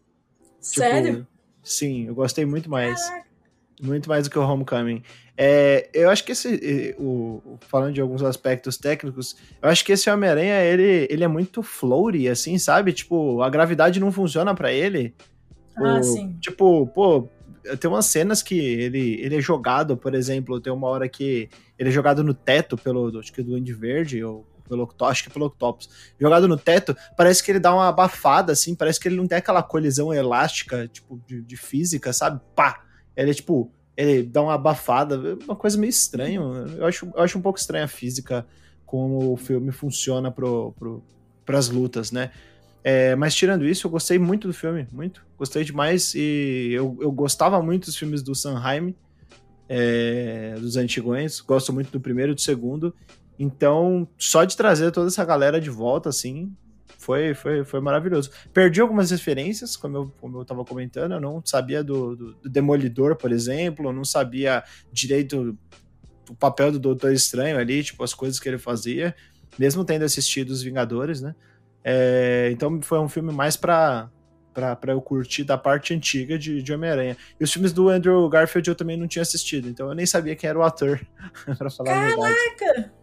Sério? 0.59 1.17
Tipo, 1.17 1.27
sim, 1.61 2.07
eu 2.07 2.15
gostei 2.15 2.45
muito 2.45 2.71
mais. 2.71 2.99
Muito 3.79 4.09
mais 4.09 4.23
do 4.23 4.31
que 4.31 4.39
o 4.39 4.41
Homecoming. 4.41 5.03
É, 5.35 5.89
eu 5.93 6.09
acho 6.09 6.23
que 6.23 6.31
esse. 6.31 6.95
O, 6.99 7.57
falando 7.61 7.93
de 7.93 8.01
alguns 8.01 8.21
aspectos 8.21 8.77
técnicos, 8.77 9.35
eu 9.61 9.69
acho 9.69 9.83
que 9.83 9.91
esse 9.91 10.09
Homem-Aranha, 10.09 10.61
ele, 10.63 11.07
ele 11.09 11.23
é 11.23 11.27
muito 11.27 11.63
floaty, 11.63 12.27
assim, 12.27 12.57
sabe? 12.59 12.93
Tipo, 12.93 13.41
a 13.41 13.49
gravidade 13.49 13.99
não 13.99 14.11
funciona 14.11 14.53
pra 14.53 14.71
ele. 14.71 15.15
Ah, 15.75 15.99
O- 15.99 16.03
sim. 16.03 16.37
Tipo, 16.39 16.85
pô, 16.87 17.27
tem 17.79 17.89
umas 17.89 18.05
cenas 18.05 18.43
que 18.43 18.59
ele, 18.59 19.19
ele 19.21 19.37
é 19.37 19.41
jogado, 19.41 19.97
por 19.97 20.13
exemplo, 20.13 20.61
tem 20.61 20.71
uma 20.71 20.87
hora 20.87 21.09
que 21.09 21.49
ele 21.79 21.89
é 21.89 21.91
jogado 21.91 22.23
no 22.23 22.33
teto 22.33 22.77
pelo, 22.77 23.19
acho 23.19 23.33
que 23.33 23.41
do 23.41 23.51
Duende 23.51 23.73
Verde, 23.73 24.23
ou 24.23 24.45
pelo, 24.69 24.87
acho 25.01 25.23
que 25.23 25.29
pelo 25.31 25.47
Octopus. 25.47 25.89
Jogado 26.19 26.47
no 26.47 26.57
teto, 26.57 26.95
parece 27.17 27.41
que 27.43 27.51
ele 27.51 27.59
dá 27.59 27.73
uma 27.73 27.87
abafada, 27.87 28.53
assim, 28.53 28.75
parece 28.75 28.99
que 28.99 29.07
ele 29.07 29.15
não 29.15 29.27
tem 29.27 29.39
aquela 29.39 29.63
colisão 29.63 30.13
elástica, 30.13 30.87
tipo, 30.87 31.19
de, 31.25 31.41
de 31.41 31.57
física, 31.57 32.13
sabe? 32.13 32.39
Pá! 32.55 32.83
Ele 33.17 33.31
é, 33.31 33.33
tipo, 33.33 33.71
ele 33.95 34.23
dá 34.23 34.41
uma 34.41 34.53
abafada, 34.53 35.37
uma 35.43 35.55
coisa 35.55 35.77
meio 35.77 35.89
estranha. 35.89 36.39
Eu 36.77 36.85
acho, 36.85 37.11
eu 37.15 37.21
acho 37.21 37.37
um 37.37 37.41
pouco 37.41 37.59
estranha 37.59 37.85
a 37.85 37.87
física, 37.87 38.45
como 38.85 39.33
o 39.33 39.37
filme 39.37 39.71
funciona 39.71 40.31
pro, 40.31 40.73
pro, 40.73 41.03
pras 41.45 41.69
lutas, 41.69 42.11
né? 42.11 42.31
É, 42.83 43.15
mas 43.15 43.33
tirando 43.33 43.65
isso, 43.65 43.87
eu 43.87 43.91
gostei 43.91 44.19
muito 44.19 44.47
do 44.47 44.53
filme, 44.53 44.87
muito. 44.91 45.25
Gostei 45.37 45.63
demais 45.63 46.13
e 46.15 46.71
eu, 46.73 46.97
eu 46.99 47.11
gostava 47.11 47.61
muito 47.61 47.85
dos 47.85 47.95
filmes 47.95 48.21
do 48.21 48.35
Sanheim, 48.35 48.93
é, 49.69 50.55
dos 50.59 50.75
antigões. 50.75 51.39
Gosto 51.39 51.71
muito 51.71 51.91
do 51.91 51.99
primeiro 51.99 52.33
e 52.33 52.35
do 52.35 52.41
segundo. 52.41 52.93
Então, 53.39 54.07
só 54.17 54.43
de 54.43 54.57
trazer 54.57 54.91
toda 54.91 55.07
essa 55.07 55.23
galera 55.23 55.61
de 55.61 55.69
volta, 55.69 56.09
assim, 56.09 56.51
foi, 57.03 57.33
foi, 57.33 57.63
foi 57.65 57.81
maravilhoso. 57.81 58.31
Perdi 58.53 58.79
algumas 58.79 59.11
referências, 59.11 59.75
como 59.75 59.97
eu, 59.97 60.13
como 60.19 60.39
eu 60.39 60.45
tava 60.45 60.63
comentando, 60.63 61.13
eu 61.13 61.21
não 61.21 61.41
sabia 61.43 61.83
do, 61.83 62.15
do, 62.15 62.33
do 62.35 62.49
Demolidor, 62.49 63.15
por 63.15 63.31
exemplo, 63.31 63.89
eu 63.89 63.93
não 63.93 64.05
sabia 64.05 64.63
direito 64.91 65.57
o 66.29 66.35
papel 66.35 66.71
do 66.71 66.79
Doutor 66.79 67.11
Estranho 67.11 67.57
ali, 67.57 67.83
tipo, 67.83 68.03
as 68.03 68.13
coisas 68.13 68.39
que 68.39 68.47
ele 68.47 68.57
fazia, 68.57 69.13
mesmo 69.59 69.83
tendo 69.83 70.05
assistido 70.05 70.51
Os 70.51 70.63
Vingadores, 70.63 71.21
né? 71.21 71.35
É, 71.83 72.49
então 72.51 72.81
foi 72.81 72.97
um 72.99 73.09
filme 73.09 73.33
mais 73.33 73.57
pra, 73.57 74.09
pra, 74.53 74.73
pra 74.73 74.93
eu 74.93 75.01
curtir 75.01 75.43
da 75.43 75.57
parte 75.57 75.93
antiga 75.93 76.39
de, 76.39 76.63
de 76.63 76.73
Homem-Aranha. 76.73 77.17
E 77.37 77.43
os 77.43 77.51
filmes 77.51 77.73
do 77.73 77.89
Andrew 77.89 78.27
Garfield 78.29 78.69
eu 78.69 78.75
também 78.75 78.95
não 78.95 79.07
tinha 79.07 79.21
assistido, 79.21 79.67
então 79.67 79.89
eu 79.89 79.93
nem 79.93 80.05
sabia 80.05 80.35
quem 80.35 80.49
era 80.49 80.57
o 80.57 80.63
ator, 80.63 81.05
pra 81.57 81.69
falar 81.69 81.91
a 81.91 82.07
verdade. 82.07 82.35
Caraca! 82.57 82.93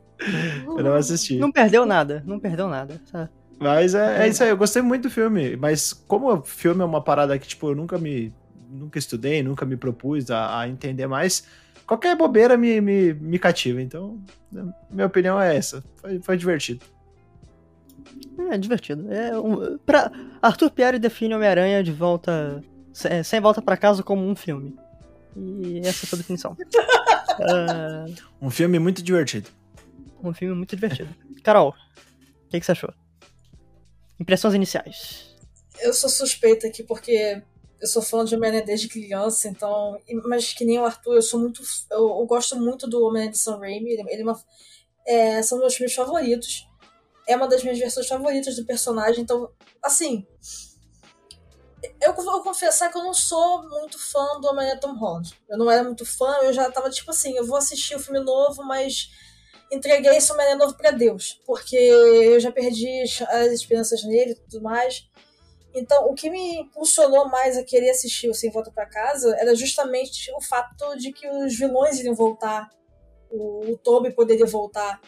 Eu 0.66 0.82
não 0.82 0.94
assisti. 0.94 1.36
Não 1.36 1.52
perdeu 1.52 1.86
nada, 1.86 2.22
não 2.26 2.38
perdeu 2.38 2.68
nada. 2.68 3.00
sabe? 3.06 3.30
Mas 3.60 3.94
é, 3.94 4.24
é 4.24 4.28
isso 4.28 4.42
aí, 4.42 4.48
eu 4.48 4.56
gostei 4.56 4.80
muito 4.80 5.02
do 5.02 5.10
filme. 5.10 5.54
Mas 5.56 5.92
como 5.92 6.32
o 6.32 6.42
filme 6.42 6.80
é 6.80 6.84
uma 6.84 7.02
parada 7.04 7.38
que, 7.38 7.46
tipo, 7.46 7.68
eu 7.68 7.74
nunca 7.76 7.98
me. 7.98 8.32
Nunca 8.68 8.98
estudei, 8.98 9.42
nunca 9.42 9.66
me 9.66 9.76
propus 9.76 10.30
a, 10.30 10.60
a 10.60 10.68
entender 10.68 11.06
mais. 11.06 11.44
Qualquer 11.86 12.16
bobeira 12.16 12.56
me, 12.56 12.80
me, 12.80 13.12
me 13.12 13.38
cativa. 13.38 13.82
Então, 13.82 14.18
minha 14.90 15.06
opinião 15.06 15.40
é 15.40 15.56
essa. 15.56 15.82
Foi, 15.96 16.20
foi 16.20 16.36
divertido. 16.36 16.84
É 18.50 18.56
divertido. 18.56 19.12
É 19.12 19.38
um, 19.38 19.76
pra, 19.78 20.10
Arthur 20.40 20.70
Pierre 20.70 20.98
define 20.98 21.34
Homem-Aranha 21.34 21.82
de 21.82 21.92
volta. 21.92 22.62
Sem, 22.92 23.22
sem 23.24 23.40
volta 23.40 23.60
pra 23.60 23.76
casa 23.76 24.02
como 24.02 24.26
um 24.26 24.34
filme. 24.36 24.76
E 25.36 25.80
essa 25.80 25.88
é 25.88 26.06
a 26.06 26.08
sua 26.08 26.18
definição. 26.18 26.56
Ah, 27.42 28.04
Um 28.42 28.50
filme 28.50 28.78
muito 28.78 29.02
divertido. 29.02 29.48
um 30.22 30.34
filme 30.34 30.54
muito 30.54 30.76
divertido. 30.76 31.08
Carol, 31.42 31.70
o 31.70 32.50
que, 32.50 32.60
que 32.60 32.66
você 32.66 32.72
achou? 32.72 32.92
Impressões 34.20 34.54
iniciais. 34.54 35.34
Eu 35.80 35.94
sou 35.94 36.10
suspeita 36.10 36.66
aqui 36.66 36.82
porque 36.82 37.42
eu 37.80 37.88
sou 37.88 38.02
fã 38.02 38.22
de 38.24 38.36
Homem-Aranha 38.36 38.64
desde 38.64 38.88
criança, 38.88 39.48
então. 39.48 39.98
Mas 40.26 40.52
que 40.52 40.64
nem 40.64 40.78
o 40.78 40.84
Arthur, 40.84 41.14
eu 41.14 41.22
sou 41.22 41.40
muito. 41.40 41.62
Eu, 41.90 42.08
eu 42.08 42.26
gosto 42.26 42.54
muito 42.56 42.86
do 42.86 43.02
Homem-Aranha 43.02 43.32
de 43.32 43.38
Sam 43.38 43.58
Raimi. 43.58 43.92
Ele, 43.92 44.04
ele 44.08 44.20
é 44.20 44.24
uma, 44.24 44.40
é, 45.06 45.42
são 45.42 45.58
meus 45.58 45.74
filmes 45.74 45.94
favoritos. 45.94 46.68
É 47.26 47.34
uma 47.34 47.48
das 47.48 47.62
minhas 47.62 47.78
versões 47.78 48.06
favoritas 48.06 48.56
do 48.56 48.66
personagem, 48.66 49.22
então, 49.22 49.50
assim. 49.82 50.26
Eu 52.02 52.14
vou 52.14 52.42
confessar 52.42 52.90
que 52.90 52.98
eu 52.98 53.02
não 53.02 53.14
sou 53.14 53.66
muito 53.66 53.98
fã 53.98 54.38
do 54.38 54.48
Homem-Aranha 54.48 54.80
Tom 54.80 54.94
Holland. 54.98 55.32
Eu 55.48 55.56
não 55.56 55.70
era 55.70 55.82
muito 55.82 56.04
fã, 56.04 56.30
eu 56.42 56.52
já 56.52 56.70
tava 56.70 56.90
tipo 56.90 57.10
assim, 57.10 57.34
eu 57.36 57.46
vou 57.46 57.56
assistir 57.56 57.94
o 57.94 58.00
filme 58.00 58.20
novo, 58.20 58.62
mas 58.64 59.10
entreguei 59.70 60.18
Homem-Aranha 60.18 60.56
novo 60.56 60.76
pra 60.76 60.90
Deus, 60.90 61.40
porque 61.46 61.76
eu 61.76 62.40
já 62.40 62.50
perdi 62.50 63.02
as 63.28 63.52
esperanças 63.52 64.02
nele 64.04 64.32
e 64.32 64.34
tudo 64.34 64.62
mais. 64.62 65.08
Então, 65.72 66.06
o 66.06 66.14
que 66.14 66.28
me 66.28 66.56
impulsionou 66.56 67.28
mais 67.28 67.56
a 67.56 67.62
querer 67.62 67.90
assistir 67.90 68.28
o 68.28 68.34
Sem 68.34 68.50
Volta 68.50 68.72
para 68.72 68.86
Casa 68.86 69.36
era 69.38 69.54
justamente 69.54 70.32
o 70.32 70.40
fato 70.40 70.96
de 70.96 71.12
que 71.12 71.28
os 71.28 71.56
vilões 71.56 71.98
iriam 72.00 72.14
voltar, 72.14 72.68
o, 73.30 73.70
o 73.70 73.78
Toby 73.78 74.12
poderia 74.12 74.46
voltar. 74.46 75.00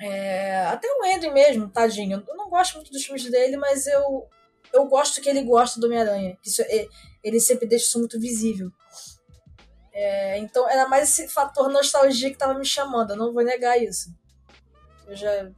É, 0.00 0.66
até 0.66 0.86
o 0.88 1.04
Andrew 1.04 1.32
mesmo, 1.32 1.70
tadinho. 1.70 2.22
Eu 2.28 2.36
não 2.36 2.50
gosto 2.50 2.74
muito 2.74 2.90
dos 2.90 3.04
filmes 3.04 3.30
dele, 3.30 3.56
mas 3.56 3.86
eu, 3.86 4.28
eu 4.72 4.84
gosto 4.86 5.22
que 5.22 5.28
ele 5.30 5.42
gosta 5.42 5.80
do 5.80 5.86
Homem-Aranha. 5.86 6.36
É, 6.68 6.86
ele 7.22 7.40
sempre 7.40 7.66
deixa 7.66 7.86
isso 7.86 7.98
muito 7.98 8.20
visível. 8.20 8.70
É, 9.94 10.38
então 10.38 10.68
era 10.68 10.88
mais 10.88 11.08
esse 11.08 11.28
fator 11.28 11.68
nostalgia 11.68 12.28
que 12.28 12.34
estava 12.34 12.58
me 12.58 12.64
chamando, 12.64 13.12
eu 13.12 13.16
não 13.16 13.32
vou 13.32 13.44
negar 13.44 13.80
isso. 13.80 14.12
Eu 15.06 15.14
já. 15.14 15.50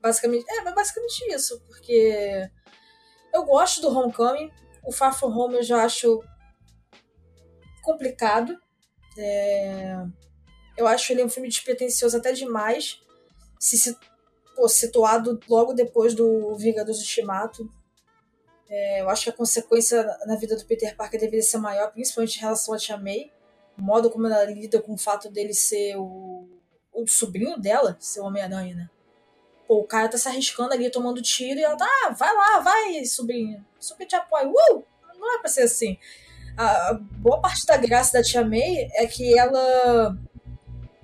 Basicamente. 0.00 0.44
É, 0.46 0.72
basicamente 0.72 1.34
isso, 1.34 1.58
porque 1.66 2.50
eu 3.32 3.44
gosto 3.44 3.80
do 3.80 3.88
Homecoming. 3.88 4.50
O 4.84 4.92
Far 4.92 5.18
From 5.18 5.36
Home 5.36 5.56
eu 5.56 5.62
já 5.62 5.84
acho 5.84 6.22
complicado. 7.82 8.56
É... 9.16 9.96
Eu 10.76 10.86
acho 10.86 11.12
ele 11.12 11.24
um 11.24 11.28
filme 11.28 11.48
despretensioso 11.48 12.16
até 12.16 12.32
demais. 12.32 13.00
Se, 13.58 13.96
pô, 14.54 14.68
situado 14.68 15.40
logo 15.48 15.72
depois 15.72 16.14
do 16.14 16.54
Vingadores 16.56 17.00
Ultimato. 17.00 17.68
É, 18.68 19.00
eu 19.00 19.08
acho 19.08 19.24
que 19.24 19.30
a 19.30 19.32
consequência 19.32 20.04
na 20.26 20.36
vida 20.36 20.54
do 20.54 20.64
Peter 20.66 20.94
Parker 20.94 21.18
deveria 21.18 21.42
ser 21.42 21.56
maior, 21.56 21.90
principalmente 21.90 22.36
em 22.36 22.40
relação 22.40 22.74
a 22.74 22.78
Tia 22.78 22.98
May. 22.98 23.32
O 23.78 23.82
modo 23.82 24.10
como 24.10 24.26
ela 24.26 24.44
lida 24.44 24.80
com 24.82 24.94
o 24.94 24.98
fato 24.98 25.30
dele 25.30 25.54
ser 25.54 25.96
o, 25.96 26.48
o 26.92 27.06
sobrinho 27.06 27.58
dela, 27.58 27.96
ser 28.00 28.20
o 28.20 28.24
Homem-Aranha, 28.24 28.74
né? 28.74 28.90
Pô, 29.66 29.80
o 29.80 29.86
cara 29.86 30.08
tá 30.08 30.18
se 30.18 30.28
arriscando 30.28 30.72
ali, 30.72 30.90
tomando 30.90 31.22
tiro, 31.22 31.60
e 31.60 31.62
ela 31.62 31.76
tá, 31.76 31.86
ah, 31.86 32.10
vai 32.10 32.34
lá, 32.34 32.60
vai, 32.60 33.04
sobrinha. 33.04 33.64
Super 33.78 34.06
te 34.06 34.16
apoio. 34.16 34.50
Uh! 34.50 34.84
Não 35.18 35.36
é 35.36 35.38
pra 35.40 35.48
ser 35.48 35.62
assim. 35.62 35.98
A, 36.56 36.90
a 36.90 36.94
boa 36.94 37.40
parte 37.40 37.66
da 37.66 37.76
graça 37.76 38.14
da 38.14 38.22
Tia 38.22 38.44
May 38.44 38.88
é 38.94 39.06
que 39.06 39.38
ela, 39.38 40.16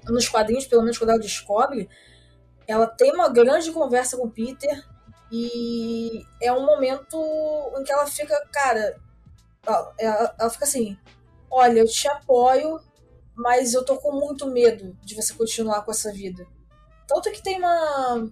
nos 0.06 0.28
quadrinhos, 0.28 0.66
pelo 0.66 0.82
menos 0.82 0.98
quando 0.98 1.10
ela 1.10 1.20
descobre, 1.20 1.88
ela 2.66 2.86
tem 2.86 3.12
uma 3.12 3.28
grande 3.28 3.70
conversa 3.70 4.16
com 4.16 4.26
o 4.26 4.30
Peter 4.30 4.82
e 5.30 6.24
é 6.40 6.52
um 6.52 6.64
momento 6.64 7.16
em 7.78 7.84
que 7.84 7.92
ela 7.92 8.06
fica, 8.06 8.34
cara, 8.52 8.96
ela, 9.98 10.34
ela 10.38 10.50
fica 10.50 10.64
assim, 10.64 10.96
olha, 11.54 11.80
eu 11.80 11.86
te 11.86 12.08
apoio, 12.08 12.80
mas 13.34 13.74
eu 13.74 13.84
tô 13.84 13.96
com 13.96 14.12
muito 14.12 14.46
medo 14.46 14.96
de 15.02 15.14
você 15.14 15.32
continuar 15.32 15.82
com 15.82 15.90
essa 15.90 16.12
vida. 16.12 16.46
Tanto 17.06 17.30
que 17.30 17.42
tem 17.42 17.58
uma, 17.58 18.30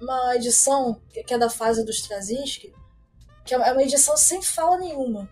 uma 0.00 0.36
edição 0.36 1.00
que 1.10 1.32
é 1.32 1.38
da 1.38 1.50
fase 1.50 1.84
dos 1.84 1.96
Straczynski, 1.96 2.74
que 3.44 3.54
é 3.54 3.58
uma 3.58 3.82
edição 3.82 4.16
sem 4.16 4.40
fala 4.40 4.78
nenhuma. 4.78 5.28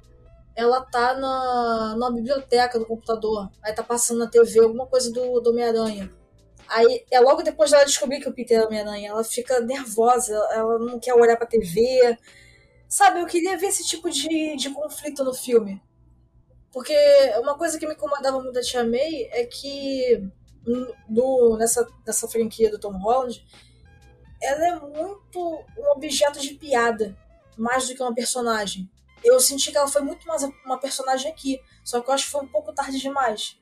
Ela 0.55 0.83
tá 0.83 1.15
na, 1.15 1.97
na 1.97 2.11
biblioteca 2.11 2.79
do 2.79 2.85
computador, 2.85 3.51
aí 3.63 3.73
tá 3.73 3.83
passando 3.83 4.19
na 4.19 4.27
TV 4.27 4.61
alguma 4.61 4.87
coisa 4.87 5.11
do, 5.11 5.41
do 5.41 5.51
Homem-Aranha. 5.51 6.13
Aí 6.69 7.05
é 7.11 7.21
logo 7.21 7.43
depois 7.43 7.71
dela 7.71 7.85
descobrir 7.85 8.21
que 8.21 8.29
o 8.29 8.33
Peter 8.33 8.61
é 8.61 8.67
Homem-Aranha, 8.67 9.11
ela 9.11 9.25
fica 9.25 9.61
nervosa, 9.61 10.35
ela 10.53 10.79
não 10.79 10.99
quer 10.99 11.15
olhar 11.15 11.37
pra 11.37 11.47
TV. 11.47 12.19
Sabe, 12.89 13.21
eu 13.21 13.27
queria 13.27 13.57
ver 13.57 13.69
esse 13.69 13.87
tipo 13.87 14.11
de, 14.11 14.57
de 14.57 14.71
conflito 14.71 15.25
no 15.25 15.33
filme. 15.33 15.81
Porque 16.73 16.95
uma 17.39 17.57
coisa 17.57 17.79
que 17.79 17.87
me 17.87 17.95
incomodava 17.95 18.41
muito 18.41 18.55
da 18.55 18.63
Tia 18.63 18.83
May 18.83 19.29
é 19.31 19.45
que 19.45 20.27
no, 21.09 21.57
nessa, 21.57 21.87
nessa 22.07 22.29
franquia 22.29 22.71
do 22.71 22.79
Tom 22.79 22.97
Holland, 22.99 23.45
ela 24.41 24.67
é 24.67 24.81
muito 24.81 25.65
um 25.79 25.91
objeto 25.91 26.41
de 26.41 26.55
piada, 26.55 27.17
mais 27.57 27.87
do 27.87 27.95
que 27.95 28.03
uma 28.03 28.15
personagem. 28.15 28.91
Eu 29.23 29.39
senti 29.39 29.71
que 29.71 29.77
ela 29.77 29.87
foi 29.87 30.03
muito 30.03 30.27
mais 30.27 30.43
uma 30.65 30.79
personagem 30.79 31.31
aqui, 31.31 31.61
só 31.85 32.01
que 32.01 32.09
eu 32.09 32.15
acho 32.15 32.25
que 32.25 32.33
foi 32.33 32.43
um 32.43 32.49
pouco 32.49 32.73
tarde 32.73 32.99
demais. 32.99 33.61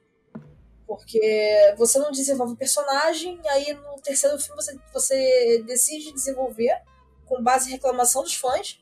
Porque 0.87 1.75
você 1.77 1.99
não 1.99 2.11
desenvolve 2.11 2.55
o 2.55 2.57
personagem, 2.57 3.41
e 3.43 3.49
aí 3.49 3.75
no 3.75 4.01
terceiro 4.01 4.39
filme 4.39 4.63
você, 4.63 4.79
você 4.93 5.63
decide 5.67 6.13
desenvolver 6.13 6.81
com 7.27 7.43
base 7.43 7.69
em 7.69 7.73
reclamação 7.73 8.23
dos 8.23 8.35
fãs, 8.35 8.81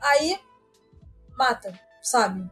aí 0.00 0.38
mata, 1.36 1.78
sabe? 2.02 2.48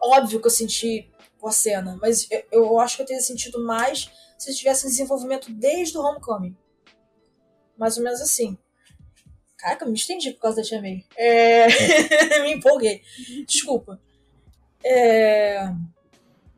Óbvio 0.00 0.40
que 0.40 0.46
eu 0.46 0.50
senti 0.50 1.10
com 1.38 1.48
a 1.48 1.52
cena, 1.52 1.98
mas 2.00 2.28
eu, 2.30 2.44
eu 2.50 2.80
acho 2.80 2.96
que 2.96 3.02
eu 3.02 3.06
teria 3.06 3.22
sentido 3.22 3.64
mais 3.64 4.10
se 4.36 4.54
tivesse 4.54 4.86
um 4.86 4.90
desenvolvimento 4.90 5.50
desde 5.52 5.96
o 5.96 6.02
Homecoming 6.02 6.56
mais 7.78 7.96
ou 7.96 8.02
menos 8.02 8.20
assim. 8.20 8.58
Caraca, 9.56 9.86
me 9.86 9.94
estendi 9.94 10.32
por 10.32 10.42
causa 10.42 10.56
da 10.56 10.62
Tia 10.62 10.82
May. 10.82 11.04
É... 11.16 11.66
me 12.42 12.54
empolguei. 12.54 13.02
Desculpa. 13.46 14.00
É... 14.84 15.62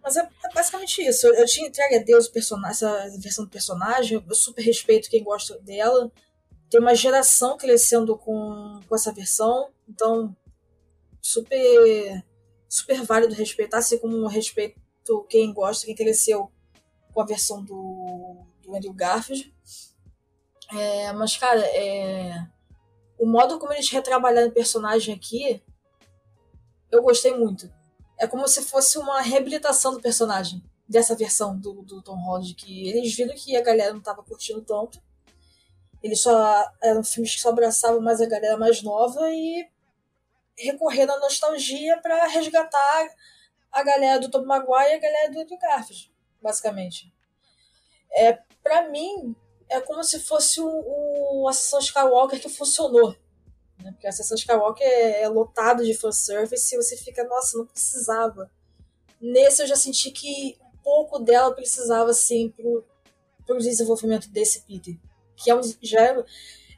Mas 0.03 0.17
é, 0.17 0.23
é, 0.23 0.55
basicamente 0.55 1.03
isso. 1.03 1.27
Eu, 1.27 1.35
eu 1.35 1.47
tinha 1.47 1.69
entregue 1.69 1.97
a 1.97 2.03
Deus 2.03 2.31
essa 2.67 3.11
versão 3.19 3.45
do 3.45 3.51
personagem. 3.51 4.23
Eu 4.27 4.35
super 4.35 4.63
respeito 4.63 5.11
quem 5.11 5.23
gosta 5.23 5.59
dela. 5.61 6.11
Tem 6.71 6.81
uma 6.81 6.95
geração 6.95 7.57
crescendo 7.57 8.17
com, 8.17 8.81
com 8.89 8.95
essa 8.95 9.13
versão. 9.13 9.71
Então, 9.89 10.35
super 11.21 12.25
super 12.71 13.03
válido 13.03 13.35
respeitar, 13.35 13.79
assim 13.79 13.99
como 13.99 14.17
eu 14.17 14.29
respeito 14.29 14.81
quem 15.29 15.53
gosta, 15.53 15.85
quem 15.85 15.95
cresceu 15.95 16.53
com 17.13 17.21
a 17.21 17.27
versão 17.27 17.65
do, 17.65 18.47
do 18.63 18.77
Andrew 18.77 18.93
Garfield. 18.93 19.53
É, 20.73 21.13
mas, 21.13 21.37
cara, 21.37 21.61
é... 21.61 22.47
o 23.19 23.27
modo 23.27 23.59
como 23.59 23.73
eles 23.73 23.91
retrabalharam 23.91 24.49
o 24.49 24.53
personagem 24.53 25.13
aqui, 25.13 25.61
eu 26.93 27.03
gostei 27.03 27.37
muito. 27.37 27.69
É 28.17 28.27
como 28.29 28.47
se 28.47 28.63
fosse 28.63 28.99
uma 28.99 29.21
reabilitação 29.21 29.93
do 29.93 30.01
personagem, 30.01 30.63
dessa 30.89 31.17
versão 31.17 31.59
do, 31.59 31.83
do 31.83 32.01
Tom 32.01 32.23
Holland, 32.23 32.55
que 32.55 32.89
eles 32.89 33.13
viram 33.13 33.35
que 33.35 33.57
a 33.57 33.63
galera 33.63 33.93
não 33.93 34.01
tava 34.01 34.23
curtindo 34.23 34.63
tanto. 34.63 35.03
Eles 36.01 36.21
só 36.21 36.71
eram 36.81 37.03
filmes 37.03 37.35
que 37.35 37.41
só 37.41 37.49
abraçavam 37.49 38.01
mais 38.01 38.21
a 38.21 38.27
galera 38.27 38.57
mais 38.57 38.81
nova 38.81 39.29
e 39.33 39.69
recorreram 40.65 41.15
à 41.15 41.21
nostalgia 41.21 41.99
para 41.99 42.27
resgatar 42.27 43.09
a 43.73 43.83
galera 43.83 44.19
do 44.19 44.31
Tom 44.31 44.45
Maguire 44.45 44.91
e 44.91 44.95
a 44.95 44.99
galera 44.99 45.31
do 45.31 45.41
Andrew 45.41 45.59
Garfield, 45.59 46.13
basicamente. 46.43 47.13
É, 48.13 48.39
para 48.63 48.89
mim, 48.89 49.35
é 49.69 49.81
como 49.81 50.03
se 50.03 50.19
fosse 50.19 50.61
o, 50.61 50.67
o 50.67 51.49
a 51.49 51.53
sessão 51.53 51.79
Skywalker 51.79 52.41
que 52.41 52.49
funcionou. 52.49 53.15
Né? 53.79 53.93
Porque 53.93 54.07
a 54.07 54.13
sessão 54.13 54.37
Skywalker 54.37 54.87
é, 54.87 55.23
é 55.23 55.29
lotado 55.29 55.85
de 55.85 55.95
fanservice 55.95 56.75
e 56.75 56.79
você 56.79 56.97
fica, 56.97 57.25
nossa, 57.25 57.57
não 57.57 57.67
precisava. 57.67 58.51
Nesse 59.21 59.63
eu 59.63 59.67
já 59.67 59.77
senti 59.77 60.11
que 60.11 60.59
um 60.61 60.79
pouco 60.83 61.19
dela 61.19 61.55
precisava, 61.55 62.11
assim, 62.11 62.51
pro, 62.51 62.85
pro 63.47 63.59
desenvolvimento 63.59 64.29
desse 64.29 64.63
Peter. 64.63 64.97
Que 65.37 65.51
é 65.51 65.55
um, 65.55 65.61
já 65.81 66.01
é, 66.01 66.25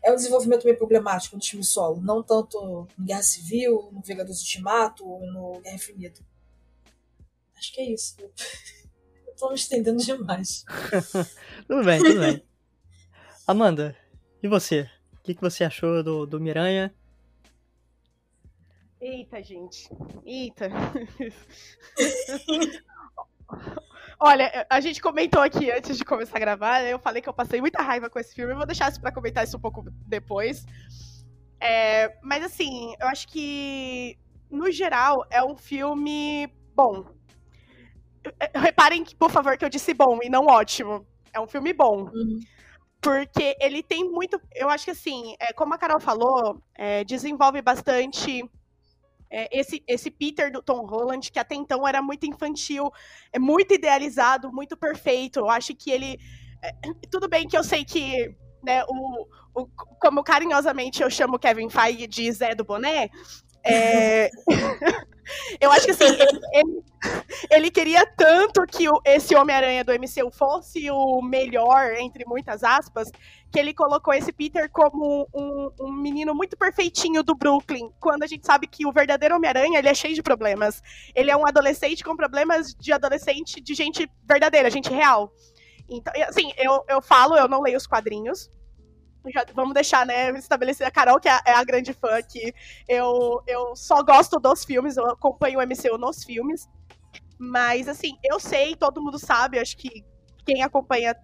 é 0.05 0.11
um 0.11 0.17
desenvolvimento 0.17 0.65
meio 0.65 0.77
problemático 0.77 1.37
no 1.37 1.41
time 1.41 1.63
solo. 1.63 2.01
Não 2.01 2.23
tanto 2.23 2.89
em 2.99 3.05
Guerra 3.05 3.23
Civil, 3.23 3.91
no 3.93 4.01
Vingadores 4.01 4.41
Ultimato 4.41 5.07
ou 5.07 5.25
no 5.27 5.61
Guerra 5.61 5.77
Infinita. 5.77 6.21
Acho 7.57 7.73
que 7.73 7.81
é 7.81 7.93
isso. 7.93 8.17
Eu 9.27 9.35
tô 9.37 9.49
me 9.49 9.55
estendendo 9.55 10.03
demais. 10.03 10.65
tudo 11.67 11.85
bem, 11.85 12.01
tudo 12.01 12.21
bem. 12.21 12.45
Amanda, 13.47 13.97
e 14.43 14.49
você? 14.49 14.91
O 15.15 15.21
que, 15.23 15.35
que 15.35 15.41
você 15.41 15.65
achou 15.65 16.03
do, 16.03 16.27
do 16.27 16.41
Miranha? 16.41 16.95
Eita, 19.01 19.43
gente. 19.43 19.89
Eita. 20.25 20.69
Olha, 24.25 24.65
a 24.71 24.79
gente 24.79 25.03
comentou 25.03 25.43
aqui 25.43 25.69
antes 25.73 25.99
de 25.99 26.05
começar 26.05 26.37
a 26.37 26.41
gravar, 26.41 26.81
né? 26.81 26.93
eu 26.93 26.99
falei 27.01 27.21
que 27.21 27.29
eu 27.29 27.33
passei 27.33 27.61
muita 27.61 27.83
raiva 27.83 28.09
com 28.09 28.21
esse 28.21 28.33
filme, 28.33 28.53
eu 28.53 28.57
vou 28.57 28.65
deixar 28.65 28.89
isso 28.89 29.01
pra 29.01 29.11
comentar 29.11 29.43
isso 29.43 29.57
um 29.57 29.61
pouco 29.61 29.85
depois. 30.07 30.65
É, 31.59 32.17
mas 32.23 32.45
assim, 32.45 32.95
eu 33.01 33.09
acho 33.09 33.27
que, 33.27 34.17
no 34.49 34.71
geral, 34.71 35.27
é 35.29 35.43
um 35.43 35.57
filme 35.57 36.49
bom. 36.73 37.05
Reparem, 38.55 39.05
por 39.19 39.29
favor, 39.29 39.59
que 39.59 39.65
eu 39.65 39.69
disse 39.69 39.93
bom 39.93 40.21
e 40.23 40.31
não 40.31 40.47
ótimo. 40.47 41.05
É 41.33 41.41
um 41.41 41.49
filme 41.49 41.73
bom. 41.73 42.09
Uhum. 42.15 42.39
Porque 43.01 43.57
ele 43.61 43.83
tem 43.83 44.09
muito. 44.09 44.41
Eu 44.55 44.69
acho 44.69 44.85
que 44.85 44.93
assim, 44.93 45.35
é, 45.41 45.53
como 45.53 45.75
a 45.75 45.79
Carol 45.79 45.99
falou, 45.99 46.63
é, 46.77 47.03
desenvolve 47.03 47.61
bastante 47.61 48.49
é, 49.33 49.49
esse, 49.51 49.83
esse 49.89 50.11
Peter 50.11 50.53
do 50.53 50.63
Tom 50.63 50.85
Holland, 50.85 51.33
que 51.33 51.39
até 51.39 51.55
então 51.55 51.89
era 51.89 52.03
muito 52.03 52.27
infantil, 52.27 52.93
é 53.33 53.39
muito 53.39 53.73
idealizado, 53.73 54.53
muito 54.53 54.77
perfeito. 54.77 55.41
Eu 55.41 55.49
acho 55.49 55.75
que 55.75 55.91
ele. 55.91 56.19
É, 56.63 56.73
tudo 57.11 57.29
bem 57.29 57.49
que 57.49 57.57
eu 57.57 57.65
sei 57.65 57.83
que 57.83 58.35
né, 58.63 58.85
o, 58.87 59.27
o, 59.55 59.67
como 59.99 60.23
carinhosamente 60.23 61.03
eu 61.03 61.11
chamo 61.11 61.39
Kevin 61.39 61.71
Feige 61.71 62.07
de 62.07 62.31
Zé 62.31 62.55
do 62.55 62.63
Boné, 62.63 63.11
é... 63.65 64.31
eu 65.61 65.71
acho 65.71 65.87
que 65.87 65.93
assim, 65.93 66.05
ele, 66.05 66.41
ele, 66.53 66.83
ele 67.51 67.71
queria 67.71 68.05
tanto 68.17 68.65
que 68.67 68.89
o, 68.89 69.01
esse 69.05 69.35
Homem-Aranha 69.35 69.85
do 69.85 69.93
MCU 69.93 70.31
fosse 70.31 70.91
o 70.91 71.23
melhor, 71.23 71.95
entre 71.95 72.25
muitas 72.27 72.63
aspas, 72.63 73.11
que 73.53 73.59
ele 73.59 73.75
colocou 73.75 74.15
esse 74.15 74.33
Peter 74.33 74.71
como 74.71 75.29
um, 75.35 75.71
um, 75.79 75.93
menino 75.93 76.35
muito 76.35 76.57
perfeitinho 76.57 77.23
do 77.23 77.35
Brooklyn, 77.35 77.91
quando 78.01 78.23
a 78.23 78.27
gente 78.27 78.47
sabe 78.47 78.67
que 78.67 78.87
o 78.87 78.93
verdadeiro 78.93 79.37
Homem-Aranha, 79.37 79.79
ele 79.79 79.89
é 79.89 79.95
cheio 79.95 80.15
de 80.15 80.23
problemas. 80.23 80.83
Ele 81.15 81.31
é 81.31 81.37
um 81.37 81.47
adolescente 81.47 82.03
com 82.03 82.17
problemas 82.17 82.75
de 82.75 82.93
adolescente, 82.93 83.61
de 83.61 83.75
gente 83.75 84.11
verdadeira, 84.27 84.71
gente 84.71 84.89
real. 84.89 85.31
Então, 85.87 86.13
assim, 86.27 86.51
eu, 86.57 86.83
eu 86.89 87.03
falo, 87.03 87.37
eu 87.37 87.47
não 87.47 87.61
leio 87.61 87.77
os 87.77 87.87
quadrinhos, 87.87 88.51
já, 89.31 89.45
vamos 89.55 89.75
deixar, 89.75 90.07
né, 90.07 90.31
estabelecer 90.31 90.87
a 90.87 90.91
Carol, 90.91 91.21
que 91.21 91.29
é 91.29 91.33
a, 91.33 91.43
é 91.47 91.53
a, 91.53 91.63
grande 91.63 91.93
fã 91.93 92.17
aqui. 92.17 92.55
Eu, 92.89 93.43
eu 93.47 93.77
só 93.77 94.03
gosto 94.03 94.41
dos 94.41 94.65
filmes, 94.65 94.97
eu 94.97 95.07
acompanho 95.11 95.61
o 95.61 95.63
MCU 95.63 95.99
nos 95.99 96.25
filmes. 96.25 96.67
Mas, 97.39 97.87
assim, 97.87 98.17
eu 98.25 98.41
sei, 98.41 98.75
todo 98.75 99.03
mundo 99.03 99.19
sabe, 99.19 99.59
acho 99.59 99.77
que 99.77 100.05
quem 100.47 100.63
acompanha 100.63 101.15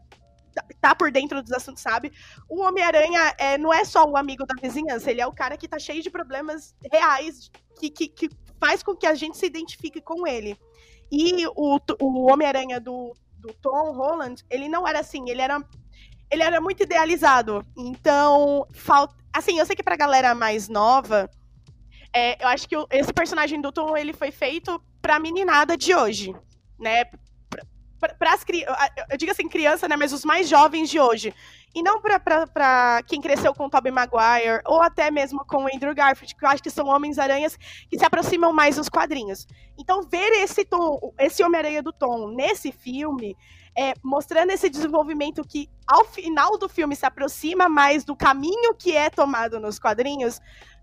tá, 0.81 0.95
por 0.95 1.11
dentro 1.11 1.43
dos 1.43 1.53
assuntos 1.53 1.83
sabe. 1.83 2.13
O 2.49 2.63
Homem-Aranha 2.63 3.35
é, 3.39 3.59
não 3.59 3.73
é 3.73 3.85
só 3.85 4.05
o 4.05 4.17
amigo 4.17 4.45
da 4.47 4.55
vizinhança, 4.61 5.11
ele 5.11 5.21
é 5.21 5.27
o 5.27 5.33
cara 5.33 5.57
que 5.57 5.69
tá 5.69 5.79
cheio 5.79 6.03
de 6.03 6.11
problemas 6.11 6.75
reais 6.93 7.51
que, 7.79 7.91
que, 7.91 8.09
que 8.09 8.31
faz 8.61 8.83
com 8.83 8.95
que 8.95 9.07
a 9.07 9.15
gente 9.15 9.37
se 9.37 9.47
identifique 9.47 10.01
com 10.01 10.27
ele. 10.27 10.59
E 11.11 11.47
o, 11.49 11.79
o 12.01 12.31
Homem-Aranha 12.31 12.81
do, 12.81 13.15
do 13.39 13.53
Tom 13.55 13.93
Holland, 13.93 14.45
ele 14.51 14.69
não 14.69 14.87
era 14.87 15.01
assim, 15.01 15.29
ele 15.31 15.41
era 15.41 15.63
ele 16.31 16.43
era 16.43 16.61
muito 16.61 16.83
idealizado. 16.83 17.65
Então, 17.77 18.67
falta. 18.73 19.17
Assim, 19.33 19.59
eu 19.59 19.67
sei 19.67 19.77
que 19.77 19.83
pra 19.83 19.97
galera 19.97 20.35
mais 20.35 20.69
nova, 20.69 21.31
é, 22.15 22.43
eu 22.43 22.49
acho 22.49 22.69
que 22.69 22.75
esse 22.91 23.13
personagem 23.13 23.61
do 23.61 23.73
Tom 23.73 23.97
ele 23.97 24.13
foi 24.13 24.31
feito 24.31 24.83
pra 25.01 25.19
meninada 25.19 25.77
de 25.77 25.95
hoje, 25.95 26.35
né? 26.79 27.05
Pra, 28.01 28.33
as 28.33 28.45
eu 29.11 29.17
digo 29.17 29.33
assim, 29.33 29.49
criança, 29.49 29.89
né? 29.89 29.97
Mas 29.97 30.13
os 30.13 30.25
mais 30.25 30.49
jovens 30.49 30.89
de 30.89 31.01
hoje. 31.01 31.35
E 31.75 31.83
não 31.83 32.01
pra 32.01 33.03
quem 33.07 33.21
cresceu 33.21 33.55
com 33.55 33.67
o 33.67 33.71
Tobey 33.71 33.93
Maguire, 33.93 34.63
ou 34.65 34.81
até 34.81 35.11
mesmo 35.11 35.45
com 35.45 35.65
o 35.65 35.67
Andrew 35.67 35.95
Garfield, 35.95 36.35
que 36.35 36.45
eu 36.45 36.49
acho 36.49 36.63
que 36.63 36.71
são 36.71 36.87
Homens-Aranhas 36.87 37.57
que 37.57 37.99
se 37.99 38.05
aproximam 38.05 38.53
mais 38.53 38.77
dos 38.77 38.89
quadrinhos. 38.89 39.47
Então, 39.79 40.03
ver 40.03 40.31
esse 40.43 40.65
Tom, 40.65 41.13
esse 41.19 41.43
Homem-Aranha 41.43 41.83
do 41.83 41.93
Tom 41.93 42.29
nesse 42.29 42.73
filme 42.73 43.37
é, 43.79 43.95
mostrando 44.03 44.51
esse 44.51 44.69
desenvolvimento 44.69 45.45
que, 45.47 45.71
ao 45.87 46.05
final 46.05 46.59
do 46.59 46.69
filme, 46.69 46.97
se 46.97 47.07
aproxima 47.07 47.69
mais 47.69 48.05
do 48.05 48.17
caminho 48.17 48.75
que 48.75 48.97
é 48.97 49.09
tomado 49.09 49.61
nos 49.61 49.79
quadrinhos, 49.79 50.41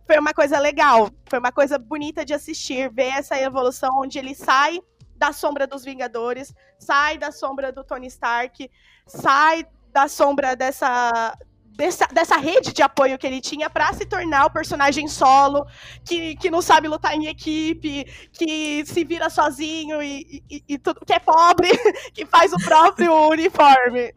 foi 0.07 0.17
uma 0.17 0.33
coisa 0.33 0.59
legal. 0.59 1.09
Foi 1.29 1.39
uma 1.39 1.51
coisa 1.51 1.77
bonita 1.77 2.23
de 2.23 2.33
assistir, 2.33 2.89
ver 2.89 3.09
essa 3.09 3.37
evolução 3.37 3.89
onde 3.97 4.17
ele 4.17 4.33
sai 4.33 4.79
da 5.15 5.31
sombra 5.31 5.65
dos 5.65 5.83
Vingadores, 5.83 6.53
sai 6.77 7.17
da 7.17 7.31
sombra 7.31 7.71
do 7.71 7.83
Tony 7.83 8.07
Stark, 8.07 8.69
sai 9.05 9.65
da 9.91 10.07
sombra 10.07 10.55
dessa 10.55 11.37
dessa, 11.75 12.07
dessa 12.07 12.37
rede 12.37 12.73
de 12.73 12.81
apoio 12.81 13.17
que 13.17 13.27
ele 13.27 13.41
tinha 13.41 13.69
para 13.69 13.91
se 13.93 14.05
tornar 14.05 14.45
o 14.45 14.49
personagem 14.49 15.07
solo, 15.07 15.65
que, 16.03 16.35
que 16.37 16.49
não 16.49 16.61
sabe 16.61 16.87
lutar 16.87 17.13
em 17.15 17.27
equipe, 17.27 18.05
que 18.31 18.85
se 18.85 19.03
vira 19.03 19.29
sozinho 19.29 20.01
e, 20.01 20.43
e, 20.49 20.63
e 20.69 20.77
tudo, 20.77 21.05
que 21.05 21.13
é 21.13 21.19
pobre, 21.19 21.69
que 22.13 22.25
faz 22.25 22.53
o 22.53 22.57
próprio 22.57 23.13
uniforme, 23.29 24.13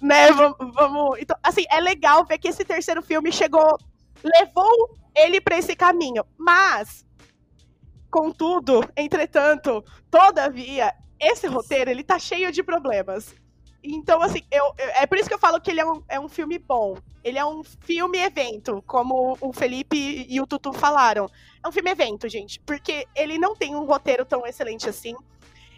né? 0.00 0.32
Vamos, 0.32 0.56
vamos, 0.74 1.18
então, 1.18 1.36
assim, 1.42 1.64
é 1.70 1.80
legal 1.80 2.24
ver 2.24 2.38
que 2.38 2.48
esse 2.48 2.64
terceiro 2.64 3.02
filme 3.02 3.32
chegou, 3.32 3.76
levou 4.22 4.96
ele 5.16 5.40
para 5.40 5.58
esse 5.58 5.74
caminho, 5.74 6.24
mas 6.38 7.04
contudo, 8.10 8.80
entretanto, 8.96 9.84
todavia, 10.10 10.92
esse 11.18 11.46
roteiro 11.46 11.90
ele 11.90 12.02
tá 12.02 12.18
cheio 12.18 12.50
de 12.50 12.62
problemas. 12.62 13.34
Então, 13.82 14.20
assim, 14.20 14.42
eu, 14.50 14.64
é 14.76 15.06
por 15.06 15.16
isso 15.16 15.28
que 15.28 15.34
eu 15.34 15.38
falo 15.38 15.60
que 15.60 15.70
ele 15.70 15.80
é 15.80 15.86
um, 15.86 16.02
é 16.08 16.20
um 16.20 16.28
filme 16.28 16.58
bom. 16.58 16.96
Ele 17.24 17.38
é 17.38 17.44
um 17.44 17.62
filme-evento, 17.64 18.82
como 18.86 19.36
o 19.40 19.52
Felipe 19.52 20.26
e 20.28 20.40
o 20.40 20.46
Tutu 20.46 20.72
falaram. 20.72 21.26
É 21.64 21.68
um 21.68 21.72
filme-evento, 21.72 22.28
gente, 22.28 22.60
porque 22.60 23.06
ele 23.14 23.38
não 23.38 23.54
tem 23.54 23.74
um 23.74 23.84
roteiro 23.84 24.24
tão 24.24 24.46
excelente 24.46 24.88
assim. 24.88 25.14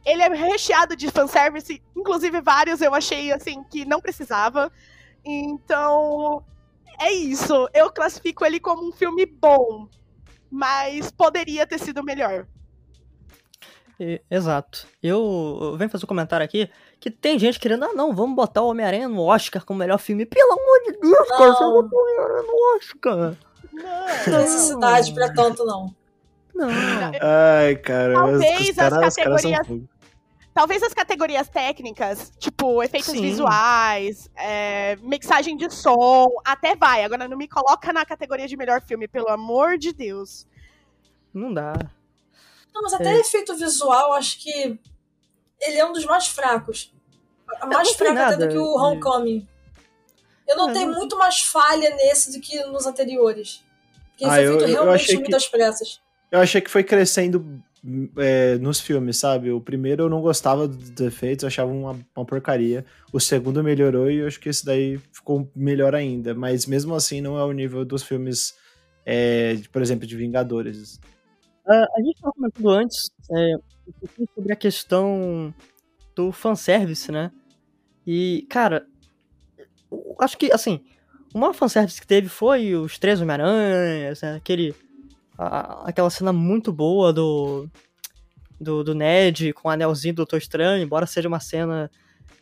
Ele 0.05 0.23
é 0.23 0.29
recheado 0.29 0.97
de 0.97 1.09
fanservice, 1.11 1.81
inclusive 1.97 2.41
vários 2.41 2.81
eu 2.81 2.93
achei, 2.93 3.33
assim, 3.33 3.63
que 3.65 3.85
não 3.85 4.01
precisava. 4.01 4.71
Então, 5.25 6.45
é 7.01 7.13
isso. 7.13 7.69
Eu 7.73 7.93
classifico 7.93 8.45
ele 8.45 8.59
como 8.59 8.89
um 8.89 8.93
filme 8.93 9.27
bom, 9.27 9.89
mas 10.53 11.11
poderia 11.11 11.67
ter 11.67 11.79
sido 11.79 12.05
melhor. 12.05 12.47
Exato. 14.31 14.87
Eu, 15.03 15.59
eu 15.63 15.77
venho 15.79 15.89
fazer 15.89 16.05
um 16.05 16.09
comentário 16.09 16.45
aqui 16.45 16.69
que 17.01 17.11
tem 17.11 17.39
gente 17.39 17.59
querendo, 17.59 17.85
ah, 17.85 17.93
não, 17.95 18.15
vamos 18.15 18.37
botar 18.37 18.61
o 18.61 18.69
Homem-Aranha 18.69 19.09
no 19.09 19.23
Oscar 19.23 19.65
como 19.65 19.79
melhor 19.79 19.99
filme. 19.99 20.27
Pelo 20.27 20.53
amor 20.53 20.81
de 20.85 21.01
Deus, 21.01 21.29
não. 21.29 21.39
cara, 21.39 21.53
você 21.53 21.65
botou 21.65 21.99
o 21.99 22.03
Homem-Aranha 22.03 22.43
no 22.43 22.77
Oscar. 22.77 23.37
Não, 23.73 24.33
não 24.33 24.41
necessidade 24.41 25.15
pra 25.15 25.33
tanto, 25.33 25.65
não. 25.65 25.95
Não. 26.55 26.69
Ai, 26.69 27.77
cara. 27.77 28.13
Talvez 28.13 28.79
as 28.79 29.17
categorias. 29.17 29.67
Talvez 30.55 30.83
as 30.83 30.93
categorias 30.93 31.49
técnicas, 31.49 32.31
tipo 32.39 32.83
efeitos 32.83 33.13
Sim. 33.13 33.23
visuais, 33.23 34.31
é, 34.37 34.97
mixagem 34.97 35.57
de 35.57 35.71
som, 35.71 36.29
até 36.45 36.77
vai. 36.77 37.03
Agora 37.05 37.27
não 37.27 37.39
me 37.39 37.49
coloca 37.49 37.91
na 37.93 38.05
categoria 38.05 38.47
de 38.47 38.57
melhor 38.57 38.83
filme, 38.83 39.09
pelo 39.09 39.29
amor 39.29 39.79
de 39.79 39.93
Deus. 39.93 40.47
Não 41.33 41.53
dá. 41.53 41.73
Não, 42.75 42.83
mas 42.83 42.93
até 42.93 43.15
é. 43.15 43.21
efeito 43.21 43.55
visual, 43.57 44.13
acho 44.13 44.39
que 44.41 44.79
ele 45.61 45.79
é 45.79 45.87
um 45.87 45.93
dos 45.93 46.05
mais 46.05 46.27
fracos. 46.27 46.93
Mais 47.67 47.91
fraco 47.93 48.19
até 48.19 48.37
do 48.37 48.49
que 48.49 48.59
o 48.59 48.77
Homecoming. 48.77 49.47
Eu 50.47 50.57
notei 50.57 50.85
não, 50.85 50.95
muito 50.95 51.17
mais 51.17 51.41
falha 51.41 51.95
nesse 51.97 52.33
do 52.33 52.41
que 52.41 52.63
nos 52.65 52.85
anteriores. 52.87 53.65
Porque 54.11 54.25
ah, 54.25 54.41
esse 54.41 54.53
eu, 54.53 54.59
feito 54.59 54.73
realmente 54.73 55.17
muitas 55.17 55.45
que, 55.47 55.51
pressas. 55.51 56.01
Eu 56.31 56.41
achei 56.41 56.61
que 56.61 56.71
foi 56.71 56.85
crescendo 56.85 57.63
é, 58.17 58.57
nos 58.59 58.81
filmes, 58.81 59.17
sabe? 59.17 59.51
O 59.51 59.61
primeiro 59.61 60.05
eu 60.05 60.09
não 60.09 60.21
gostava 60.21 60.69
dos 60.69 60.91
defeitos, 60.91 61.43
eu 61.43 61.49
achava 61.49 61.71
uma, 61.71 61.99
uma, 62.15 62.25
porcaria. 62.25 62.85
O 63.13 63.19
segundo 63.19 63.63
melhorou 63.63 64.11
e 64.11 64.19
eu 64.19 64.27
acho 64.27 64.39
que 64.39 64.49
esse 64.49 64.65
daí 64.65 64.99
ficou 65.13 65.51
melhor 65.55 65.95
ainda. 65.95 66.35
Mas 66.35 66.67
mesmo 66.67 66.95
assim 66.95 67.21
não 67.21 67.39
é 67.39 67.45
o 67.45 67.53
nível 67.53 67.85
dos 67.85 68.03
filmes, 68.03 68.55
é, 69.05 69.55
de, 69.55 69.69
por 69.69 69.83
exemplo, 69.83 70.07
de 70.07 70.17
Vingadores. 70.17 71.01
Uh, 71.67 71.87
a 71.97 72.03
gente 72.03 72.15
estava 72.15 72.33
comentando 72.33 72.71
antes 72.71 73.11
é, 73.31 73.57
um 73.87 73.93
pouquinho 73.93 74.29
sobre 74.35 74.53
a 74.53 74.57
questão 74.57 75.55
do 76.15 76.33
fanservice, 76.33 77.11
né? 77.11 77.31
E, 78.07 78.47
cara, 78.49 78.87
acho 80.21 80.37
que, 80.37 80.53
assim, 80.53 80.85
o 81.33 81.39
maior 81.39 81.53
fanservice 81.53 82.01
que 82.01 82.07
teve 82.07 82.29
foi 82.29 82.75
os 82.75 82.99
três 82.99 83.21
Homem-Aranhas, 83.21 84.23
né? 84.23 84.35
aquele, 84.37 84.75
a, 85.37 85.89
aquela 85.89 86.11
cena 86.11 86.33
muito 86.33 86.73
boa 86.73 87.13
do, 87.13 87.69
do, 88.61 88.85
do, 88.85 88.95
Ned 88.95 89.53
com 89.53 89.69
o 89.69 89.71
anelzinho 89.71 90.15
do 90.15 90.19
Doutor 90.19 90.39
Estranho, 90.39 90.83
embora 90.83 91.07
seja 91.07 91.29
uma 91.29 91.41
cena 91.41 91.91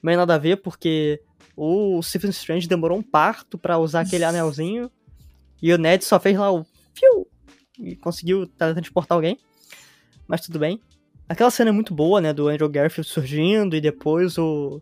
meio 0.03 0.19
nada 0.19 0.35
a 0.35 0.39
ver, 0.39 0.57
porque 0.57 1.21
o 1.57 2.03
Stephen 2.03 2.31
Strange 2.31 2.69
demorou 2.69 2.99
um 2.99 3.03
parto 3.03 3.59
para 3.59 3.79
usar 3.79 4.01
aquele 4.01 4.25
anelzinho, 4.25 4.91
e 5.63 5.73
o 5.73 5.79
Ned 5.79 6.05
só 6.05 6.19
fez 6.19 6.39
lá 6.39 6.51
o 6.51 6.65
fiu, 6.95 7.27
e 7.79 7.97
conseguiu 7.97 8.47
transportar 8.47 9.17
alguém. 9.17 9.39
Mas 10.27 10.43
tudo 10.43 10.59
bem. 10.59 10.81
Aquela 11.29 11.51
cena 11.51 11.71
é 11.71 11.73
muito 11.73 11.95
boa, 11.95 12.21
né? 12.21 12.33
Do 12.33 12.49
Andrew 12.49 12.69
Garfield 12.69 13.09
surgindo 13.09 13.75
e 13.75 13.81
depois 13.81 14.39
o, 14.39 14.81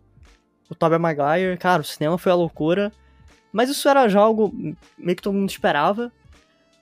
o 0.69 0.75
Tobey 0.75 0.99
Maguire. 0.99 1.57
Cara, 1.57 1.81
o 1.81 1.85
cinema 1.85 2.17
foi 2.17 2.31
a 2.31 2.35
loucura. 2.35 2.91
Mas 3.51 3.69
isso 3.69 3.87
era 3.89 4.07
já 4.07 4.19
algo 4.19 4.53
meio 4.97 5.15
que 5.15 5.21
todo 5.21 5.33
mundo 5.33 5.49
esperava. 5.49 6.11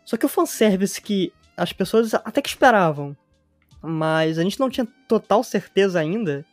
Só 0.07 0.15
que 0.15 0.25
o 0.25 0.29
fanservice 0.29 1.01
que 1.01 1.33
as 1.57 1.73
pessoas 1.73 2.13
até 2.13 2.41
que 2.41 2.47
esperavam, 2.47 3.13
mas 3.81 4.39
a 4.39 4.43
gente 4.43 4.57
não 4.57 4.69
tinha 4.69 4.87
total 5.05 5.43
certeza 5.43 5.99
ainda, 5.99 6.45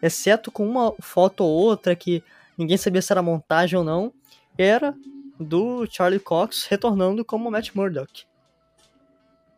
exceto 0.00 0.50
com 0.50 0.66
uma 0.66 0.94
foto 1.02 1.44
ou 1.44 1.50
outra 1.50 1.94
que 1.94 2.24
ninguém 2.56 2.78
sabia 2.78 3.02
se 3.02 3.12
era 3.12 3.20
montagem 3.20 3.78
ou 3.78 3.84
não, 3.84 4.10
era 4.56 4.94
do 5.38 5.86
Charlie 5.90 6.18
Cox 6.18 6.64
retornando 6.64 7.22
como 7.26 7.50
Matt 7.50 7.74
Murdock. 7.74 8.24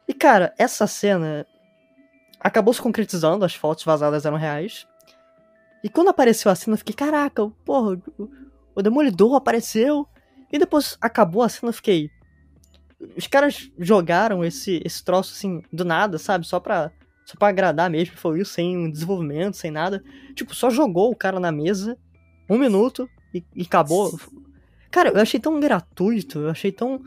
E 0.09 0.13
cara, 0.13 0.53
essa 0.59 0.89
cena 0.89 1.47
acabou 2.41 2.75
se 2.75 2.83
concretizando, 2.83 3.45
as 3.45 3.55
fotos 3.55 3.85
vazadas 3.85 4.27
eram 4.27 4.37
reais. 4.37 4.89
E 5.85 5.89
quando 5.89 6.09
apareceu 6.09 6.51
a 6.51 6.57
cena, 6.57 6.75
eu 6.75 6.79
fiquei, 6.79 6.97
caraca, 6.97 7.49
porra, 7.65 7.97
o 8.75 8.83
Demolidor 8.83 9.37
apareceu. 9.37 10.05
E 10.51 10.59
depois 10.59 10.99
acabou 11.01 11.43
a 11.45 11.49
cena, 11.49 11.71
eu 11.71 11.75
fiquei. 11.75 12.11
Os 13.17 13.27
caras 13.27 13.71
jogaram 13.79 14.45
esse, 14.45 14.81
esse 14.85 15.05
troço 15.05 15.33
assim, 15.35 15.63
do 15.73 15.85
nada, 15.85 16.19
sabe? 16.19 16.47
Só 16.47 16.59
pra, 16.59 16.91
só 17.25 17.37
pra 17.39 17.49
agradar 17.49 17.91
mesmo, 17.91 18.17
foi 18.17 18.41
isso, 18.41 18.53
sem 18.53 18.77
um 18.77 18.91
desenvolvimento, 18.91 19.57
sem 19.57 19.71
nada. 19.71 20.03
Tipo, 20.35 20.55
só 20.55 20.71
jogou 20.71 21.11
o 21.11 21.17
cara 21.17 21.39
na 21.39 21.53
mesa, 21.53 21.99
um 22.49 22.59
minuto, 22.59 23.09
e, 23.35 23.45
e 23.55 23.63
acabou. 23.63 24.19
Cara, 24.91 25.11
eu 25.11 25.21
achei 25.21 25.39
tão 25.39 25.61
gratuito, 25.61 26.41
eu 26.41 26.51
achei 26.51 26.73
tão. 26.73 27.03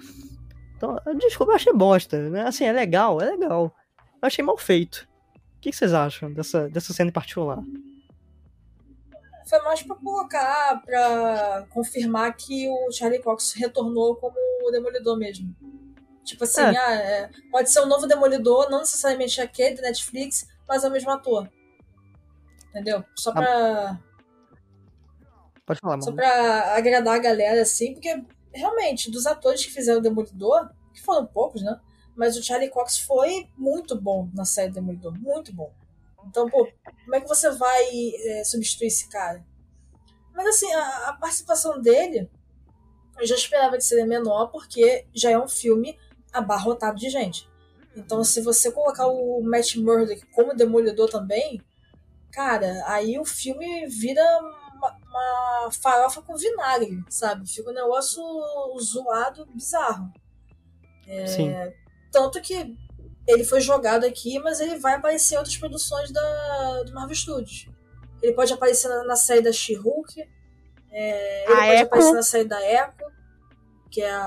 tão 0.80 0.96
desculpa, 1.18 1.54
eu 1.54 1.56
achei 1.56 1.74
bosta, 1.74 2.30
né? 2.30 2.44
Assim, 2.48 2.66
é 2.66 2.72
legal, 2.72 3.22
é 3.22 3.26
legal. 3.32 3.74
Eu 4.22 4.28
achei 4.28 4.44
mal 4.44 4.58
feito. 4.58 5.08
O 5.58 5.62
que, 5.62 5.74
vocês 5.74 5.94
acham 5.94 6.32
dessa, 6.32 6.70
dessa 6.70 6.94
cena 6.94 7.10
em 7.10 7.14
particular? 7.14 7.62
Foi 9.46 9.60
mais 9.64 9.82
pra 9.82 9.96
colocar, 9.96 10.82
pra 10.86 11.66
confirmar 11.70 12.36
que 12.36 12.70
o 12.70 12.92
Charlie 12.92 13.22
Cox 13.22 13.54
retornou 13.54 14.16
como 14.16 14.36
o 14.68 14.72
Demolidor 14.72 15.18
mesmo. 15.18 15.54
Tipo 16.30 16.44
assim, 16.44 16.62
É. 16.62 16.78
ah, 16.78 16.94
é, 16.94 17.30
pode 17.52 17.72
ser 17.72 17.82
um 17.82 17.88
novo 17.88 18.06
Demolidor, 18.06 18.70
não 18.70 18.80
necessariamente 18.80 19.42
aquele 19.42 19.76
da 19.76 19.82
Netflix, 19.84 20.48
mas 20.68 20.84
é 20.84 20.88
o 20.88 20.92
mesmo 20.92 21.10
ator. 21.10 21.50
Entendeu? 22.70 23.04
Só 23.16 23.32
pra, 23.32 24.00
Pode 25.66 25.80
falar, 25.80 26.00
só 26.02 26.12
mano. 26.12 26.16
pra 26.18 26.76
agradar 26.76 27.16
a 27.16 27.20
galera, 27.20 27.64
assim, 27.64 27.94
porque 27.94 28.24
realmente, 28.54 29.10
dos 29.10 29.26
atores 29.26 29.66
que 29.66 29.72
fizeram 29.72 29.98
o 30.00 30.04
Demolidor, 30.04 30.70
que 30.94 31.02
foram 31.02 31.26
poucos, 31.26 31.64
né? 31.64 31.80
Mas 32.16 32.38
o 32.38 32.44
Charlie 32.44 32.70
Cox 32.70 33.00
foi 33.00 33.50
muito 33.58 34.00
bom 34.00 34.30
na 34.34 34.46
série 34.46 34.72
Demolidor, 34.72 35.18
muito 35.20 35.52
bom. 35.52 35.74
Então, 36.28 36.48
pô, 36.48 36.68
como 37.06 37.16
é 37.16 37.22
que 37.22 37.28
você 37.28 37.50
vai 37.50 37.86
é, 38.24 38.44
substituir 38.44 38.88
esse 38.88 39.10
cara? 39.10 39.44
Mas 40.34 40.46
assim, 40.46 40.72
a, 40.74 41.10
a 41.10 41.14
participação 41.14 41.82
dele, 41.82 42.30
eu 43.20 43.26
já 43.26 43.34
esperava 43.34 43.78
que 43.78 43.84
seria 43.84 44.06
menor, 44.06 44.48
porque 44.52 45.08
já 45.12 45.32
é 45.32 45.40
um 45.40 45.48
filme 45.48 45.98
abarrotado 46.34 46.98
de 46.98 47.10
gente. 47.10 47.48
Então, 47.96 48.24
se 48.24 48.42
você 48.42 48.72
colocar 48.72 49.08
o 49.08 49.42
Matt 49.42 49.76
Murdock 49.76 50.26
como 50.28 50.56
Demolidor 50.56 51.10
também, 51.10 51.62
cara, 52.32 52.84
aí 52.88 53.20
o 53.20 53.26
filme 53.26 53.88
vira 53.88 54.22
uma, 54.74 54.98
uma 55.08 55.72
farofa 55.72 56.22
com 56.22 56.36
vinagre, 56.36 57.04
sabe? 57.10 57.50
Fica 57.50 57.72
um 57.72 57.74
negócio 57.74 58.22
zoado, 58.80 59.46
bizarro. 59.48 60.12
Sim. 61.28 61.52
Tanto 62.12 62.40
que 62.42 62.76
ele 63.28 63.44
foi 63.44 63.60
jogado 63.62 64.06
aqui, 64.06 64.40
mas 64.40 64.60
ele 64.60 64.78
vai 64.78 64.96
aparecer 64.96 65.36
em 65.36 65.38
outras 65.38 65.58
produções 65.58 66.12
da, 66.12 66.84
do 66.84 66.94
Marvel 66.94 67.16
Studios. 67.16 67.68
Ele 68.22 68.34
pode 68.34 68.54
aparecer 68.54 68.88
na, 68.88 69.04
na 69.04 69.16
série 69.16 69.42
da 69.42 69.52
She-Hulk. 69.52 70.28
é, 70.92 71.44
ele 71.46 71.54
A 71.54 71.56
pode 71.58 71.72
Echo. 71.74 71.84
aparecer 71.86 72.14
na 72.14 72.24
série 72.24 72.48
da 72.48 72.62
Echo, 72.62 72.94
que 73.90 74.02
é 74.02 74.18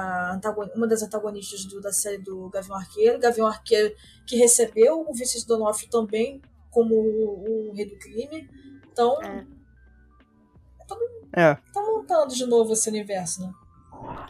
uma 0.74 0.86
das 0.86 1.02
antagonistas 1.02 1.64
do- 1.64 1.80
da 1.80 1.92
série 1.92 2.18
do 2.18 2.48
Gavião 2.50 2.76
Arqueiro. 2.76 3.18
Gavião 3.18 3.46
Arqueiro 3.46 3.94
que 4.26 4.36
recebeu 4.36 5.00
o 5.08 5.12
Vincent 5.14 5.46
D'Onofrio 5.46 5.88
também 5.90 6.40
como 6.70 6.94
o, 6.94 7.70
o 7.70 7.72
rei 7.74 7.86
do 7.86 7.96
crime. 7.98 8.48
Então, 8.90 9.20
É. 9.22 9.44
É, 11.34 11.54
tá 11.72 11.80
montando 11.82 12.34
de 12.34 12.44
novo 12.44 12.74
esse 12.74 12.88
universo, 12.90 13.40
né? 13.40 13.52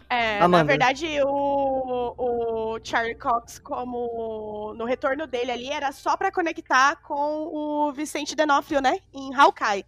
É, 0.08 0.38
na 0.38 0.44
Amanda. 0.44 0.64
verdade, 0.66 1.06
o, 1.24 2.14
o 2.16 2.78
Charlie 2.84 3.16
Cox, 3.16 3.58
como 3.58 4.72
no 4.76 4.84
retorno 4.84 5.26
dele 5.26 5.50
ali, 5.50 5.68
era 5.70 5.90
só 5.90 6.16
pra 6.16 6.30
conectar 6.30 6.96
com 7.02 7.48
o 7.52 7.92
Vicente 7.92 8.36
D'Onofrio, 8.36 8.80
né? 8.80 8.98
Em 9.12 9.34
Hawkeye. 9.34 9.84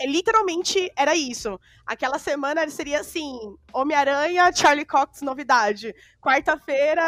É, 0.00 0.06
literalmente 0.06 0.90
era 0.96 1.14
isso. 1.14 1.58
Aquela 1.86 2.18
semana 2.18 2.68
seria 2.70 3.00
assim: 3.00 3.32
Homem-Aranha, 3.72 4.52
Charlie 4.52 4.84
Cox, 4.86 5.22
novidade. 5.22 5.94
Quarta-feira, 6.20 7.02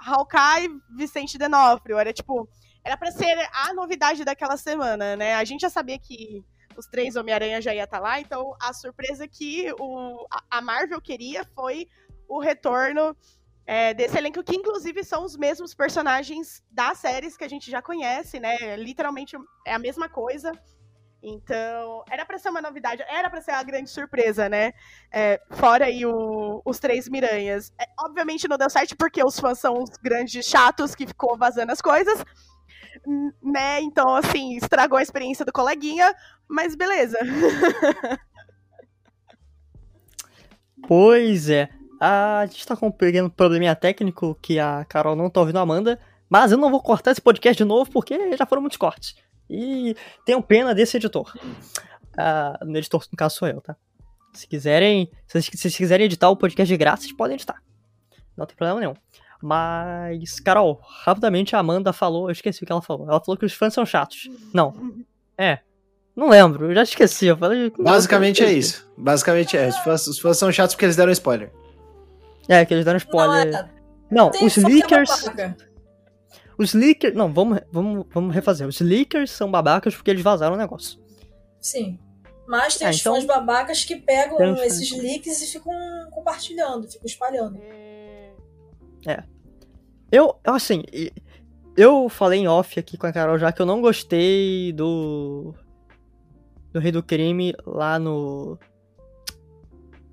Hawkeye, 0.00 0.68
Vicente 0.96 1.36
D'Onofrio. 1.38 1.98
Era 1.98 2.12
tipo, 2.12 2.48
era 2.84 2.96
pra 2.96 3.10
ser 3.12 3.36
a 3.52 3.74
novidade 3.74 4.24
daquela 4.24 4.56
semana, 4.56 5.16
né? 5.16 5.34
A 5.34 5.44
gente 5.44 5.60
já 5.60 5.70
sabia 5.70 5.98
que 5.98 6.42
os 6.76 6.86
três 6.86 7.16
Homem-Aranha 7.16 7.60
já 7.60 7.74
ia 7.74 7.84
estar 7.84 7.98
lá, 7.98 8.20
então 8.20 8.54
a 8.60 8.72
surpresa 8.72 9.26
que 9.26 9.70
o, 9.80 10.26
a- 10.30 10.58
a 10.58 10.60
Marvel 10.62 11.00
queria 11.00 11.44
foi 11.54 11.88
o 12.28 12.38
retorno 12.40 13.16
é, 13.66 13.92
desse 13.92 14.16
elenco, 14.16 14.42
que 14.44 14.54
inclusive 14.56 15.02
são 15.04 15.24
os 15.24 15.36
mesmos 15.36 15.74
personagens 15.74 16.62
das 16.70 16.98
séries 16.98 17.36
que 17.36 17.44
a 17.44 17.48
gente 17.48 17.70
já 17.70 17.82
conhece, 17.82 18.40
né? 18.40 18.76
Literalmente 18.76 19.36
é 19.66 19.74
a 19.74 19.78
mesma 19.78 20.08
coisa. 20.08 20.52
Então, 21.22 22.04
era 22.10 22.24
pra 22.24 22.38
ser 22.38 22.48
uma 22.48 22.62
novidade, 22.62 23.02
era 23.08 23.28
pra 23.28 23.40
ser 23.40 23.50
a 23.50 23.62
grande 23.62 23.90
surpresa, 23.90 24.48
né? 24.48 24.72
É, 25.12 25.40
fora 25.50 25.86
aí 25.86 26.06
o- 26.06 26.62
os 26.64 26.78
três 26.78 27.08
Miranhas. 27.08 27.72
É, 27.80 27.86
obviamente 28.00 28.46
não 28.46 28.56
deu 28.56 28.70
certo 28.70 28.96
porque 28.96 29.22
os 29.24 29.38
fãs 29.38 29.58
são 29.58 29.82
os 29.82 29.90
grandes 30.02 30.46
chatos 30.46 30.94
que 30.94 31.06
ficou 31.08 31.36
vazando 31.36 31.72
as 31.72 31.82
coisas, 31.82 32.24
n- 33.06 33.32
né? 33.42 33.80
Então, 33.80 34.14
assim, 34.14 34.56
estragou 34.56 34.96
a 34.96 35.02
experiência 35.02 35.44
do 35.44 35.52
coleguinha, 35.52 36.14
mas 36.48 36.74
beleza. 36.76 37.18
Pois 40.86 41.50
é. 41.50 41.68
A 42.00 42.46
gente 42.46 42.64
tá 42.66 42.76
com 42.76 42.86
um 42.86 42.92
pequeno 42.92 43.28
probleminha 43.28 43.74
técnico 43.74 44.38
que 44.40 44.58
a 44.60 44.84
Carol 44.84 45.16
não 45.16 45.28
tá 45.28 45.40
ouvindo 45.40 45.58
a 45.58 45.62
Amanda, 45.62 45.98
mas 46.30 46.52
eu 46.52 46.58
não 46.58 46.70
vou 46.70 46.80
cortar 46.80 47.10
esse 47.10 47.20
podcast 47.20 47.56
de 47.60 47.64
novo 47.68 47.90
porque 47.90 48.36
já 48.36 48.46
foram 48.46 48.62
muitos 48.62 48.78
cortes. 48.78 49.16
E 49.48 49.96
tenho 50.24 50.42
pena 50.42 50.74
desse 50.74 50.96
editor. 50.96 51.32
Ah, 52.16 52.58
no 52.64 52.76
editor, 52.76 53.04
no 53.10 53.16
caso, 53.16 53.36
sou 53.36 53.48
eu, 53.48 53.60
tá? 53.60 53.76
Se 54.34 54.46
quiserem, 54.46 55.10
se 55.26 55.32
vocês, 55.32 55.46
se 55.46 55.58
vocês 55.58 55.76
quiserem 55.76 56.06
editar 56.06 56.28
o 56.28 56.36
podcast 56.36 56.72
de 56.72 56.76
graça, 56.76 57.02
vocês 57.02 57.16
podem 57.16 57.34
editar. 57.34 57.62
Não 58.36 58.46
tem 58.46 58.56
problema 58.56 58.80
nenhum. 58.80 58.94
Mas, 59.42 60.40
Carol, 60.40 60.80
rapidamente 61.04 61.54
a 61.54 61.60
Amanda 61.60 61.92
falou, 61.92 62.28
eu 62.28 62.32
esqueci 62.32 62.62
o 62.62 62.66
que 62.66 62.72
ela 62.72 62.82
falou. 62.82 63.08
Ela 63.08 63.20
falou 63.20 63.38
que 63.38 63.46
os 63.46 63.52
fãs 63.52 63.72
são 63.72 63.86
chatos. 63.86 64.28
Não. 64.52 64.74
É. 65.36 65.60
Não 66.14 66.28
lembro, 66.28 66.66
eu 66.66 66.74
já 66.74 66.82
esqueci. 66.82 67.26
Eu 67.26 67.36
falei, 67.36 67.72
Basicamente 67.78 68.42
é 68.42 68.52
isso. 68.52 68.90
Basicamente 68.96 69.56
é. 69.56 69.68
Os 69.68 69.76
fãs, 69.78 70.06
os 70.08 70.18
fãs 70.18 70.36
são 70.36 70.50
chatos 70.50 70.74
porque 70.74 70.84
eles 70.84 70.96
deram 70.96 71.12
spoiler. 71.12 71.52
É, 72.48 72.64
que 72.64 72.74
eles 72.74 72.84
deram 72.84 72.96
spoiler. 72.96 73.52
Não, 74.10 74.28
é, 74.30 74.40
Não, 74.40 74.46
os 74.46 74.58
é 74.58 74.60
leakers. 74.62 75.24
Os 76.58 76.74
leakers. 76.74 77.14
Não, 77.14 77.32
vamos, 77.32 77.60
vamos, 77.70 78.04
vamos 78.12 78.34
refazer. 78.34 78.66
Os 78.66 78.80
leakers 78.80 79.30
são 79.30 79.50
babacas 79.50 79.94
porque 79.94 80.10
eles 80.10 80.22
vazaram 80.22 80.54
o 80.56 80.58
negócio. 80.58 80.98
Sim. 81.60 81.98
Mas 82.46 82.76
tem 82.76 82.86
Ah, 82.86 82.90
os 82.90 83.00
então- 83.00 83.14
fãs 83.14 83.24
babacas 83.24 83.84
que 83.84 83.96
pegam 83.96 84.34
os 84.52 84.58
fãs. 84.58 84.72
esses 84.80 84.90
leaks 84.96 85.42
e 85.42 85.46
ficam 85.52 85.72
compartilhando, 86.10 86.90
ficam 86.90 87.06
espalhando. 87.06 87.58
Eu, 90.10 90.34
eu, 90.44 90.54
assim. 90.54 90.82
Eu 91.76 92.08
falei 92.08 92.40
em 92.40 92.48
off 92.48 92.78
aqui 92.78 92.96
com 92.96 93.06
a 93.06 93.12
Carol 93.12 93.38
já 93.38 93.52
que 93.52 93.62
eu 93.62 93.66
não 93.66 93.80
gostei 93.80 94.72
do. 94.72 95.54
Do 96.72 96.80
Rei 96.80 96.90
do 96.90 97.02
Crime 97.02 97.54
lá 97.64 97.98
no. 97.98 98.58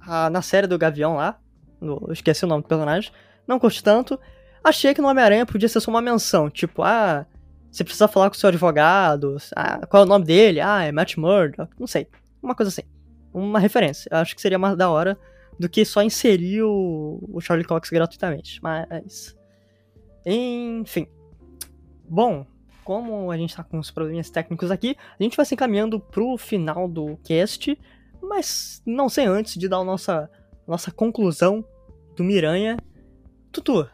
ah, 0.02 0.30
na 0.30 0.42
série 0.42 0.68
do 0.68 0.78
Gavião 0.78 1.16
lá. 1.16 1.40
No, 1.82 2.08
esqueci 2.12 2.46
o 2.46 2.48
nome 2.48 2.64
do 2.64 2.68
personagem. 2.68 3.12
Não 3.48 3.60
curti 3.60 3.84
tanto. 3.84 4.20
Achei 4.66 4.96
que 4.96 5.02
no 5.02 5.08
Homem-Aranha 5.08 5.46
podia 5.46 5.70
ser 5.70 5.80
só 5.80 5.92
uma 5.92 6.02
menção. 6.02 6.50
Tipo, 6.50 6.82
ah. 6.82 7.24
Você 7.72 7.84
precisa 7.84 8.08
falar 8.08 8.32
com 8.32 8.36
o 8.36 8.40
seu 8.40 8.48
advogado. 8.48 9.38
Ah, 9.56 9.86
qual 9.86 10.02
é 10.02 10.06
o 10.08 10.10
nome 10.10 10.26
dele? 10.26 10.60
Ah, 10.60 10.84
é 10.84 10.92
Matt 10.92 11.18
Murdock. 11.18 11.72
Não 11.80 11.86
sei. 11.86 12.08
Uma 12.42 12.56
coisa 12.56 12.70
assim. 12.70 12.82
Uma 13.32 13.60
referência. 13.60 14.10
Eu 14.12 14.18
acho 14.18 14.34
que 14.34 14.42
seria 14.42 14.58
mais 14.58 14.76
da 14.76 14.90
hora 14.90 15.20
do 15.60 15.70
que 15.70 15.86
só 15.86 16.02
inserir 16.02 16.64
o, 16.64 17.20
o 17.32 17.40
Charlie 17.42 17.68
Cox 17.68 17.92
gratuitamente. 17.92 18.60
Mas. 18.64 19.38
Enfim. 20.26 21.06
Bom, 22.10 22.48
como 22.84 23.30
a 23.30 23.38
gente 23.38 23.56
tá 23.56 23.64
com 23.64 23.78
os 23.78 23.92
probleminhas 23.92 24.32
técnicos 24.32 24.72
aqui, 24.72 24.98
a 25.20 25.22
gente 25.22 25.38
vai 25.38 25.46
se 25.46 25.54
encaminhando 25.54 26.00
pro 26.00 26.38
final 26.38 26.88
do 26.88 27.18
cast, 27.18 27.78
mas 28.20 28.82
não 28.84 29.10
sem 29.10 29.28
antes 29.28 29.60
de 29.60 29.68
dar 29.68 29.78
a 29.78 29.84
nossa, 29.84 30.28
nossa 30.68 30.90
conclusão 30.92 31.64
do 32.16 32.24
Miranha. 32.24 32.78
Tutu, 33.52 33.88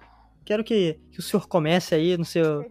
quero 0.46 0.64
que, 0.64 1.00
que 1.12 1.20
o 1.20 1.22
senhor 1.22 1.48
comece 1.48 1.96
aí 1.96 2.18
no 2.18 2.26
seu 2.26 2.66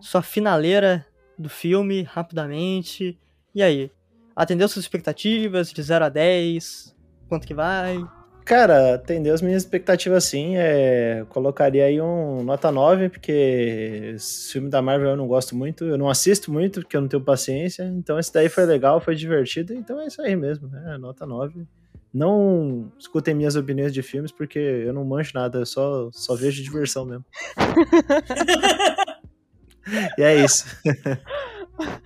sua 0.00 0.22
finaleira 0.22 1.06
do 1.38 1.48
filme 1.48 2.02
rapidamente. 2.02 3.18
E 3.54 3.62
aí? 3.62 3.90
Atendeu 4.34 4.68
suas 4.68 4.84
expectativas 4.84 5.72
de 5.72 5.82
0 5.82 6.06
a 6.06 6.08
10? 6.08 6.96
Quanto 7.28 7.46
que 7.46 7.54
vai? 7.54 8.02
Cara, 8.44 8.94
atendeu 8.94 9.32
as 9.32 9.40
minhas 9.40 9.62
expectativas 9.62 10.24
sim. 10.24 10.56
É, 10.56 11.24
colocaria 11.28 11.84
aí 11.84 12.00
um 12.00 12.42
nota 12.42 12.72
9, 12.72 13.10
porque 13.10 14.12
esse 14.14 14.52
filme 14.52 14.68
da 14.68 14.82
Marvel 14.82 15.10
eu 15.10 15.16
não 15.16 15.28
gosto 15.28 15.54
muito, 15.54 15.84
eu 15.84 15.96
não 15.96 16.08
assisto 16.08 16.50
muito, 16.50 16.80
porque 16.80 16.96
eu 16.96 17.00
não 17.00 17.08
tenho 17.08 17.22
paciência. 17.22 17.84
Então 17.84 18.18
esse 18.18 18.32
daí 18.32 18.48
foi 18.48 18.64
legal, 18.66 19.00
foi 19.00 19.14
divertido, 19.14 19.72
então 19.74 20.00
é 20.00 20.06
isso 20.06 20.20
aí 20.20 20.34
mesmo, 20.34 20.68
né? 20.68 20.98
Nota 20.98 21.24
9. 21.24 21.66
Não 22.12 22.92
escutem 22.98 23.34
minhas 23.34 23.56
opiniões 23.56 23.92
de 23.92 24.02
filmes, 24.02 24.30
porque 24.30 24.58
eu 24.58 24.92
não 24.92 25.04
manjo 25.04 25.32
nada, 25.34 25.60
eu 25.60 25.66
só, 25.66 26.10
só 26.12 26.34
vejo 26.34 26.62
diversão 26.62 27.06
mesmo. 27.06 27.24
e 30.18 30.22
é 30.22 30.44
isso. 30.44 30.66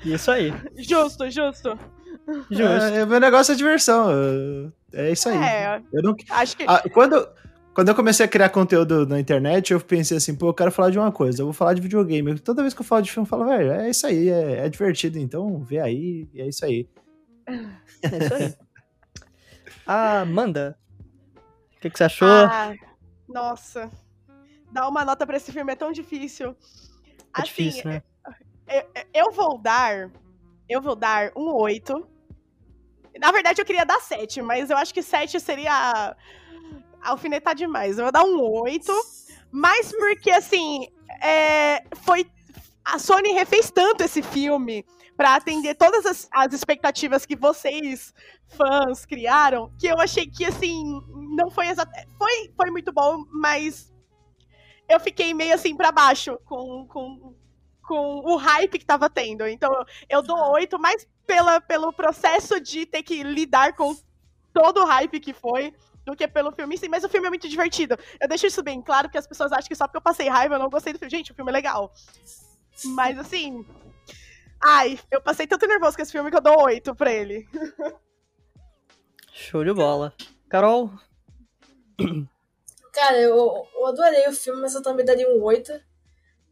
Isso 0.05 0.31
aí. 0.31 0.53
Justo, 0.77 1.29
justo. 1.31 1.79
Justo. 2.51 2.63
É, 2.65 3.05
meu 3.05 3.21
negócio 3.21 3.53
é 3.53 3.57
diversão. 3.57 4.11
eu- 4.11 4.73
É 4.93 5.11
isso 5.11 5.29
aí. 5.29 5.37
É, 5.37 5.83
Eu 5.93 6.03
não, 6.03 6.17
acho 6.31 6.57
que. 6.57 6.65
Ah, 6.67 6.83
quando, 6.93 7.29
Quando 7.75 7.89
eu 7.89 7.95
comecei 7.95 8.25
a 8.25 8.29
criar 8.29 8.49
conteúdo 8.49 9.07
na 9.07 9.21
internet, 9.21 9.71
eu 9.73 9.81
pensei 9.81 10.17
assim, 10.17 10.35
pô, 10.35 10.49
eu 10.49 10.55
quero 10.55 10.73
falar 10.73 10.89
de 10.91 10.99
uma 10.99 11.13
coisa, 11.13 11.43
eu 11.43 11.47
vou 11.47 11.53
falar 11.53 11.75
de 11.75 11.83
videogame. 11.83 12.39
Toda 12.39 12.63
vez 12.63 12.73
que 12.73 12.81
eu 12.81 12.85
falo 12.87 13.03
de 13.03 13.13
filme, 13.13 13.27
eu 13.27 13.29
falo, 13.29 13.45
velho, 13.45 13.71
é 13.73 13.91
isso 13.91 14.07
aí, 14.07 14.31
é, 14.31 14.65
é 14.65 14.69
divertido, 14.71 15.19
então 15.19 15.63
vê 15.63 15.79
aí, 15.79 16.27
e 16.33 16.41
é 16.41 16.49
isso 16.49 16.65
aí. 16.65 16.89
É 17.47 18.25
isso 18.25 18.35
aí. 18.35 18.55
Ah, 19.87 20.23
Amanda, 20.23 20.77
o 21.77 21.81
que, 21.81 21.91
que 21.91 21.97
você 21.97 22.05
achou? 22.05 22.29
Ah, 22.29 22.75
nossa. 23.29 23.91
Dar 24.73 24.89
uma 24.89 25.05
nota 25.05 25.27
pra 25.27 25.37
esse 25.37 25.53
filme 25.53 25.73
é 25.73 25.77
tão 25.77 25.93
difícil. 25.93 26.57
é 27.39 27.43
difícil, 27.43 27.91
né? 27.91 28.03
Eu, 28.67 28.85
eu 29.15 29.33
vou 29.33 29.59
dar. 29.59 30.11
Eu 30.69 30.83
vou 30.83 30.97
dar 30.97 31.31
um 31.37 31.53
8. 31.55 32.07
Na 33.21 33.31
verdade, 33.31 33.61
eu 33.61 33.65
queria 33.65 33.87
dar 33.87 34.01
7, 34.01 34.43
mas 34.43 34.69
eu 34.69 34.77
acho 34.77 34.93
que 34.93 35.03
7 35.03 35.39
seria 35.39 36.17
alfinetar 37.01 37.55
demais. 37.55 37.97
Eu 37.97 38.05
vou 38.07 38.13
dar 38.13 38.25
um 38.25 38.41
8. 38.41 38.93
Mas 39.53 39.93
porque, 39.93 40.31
assim, 40.31 40.89
é, 41.23 41.85
foi. 42.03 42.29
A 42.85 42.99
Sony 42.99 43.33
refez 43.33 43.71
tanto 43.71 44.03
esse 44.03 44.23
filme 44.23 44.85
para 45.17 45.35
atender 45.35 45.75
todas 45.75 46.05
as, 46.05 46.29
as, 46.31 46.53
expectativas 46.53 47.25
que 47.25 47.35
vocês, 47.35 48.13
fãs, 48.49 49.07
criaram, 49.07 49.73
que 49.79 49.87
eu 49.87 49.99
achei 49.99 50.27
que, 50.27 50.45
assim, 50.45 51.01
não 51.35 51.51
foi 51.51 51.69
exatamente. 51.69 52.09
Foi, 52.19 52.53
foi 52.55 52.71
muito 52.71 52.93
bom, 52.93 53.25
mas 53.33 53.93
eu 54.89 55.01
fiquei 55.01 55.33
meio 55.33 55.55
assim 55.55 55.75
para 55.75 55.91
baixo 55.91 56.39
com, 56.45 56.87
com, 56.87 57.35
com 57.83 58.23
o 58.25 58.37
hype 58.37 58.79
que 58.79 58.85
tava 58.85 59.09
tendo. 59.09 59.47
Então, 59.47 59.73
eu 60.09 60.23
dou 60.23 60.53
oito, 60.53 60.79
mais 60.79 61.07
pela, 61.27 61.61
pelo 61.61 61.93
processo 61.93 62.61
de 62.61 62.85
ter 62.85 63.03
que 63.03 63.23
lidar 63.23 63.75
com 63.75 63.97
todo 64.53 64.83
o 64.83 64.87
hype 64.87 65.19
que 65.19 65.33
foi, 65.33 65.75
do 66.05 66.15
que 66.15 66.29
pelo 66.29 66.53
filme 66.53 66.75
em 66.75 66.79
si. 66.79 66.89
Mas 66.89 67.05
o 67.05 67.09
filme 67.09 67.27
é 67.27 67.31
muito 67.31 67.49
divertido. 67.49 67.99
Eu 68.21 68.29
deixo 68.29 68.47
isso 68.47 68.63
bem 68.63 68.83
claro, 68.83 69.09
porque 69.09 69.19
as 69.19 69.27
pessoas 69.27 69.51
acham 69.51 69.67
que 69.67 69.75
só 69.75 69.87
porque 69.87 69.97
eu 69.97 70.03
passei 70.03 70.29
raiva 70.29 70.55
eu 70.55 70.59
não 70.59 70.69
gostei 70.69 70.93
do 70.93 70.99
filme. 70.99 71.11
Gente, 71.11 71.33
o 71.33 71.35
filme 71.35 71.51
é 71.51 71.55
legal. 71.55 71.93
Mas, 72.85 73.19
assim... 73.19 73.65
Ai, 74.69 74.99
eu 75.13 75.23
passei 75.23 75.47
tanto 75.47 75.65
nervoso 75.65 75.97
com 75.97 76.03
esse 76.03 76.11
filme 76.11 76.29
que 76.29 76.37
eu 76.37 76.41
dou 76.41 76.65
oito 76.65 76.93
pra 76.93 77.13
ele. 77.13 77.49
Show 79.33 79.63
de 79.63 79.73
bola. 79.73 80.13
Carol? 80.49 80.91
Cara, 82.93 83.17
eu, 83.17 83.65
eu 83.75 83.87
adorei 83.87 84.27
o 84.27 84.33
filme, 84.33 84.61
mas 84.61 84.75
eu 84.75 84.83
também 84.83 85.07
daria 85.07 85.29
um 85.29 85.41
oito. 85.45 85.71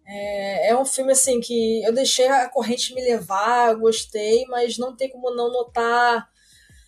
É, 0.06 0.68
é 0.68 0.76
um 0.78 0.84
filme 0.84 1.10
assim 1.10 1.40
que 1.40 1.82
eu 1.82 1.92
deixei 1.92 2.28
a 2.28 2.48
corrente 2.48 2.94
me 2.94 3.02
levar, 3.02 3.74
gostei, 3.74 4.44
mas 4.46 4.78
não 4.78 4.94
tem 4.94 5.10
como 5.10 5.34
não 5.34 5.50
notar 5.50 6.30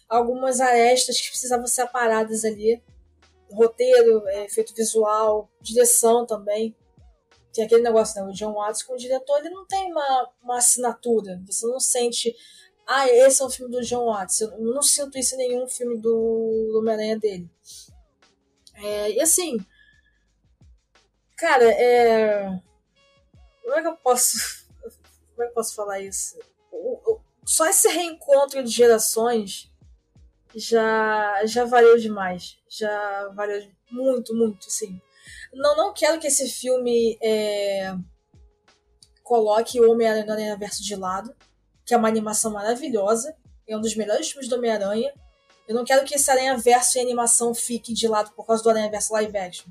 algumas 0.08 0.60
arestas 0.60 1.20
que 1.20 1.30
precisavam 1.30 1.66
ser 1.66 1.82
aparadas 1.82 2.44
ali. 2.44 2.80
Roteiro, 3.50 4.28
é, 4.28 4.44
efeito 4.44 4.72
visual, 4.76 5.50
direção 5.60 6.24
também. 6.24 6.76
Tem 7.57 7.64
aquele 7.64 7.82
negócio, 7.82 8.20
né? 8.20 8.30
O 8.30 8.32
John 8.32 8.52
Watts 8.52 8.82
como 8.82 8.98
diretor, 8.98 9.38
ele 9.38 9.50
não 9.50 9.66
tem 9.66 9.90
uma, 9.90 10.30
uma 10.42 10.59
assinatura. 10.59 11.42
Você 11.46 11.66
não 11.66 11.80
sente, 11.80 12.36
ah, 12.86 13.09
esse 13.09 13.42
é 13.42 13.44
um 13.44 13.50
filme 13.50 13.72
do 13.72 13.82
John 13.82 14.07
Watts. 14.07 14.42
Eu 14.42 14.59
não 14.59 14.82
sinto 14.82 15.18
isso 15.18 15.34
em 15.34 15.38
nenhum 15.38 15.66
filme 15.66 15.96
do, 15.96 16.68
do 16.70 16.78
Homem-Aranha 16.78 17.18
dele. 17.18 17.50
É, 18.74 19.12
e 19.12 19.20
assim, 19.20 19.59
cara, 21.36 21.64
é 21.64 22.61
como 23.66 23.74
é 23.74 23.82
que 23.82 23.88
eu 23.88 23.96
posso. 23.96 24.66
Como 25.34 25.42
é 25.42 25.46
que 25.46 25.50
eu 25.50 25.54
posso 25.54 25.74
falar 25.74 26.00
isso? 26.00 26.38
O, 26.70 27.12
o, 27.12 27.20
só 27.44 27.66
esse 27.66 27.88
reencontro 27.88 28.62
de 28.62 28.70
gerações 28.70 29.70
já, 30.54 31.44
já 31.44 31.64
valeu 31.64 31.98
demais. 31.98 32.59
Já 32.68 33.28
valeu 33.34 33.68
muito, 33.90 34.34
muito, 34.34 34.70
sim. 34.70 34.98
Não, 35.57 35.74
não 35.74 35.94
quero 35.94 36.20
que 36.20 36.26
esse 36.26 36.48
filme 36.48 37.18
é, 37.22 37.94
coloque 39.22 39.80
o 39.80 39.90
Homem-Aranha 39.90 40.57
verso 40.57 40.82
de 40.82 40.94
lado, 40.94 41.34
que 41.84 41.94
é 41.94 41.96
uma 41.96 42.09
animação 42.09 42.52
maravilhosa. 42.52 43.34
É 43.66 43.76
um 43.76 43.80
dos 43.80 43.96
melhores 43.96 44.30
filmes 44.30 44.48
do 44.48 44.57
Homem-Aranha. 44.57 45.12
Eu 45.66 45.74
não 45.74 45.84
quero 45.84 46.04
que 46.04 46.14
esse 46.14 46.30
Aranha 46.30 46.57
Verso 46.57 46.98
e 46.98 47.00
animação 47.00 47.54
fique 47.54 47.92
de 47.92 48.07
lado 48.07 48.30
por 48.32 48.46
causa 48.46 48.62
do 48.62 48.70
Aranha 48.70 48.90
Verso 48.90 49.12
live 49.14 49.36
action. 49.36 49.66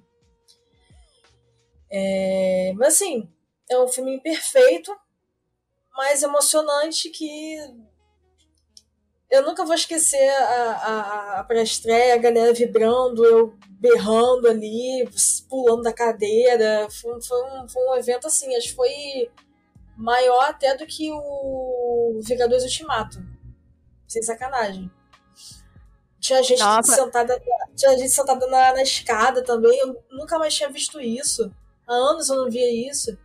É, 1.90 2.74
mas 2.76 2.96
assim, 2.96 3.30
é 3.70 3.80
um 3.80 3.88
filme 3.88 4.16
imperfeito, 4.16 4.94
mas 5.96 6.24
emocionante 6.24 7.10
que 7.10 7.58
eu 9.30 9.44
nunca 9.44 9.66
vou 9.66 9.76
esquecer 9.76 10.30
a, 10.30 10.72
a, 10.72 11.40
a 11.40 11.44
pré-estreia, 11.44 12.16
a 12.16 12.20
galera 12.20 12.54
vibrando, 12.54 13.26
eu 13.26 13.58
berrando 13.80 14.48
ali, 14.48 15.08
pulando 15.50 15.84
da 15.84 15.94
cadeira. 15.94 16.88
Foi, 16.90 17.22
foi, 17.22 17.44
um, 17.44 17.68
foi 17.68 17.84
um 17.88 17.96
evento 17.96 18.28
assim, 18.28 18.56
acho 18.56 18.70
que 18.70 18.76
foi 18.76 19.30
maior 19.98 20.50
até 20.50 20.76
do 20.76 20.86
que 20.86 21.12
o 21.12 22.20
Vingadores 22.24 22.64
Ultimato. 22.64 23.20
Sem 24.08 24.22
sacanagem. 24.22 24.92
Tinha 26.20 26.42
gente 26.42 26.62
sentada, 26.84 27.40
tinha 27.76 27.98
gente 27.98 28.10
sentada 28.10 28.48
na, 28.48 28.74
na 28.74 28.82
escada 28.82 29.44
também. 29.44 29.78
Eu 29.80 30.04
nunca 30.12 30.40
mais 30.40 30.56
tinha 30.56 30.70
visto 30.70 31.00
isso. 31.00 31.52
Há 31.88 31.94
anos 31.94 32.30
eu 32.30 32.38
não 32.38 32.50
via 32.50 32.90
isso. 32.90 33.18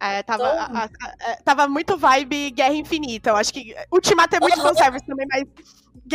É, 0.00 0.22
tava, 0.22 0.42
então... 0.42 0.76
a, 0.76 0.84
a, 0.84 1.32
a, 1.32 1.36
tava 1.44 1.68
muito 1.68 1.98
vibe 1.98 2.50
Guerra 2.52 2.74
Infinita. 2.74 3.30
Eu 3.30 3.36
acho 3.36 3.52
que 3.52 3.76
Ultimato 3.92 4.34
é 4.34 4.40
muito 4.40 4.56
uhum. 4.56 4.68
fanservice 4.68 5.04
também, 5.04 5.26
mas 5.30 5.44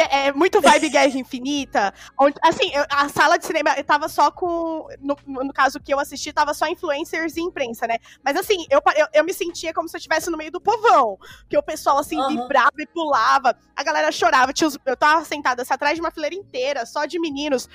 é 0.10 0.34
muito 0.34 0.60
vibe 0.60 0.90
Guerra 0.90 1.18
Infinita. 1.20 1.94
Onde, 2.20 2.36
assim, 2.42 2.72
eu, 2.74 2.84
a 2.90 3.08
sala 3.10 3.38
de 3.38 3.46
cinema 3.46 3.72
tava 3.84 4.10
só 4.10 4.32
com. 4.32 4.88
No, 5.00 5.16
no, 5.28 5.54
caso 5.54 5.80
que 5.80 5.94
eu 5.94 6.00
assisti, 6.00 6.34
tava 6.34 6.54
só 6.56 6.68
influencers 6.68 7.38
e 7.38 7.42
imprensa, 7.42 7.86
né? 7.86 7.98
Mas 8.24 8.36
assim, 8.36 8.66
eu, 8.72 8.82
eu, 8.96 9.08
eu 9.14 9.24
me 9.24 9.34
sentia 9.34 9.72
como 9.72 9.88
se 9.88 9.96
eu 9.96 10.00
estivesse 10.00 10.32
no 10.32 10.38
meio 10.38 10.52
do 10.52 10.60
povão. 10.60 11.20
Que 11.48 11.56
o 11.56 11.62
pessoal, 11.62 12.00
assim, 12.00 12.18
uhum. 12.18 12.30
vibrava 12.30 12.74
e 12.80 12.88
pulava. 12.88 13.56
A 13.76 13.84
galera 13.84 14.12
chorava. 14.12 14.52
Os, 14.52 14.80
eu 14.84 14.98
tava 14.98 15.24
sentada 15.26 15.62
assim, 15.62 15.74
atrás 15.74 15.94
de 15.94 16.02
uma 16.02 16.10
fileira 16.10 16.36
inteira, 16.36 16.88
só 16.88 17.06
de 17.06 17.20
meninos 17.20 17.70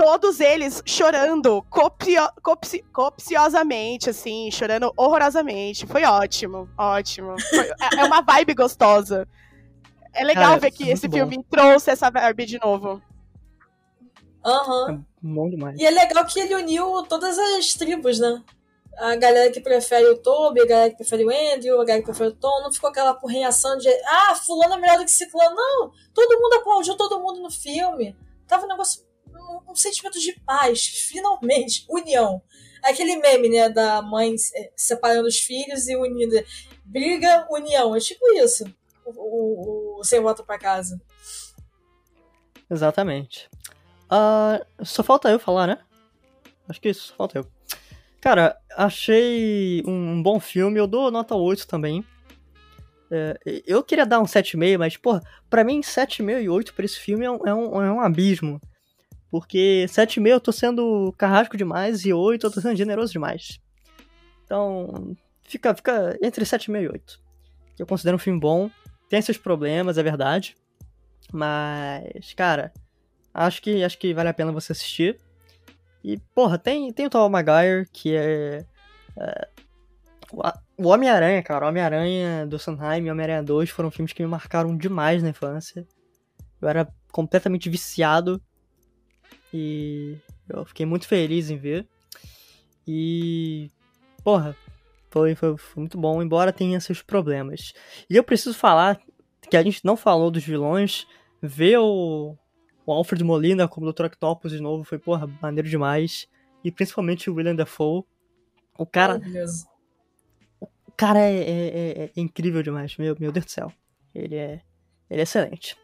todos 0.00 0.40
eles 0.40 0.82
chorando 0.86 1.62
copio, 1.68 2.26
copci, 2.42 2.82
copiosamente, 2.90 4.08
assim, 4.08 4.50
chorando 4.50 4.90
horrorosamente. 4.96 5.86
Foi 5.86 6.04
ótimo, 6.04 6.70
ótimo. 6.78 7.38
Foi, 7.38 7.68
é, 7.68 8.00
é 8.00 8.04
uma 8.04 8.22
vibe 8.22 8.54
gostosa. 8.54 9.28
É 10.14 10.24
legal 10.24 10.44
Cara, 10.44 10.60
ver 10.60 10.70
que 10.70 10.88
esse 10.88 11.06
bom. 11.06 11.18
filme 11.18 11.44
trouxe 11.50 11.90
essa 11.90 12.10
vibe 12.10 12.46
de 12.46 12.58
novo. 12.58 13.02
Aham. 14.42 15.04
Uhum. 15.22 15.68
É 15.68 15.74
e 15.76 15.84
é 15.84 15.90
legal 15.90 16.24
que 16.24 16.40
ele 16.40 16.54
uniu 16.54 17.02
todas 17.02 17.38
as 17.38 17.74
tribos, 17.74 18.18
né? 18.18 18.42
A 18.96 19.16
galera 19.16 19.50
que 19.50 19.60
prefere 19.60 20.06
o 20.06 20.16
Toby, 20.16 20.62
a 20.62 20.66
galera 20.66 20.90
que 20.90 20.96
prefere 20.96 21.26
o 21.26 21.30
Andrew, 21.30 21.78
a 21.78 21.84
galera 21.84 22.00
que 22.00 22.06
prefere 22.10 22.30
o 22.30 22.36
Tom, 22.36 22.62
não 22.62 22.72
ficou 22.72 22.88
aquela 22.88 23.12
porrenhação 23.12 23.76
de 23.76 23.90
ah, 24.06 24.34
fulano 24.34 24.74
é 24.74 24.78
melhor 24.78 24.96
do 24.96 25.04
que 25.04 25.10
ciclano. 25.10 25.54
Não, 25.54 25.92
todo 26.14 26.40
mundo 26.40 26.54
aplaudiu 26.54 26.96
todo 26.96 27.20
mundo 27.20 27.42
no 27.42 27.50
filme. 27.50 28.16
Tava 28.48 28.64
um 28.64 28.68
negócio 28.68 29.09
um, 29.50 29.72
um 29.72 29.74
sentimento 29.74 30.18
de 30.18 30.38
paz, 30.40 30.84
finalmente, 30.86 31.84
união. 31.88 32.42
Aquele 32.82 33.16
meme, 33.16 33.48
né, 33.48 33.68
da 33.68 34.00
mãe 34.00 34.34
é, 34.54 34.72
separando 34.76 35.28
os 35.28 35.38
filhos 35.38 35.88
e 35.88 35.96
unindo. 35.96 36.34
Briga, 36.84 37.46
união. 37.50 37.94
É 37.94 38.00
tipo 38.00 38.26
isso. 38.38 38.64
O, 39.04 39.10
o, 39.10 40.00
o 40.00 40.04
Sem 40.04 40.20
Volta 40.20 40.42
pra 40.42 40.58
Casa. 40.58 41.00
Exatamente. 42.70 43.50
Uh, 44.06 44.84
só 44.84 45.02
falta 45.02 45.30
eu 45.30 45.38
falar, 45.38 45.66
né? 45.66 45.78
Acho 46.68 46.80
que 46.80 46.88
isso, 46.88 47.08
só 47.08 47.14
falta 47.16 47.38
eu. 47.38 47.46
Cara, 48.20 48.56
achei 48.76 49.82
um 49.86 50.22
bom 50.22 50.38
filme. 50.38 50.78
Eu 50.78 50.86
dou 50.86 51.10
nota 51.10 51.34
8 51.34 51.66
também. 51.66 52.04
É, 53.10 53.36
eu 53.66 53.82
queria 53.82 54.06
dar 54.06 54.20
um 54.20 54.24
7,5, 54.24 54.78
mas, 54.78 54.96
porra, 54.96 55.20
pra 55.48 55.64
mim 55.64 55.80
7,5 55.80 56.42
e 56.42 56.48
8 56.48 56.74
pra 56.74 56.84
esse 56.84 56.98
filme 56.98 57.24
é 57.24 57.30
um, 57.30 57.46
é 57.46 57.54
um, 57.54 57.82
é 57.82 57.92
um 57.92 58.00
abismo. 58.00 58.60
Porque 59.30 59.86
7,5 59.88 60.28
eu 60.28 60.40
tô 60.40 60.50
sendo 60.50 61.14
carrasco 61.16 61.56
demais 61.56 62.04
e 62.04 62.12
8 62.12 62.46
eu 62.46 62.50
tô 62.50 62.60
sendo 62.60 62.76
generoso 62.76 63.12
demais. 63.12 63.60
Então, 64.44 65.16
fica, 65.44 65.74
fica 65.74 66.18
entre 66.20 66.44
7,5 66.44 66.82
e 66.82 66.88
8. 66.88 67.20
Que 67.76 67.82
eu 67.82 67.86
considero 67.86 68.16
um 68.16 68.20
filme 68.20 68.40
bom. 68.40 68.68
Tem 69.08 69.22
seus 69.22 69.38
problemas, 69.38 69.98
é 69.98 70.02
verdade. 70.02 70.56
Mas, 71.32 72.34
cara, 72.34 72.72
acho 73.32 73.62
que, 73.62 73.84
acho 73.84 73.98
que 73.98 74.12
vale 74.12 74.28
a 74.28 74.34
pena 74.34 74.50
você 74.50 74.72
assistir. 74.72 75.16
E, 76.02 76.18
porra, 76.34 76.58
tem, 76.58 76.92
tem 76.92 77.06
o 77.06 77.10
Tom 77.10 77.28
Maguire, 77.28 77.88
que 77.92 78.16
é. 78.16 78.64
é 79.16 79.48
o 80.76 80.88
Homem-Aranha, 80.88 81.42
cara. 81.42 81.68
Homem-Aranha 81.68 82.46
do 82.46 82.58
Sondheim 82.58 83.04
e 83.04 83.10
Homem-Aranha 83.10 83.42
2 83.42 83.70
foram 83.70 83.90
filmes 83.90 84.12
que 84.12 84.22
me 84.22 84.28
marcaram 84.28 84.76
demais 84.76 85.22
na 85.22 85.28
infância. 85.28 85.86
Eu 86.60 86.68
era 86.68 86.88
completamente 87.12 87.68
viciado 87.68 88.40
e 89.52 90.16
eu 90.48 90.64
fiquei 90.64 90.86
muito 90.86 91.06
feliz 91.06 91.50
em 91.50 91.56
ver. 91.56 91.86
E. 92.86 93.70
Porra, 94.22 94.56
foi, 95.10 95.34
foi, 95.34 95.56
foi, 95.56 95.80
muito 95.80 95.98
bom, 95.98 96.22
embora 96.22 96.52
tenha 96.52 96.80
seus 96.80 97.02
problemas. 97.02 97.72
E 98.08 98.16
eu 98.16 98.24
preciso 98.24 98.54
falar 98.54 99.00
que 99.48 99.56
a 99.56 99.62
gente 99.62 99.84
não 99.84 99.96
falou 99.96 100.30
dos 100.30 100.44
vilões. 100.44 101.06
Ver 101.42 101.78
o, 101.78 102.36
o 102.84 102.92
Alfred 102.92 103.24
Molina 103.24 103.66
como 103.66 103.90
Dr. 103.90 104.04
Octopus 104.06 104.52
de 104.52 104.60
novo 104.60 104.84
foi, 104.84 104.98
porra, 104.98 105.26
maneiro 105.40 105.68
demais. 105.68 106.28
E 106.62 106.70
principalmente 106.70 107.30
o 107.30 107.34
William 107.34 107.54
Dafoe. 107.56 108.04
O 108.78 108.86
cara. 108.86 109.14
Maravilhoso. 109.14 109.66
O 110.60 110.92
cara 110.96 111.20
é, 111.20 111.34
é- 111.34 112.02
é- 112.04 112.04
é 112.04 112.20
incrível 112.20 112.62
demais, 112.62 112.96
meu, 112.98 113.16
meu 113.18 113.32
Deus 113.32 113.46
do 113.46 113.50
céu. 113.50 113.72
Ele 114.14 114.36
é. 114.36 114.60
Ele 115.08 115.20
é 115.20 115.22
excelente. 115.22 115.76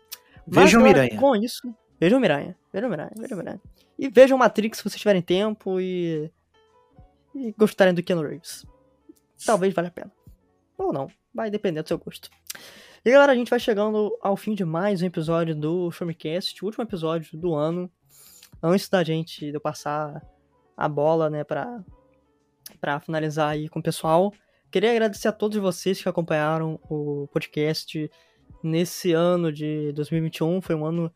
Vejam 0.46 0.80
agora, 0.80 1.02
Miranha. 1.02 1.20
Com 1.20 1.34
isso, 1.34 1.74
vejam 1.99 2.20
Miranha. 2.20 2.57
Vejam 2.72 2.90
Miranha, 2.90 3.12
vejam 3.16 3.38
Miranha. 3.38 3.61
E 3.99 4.09
vejam 4.09 4.38
Matrix 4.38 4.78
se 4.78 4.84
vocês 4.84 5.01
tiverem 5.01 5.22
tempo 5.22 5.80
e. 5.80 6.30
E 7.34 7.53
gostarem 7.53 7.94
do 7.94 8.03
Keanu 8.03 8.22
Reeves. 8.22 8.66
Talvez 9.44 9.74
valha 9.74 9.88
a 9.88 9.90
pena. 9.90 10.12
Ou 10.78 10.92
não. 10.92 11.09
Vai 11.34 11.51
depender 11.51 11.82
do 11.82 11.88
seu 11.88 11.99
gosto. 11.99 12.30
E 13.05 13.11
galera, 13.11 13.32
a 13.32 13.34
gente 13.34 13.51
vai 13.51 13.61
chegando 13.61 14.16
ao 14.20 14.36
fim 14.36 14.55
de 14.55 14.64
mais 14.64 15.01
um 15.01 15.07
episódio 15.07 15.55
do 15.55 15.90
Filmcast, 15.90 16.62
o 16.62 16.66
último 16.66 16.82
episódio 16.82 17.38
do 17.38 17.55
ano. 17.55 17.90
Antes 18.62 18.88
da 18.88 19.05
gente 19.05 19.47
de 19.47 19.55
eu 19.55 19.61
passar 19.61 20.20
a 20.76 20.88
bola, 20.88 21.30
né, 21.30 21.44
pra, 21.44 21.84
pra 22.80 22.99
finalizar 22.99 23.51
aí 23.51 23.68
com 23.68 23.78
o 23.78 23.82
pessoal. 23.82 24.32
Queria 24.70 24.90
agradecer 24.90 25.28
a 25.28 25.32
todos 25.32 25.57
vocês 25.59 26.03
que 26.03 26.09
acompanharam 26.09 26.80
o 26.90 27.28
podcast 27.32 28.11
nesse 28.62 29.12
ano 29.12 29.53
de 29.53 29.92
2021. 29.92 30.61
Foi 30.61 30.74
um 30.74 30.84
ano 30.84 31.12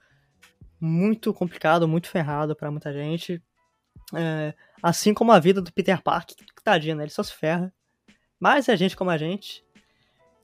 muito 0.81 1.35
complicado, 1.35 1.87
muito 1.87 2.09
ferrado 2.09 2.57
pra 2.57 2.70
muita 2.70 2.93
gente. 2.93 3.43
É, 4.14 4.55
assim 4.83 5.12
como 5.12 5.31
a 5.31 5.39
vida 5.39 5.61
do 5.61 5.72
Peter 5.72 6.03
Parker, 6.03 6.37
que 6.37 6.64
tadinho, 6.64 6.97
né? 6.97 7.05
Ele 7.05 7.11
só 7.11 7.22
se 7.22 7.33
ferra. 7.33 7.72
Mas 8.39 8.68
é 8.68 8.76
gente 8.76 8.97
como 8.97 9.11
a 9.11 9.18
gente. 9.18 9.64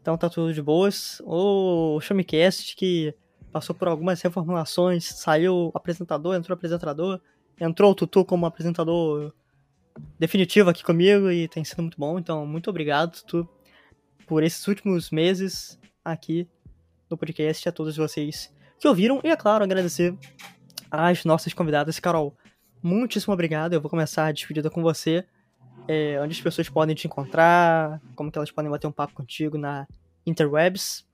Então 0.01 0.17
tá 0.17 0.29
tudo 0.29 0.53
de 0.53 0.63
boas. 0.63 1.21
O 1.25 1.99
Showmecast, 2.01 2.77
que 2.77 3.15
passou 3.51 3.75
por 3.75 3.89
algumas 3.89 4.21
reformulações, 4.21 5.05
saiu 5.05 5.73
apresentador, 5.75 6.37
entrou 6.37 6.55
apresentador, 6.55 7.21
entrou 7.59 7.91
o 7.91 7.95
Tutu 7.95 8.25
como 8.25 8.45
apresentador 8.45 9.33
definitivo 10.19 10.69
aqui 10.69 10.85
comigo 10.85 11.31
e 11.31 11.49
tem 11.49 11.65
sido 11.65 11.83
muito 11.83 11.99
bom. 11.99 12.19
Então, 12.19 12.47
muito 12.47 12.69
obrigado, 12.69 13.13
Tutu, 13.13 13.49
por 14.27 14.43
esses 14.43 14.67
últimos 14.69 15.11
meses 15.11 15.81
aqui 16.05 16.49
no 17.09 17.17
podcast 17.17 17.69
a 17.69 17.73
todos 17.73 17.97
vocês 17.97 18.55
que 18.79 18.89
ouviram. 18.89 19.21
E, 19.25 19.29
é 19.29 19.37
claro, 19.37 19.65
agradecer 19.65 20.17
às 20.91 21.25
nossas 21.25 21.53
convidadas. 21.53 21.99
Carol, 21.99 22.37
muitíssimo 22.83 23.35
obrigado. 23.35 23.73
Eu 23.73 23.81
vou 23.81 23.91
começar 23.91 24.27
a 24.27 24.33
despedida 24.33 24.71
com 24.71 24.83
você. 24.83 25.25
É, 25.89 26.21
onde 26.21 26.35
as 26.35 26.41
pessoas 26.41 26.69
podem 26.69 26.97
te 26.97 27.07
encontrar, 27.07 28.01
como 28.17 28.31
que 28.31 28.39
elas 28.39 28.51
podem 28.51 28.71
bater 28.71 28.89
um 28.89 28.93
papo 28.93 29.15
contigo 29.15 29.57
na 29.57 29.87
interwebs. 30.27 31.07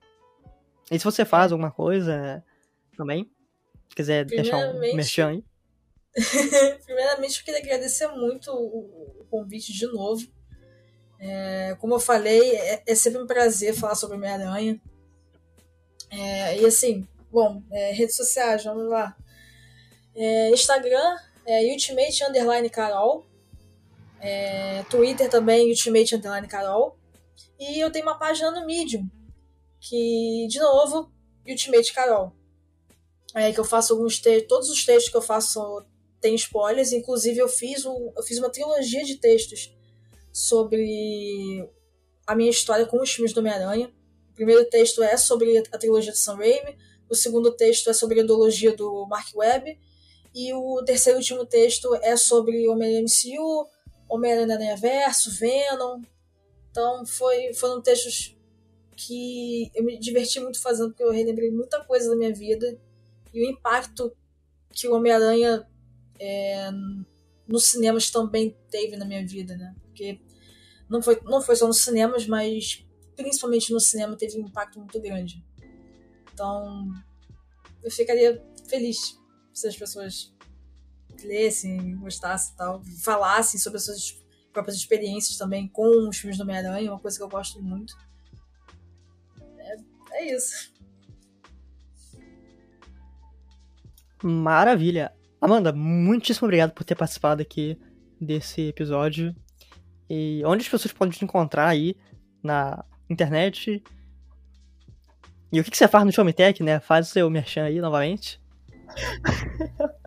E 0.91 0.97
se 0.97 1.05
você 1.05 1.23
faz 1.23 1.51
alguma 1.51 1.71
coisa 1.71 2.43
também, 2.97 3.29
se 3.89 3.95
quiser 3.95 4.25
deixar 4.25 4.57
um 4.57 4.79
merchan 4.79 5.29
aí. 5.29 5.43
Primeiramente, 6.85 7.39
eu 7.39 7.45
queria 7.45 7.59
agradecer 7.59 8.07
muito 8.07 8.51
o, 8.51 9.21
o 9.21 9.25
convite 9.29 9.71
de 9.71 9.85
novo. 9.87 10.25
É, 11.19 11.75
como 11.79 11.93
eu 11.93 11.99
falei, 11.99 12.55
é, 12.55 12.83
é 12.85 12.95
sempre 12.95 13.21
um 13.21 13.27
prazer 13.27 13.73
falar 13.73 13.95
sobre 13.95 14.17
Homem-Aranha. 14.17 14.79
É, 16.11 16.59
e 16.59 16.65
assim, 16.65 17.07
bom, 17.33 17.63
é, 17.71 17.91
redes 17.91 18.15
sociais, 18.15 18.63
vamos 18.63 18.87
lá. 18.87 19.17
É, 20.15 20.51
Instagram, 20.51 21.17
é 21.45 21.71
Ultimate 21.71 22.23
Underline 22.23 22.69
Carol. 22.69 23.25
É, 24.21 24.83
Twitter 24.83 25.27
também, 25.29 25.69
Ultimate 25.69 26.15
Underline 26.15 26.47
Carol. 26.47 26.95
E 27.59 27.79
eu 27.79 27.91
tenho 27.91 28.05
uma 28.05 28.19
página 28.19 28.51
no 28.51 28.65
Medium, 28.67 29.09
que, 29.81 30.47
de 30.47 30.59
novo, 30.59 31.11
Ultimate 31.47 31.91
Carol. 31.91 32.31
É, 33.35 33.51
que 33.51 33.59
eu 33.59 33.65
faço 33.65 33.93
alguns 33.93 34.19
textos, 34.19 34.47
todos 34.47 34.69
os 34.69 34.85
textos 34.85 35.11
que 35.11 35.17
eu 35.17 35.21
faço 35.21 35.83
tem 36.21 36.35
spoilers. 36.35 36.93
Inclusive, 36.93 37.39
eu 37.39 37.49
fiz, 37.49 37.83
um, 37.83 38.13
eu 38.15 38.21
fiz 38.23 38.37
uma 38.37 38.51
trilogia 38.51 39.03
de 39.03 39.15
textos 39.15 39.75
sobre 40.31 41.67
a 42.27 42.35
minha 42.35 42.51
história 42.51 42.85
com 42.85 43.01
os 43.01 43.11
filmes 43.11 43.33
do 43.33 43.39
Homem-Aranha. 43.39 43.91
O 44.29 44.35
primeiro 44.35 44.63
texto 44.65 45.01
é 45.01 45.17
sobre 45.17 45.57
a 45.57 45.77
trilogia 45.79 46.11
de 46.11 46.19
Sam 46.19 46.35
Raimi. 46.35 46.77
O 47.09 47.15
segundo 47.15 47.51
texto 47.51 47.89
é 47.89 47.93
sobre 47.93 48.19
a 48.19 48.23
ideologia 48.23 48.75
do 48.75 49.05
Mark 49.07 49.27
Webb. 49.35 49.79
E 50.33 50.53
o 50.53 50.83
terceiro 50.83 51.19
e 51.19 51.21
último 51.21 51.45
texto 51.45 51.93
é 52.01 52.17
sobre 52.17 52.67
Homem-Aranha 52.67 53.03
MCU, 53.03 53.67
Homem-Aranha 54.09 54.75
Verso, 54.77 55.31
Venom. 55.31 56.01
Então, 56.71 57.05
foi, 57.05 57.53
foram 57.53 57.81
textos 57.81 58.35
que 58.95 59.71
eu 59.75 59.83
me 59.83 59.99
diverti 59.99 60.39
muito 60.39 60.61
fazendo, 60.61 60.89
porque 60.89 61.03
eu 61.03 61.11
relembrei 61.11 61.51
muita 61.51 61.83
coisa 61.83 62.09
da 62.09 62.15
minha 62.15 62.33
vida. 62.33 62.79
E 63.33 63.41
o 63.41 63.49
impacto 63.49 64.11
que 64.71 64.87
o 64.87 64.95
Homem-Aranha 64.95 65.67
é, 66.19 66.71
nos 67.47 67.65
cinemas 67.65 68.09
também 68.09 68.57
teve 68.69 68.95
na 68.97 69.05
minha 69.05 69.25
vida, 69.25 69.55
né? 69.55 69.75
Porque 69.83 70.19
não 70.89 71.01
foi, 71.01 71.19
não 71.23 71.41
foi 71.41 71.55
só 71.55 71.67
nos 71.67 71.83
cinemas, 71.83 72.25
mas 72.27 72.85
principalmente 73.15 73.71
no 73.71 73.79
cinema 73.79 74.15
teve 74.15 74.39
um 74.39 74.47
impacto 74.47 74.79
muito 74.79 74.99
grande. 74.99 75.43
Então, 76.33 76.91
eu 77.83 77.91
ficaria 77.91 78.43
feliz 78.67 79.19
se 79.53 79.67
as 79.67 79.75
pessoas 79.75 80.33
lessem, 81.23 81.95
gostassem 81.97 82.53
e 82.53 82.57
tal, 82.57 82.83
falassem 83.01 83.59
sobre 83.59 83.77
as 83.77 83.85
suas 83.85 84.23
próprias 84.51 84.77
experiências 84.77 85.37
também 85.37 85.67
com 85.67 86.09
os 86.09 86.17
filmes 86.17 86.37
do 86.37 86.43
Homem-Aranha, 86.43 86.91
uma 86.91 86.99
coisa 86.99 87.17
que 87.17 87.23
eu 87.23 87.29
gosto 87.29 87.61
muito. 87.61 87.95
É, 89.57 89.77
é 90.11 90.35
isso. 90.35 90.73
Maravilha. 94.23 95.13
Amanda, 95.41 95.73
muitíssimo 95.73 96.45
obrigado 96.45 96.71
por 96.71 96.85
ter 96.85 96.95
participado 96.95 97.41
aqui 97.41 97.77
desse 98.19 98.61
episódio. 98.69 99.35
E 100.09 100.41
onde 100.45 100.63
as 100.63 100.69
pessoas 100.69 100.93
podem 100.93 101.11
te 101.11 101.25
encontrar 101.25 101.67
aí 101.67 101.95
na 102.41 102.85
internet? 103.09 103.83
E 105.53 105.59
o 105.59 105.63
que, 105.63 105.69
que 105.69 105.77
você 105.77 105.87
faz 105.87 106.03
no 106.03 106.11
Showmetech, 106.11 106.63
né? 106.63 106.79
Faz 106.79 107.07
o 107.07 107.11
seu 107.11 107.29
merchan 107.29 107.65
aí 107.65 107.79
novamente. 107.79 108.41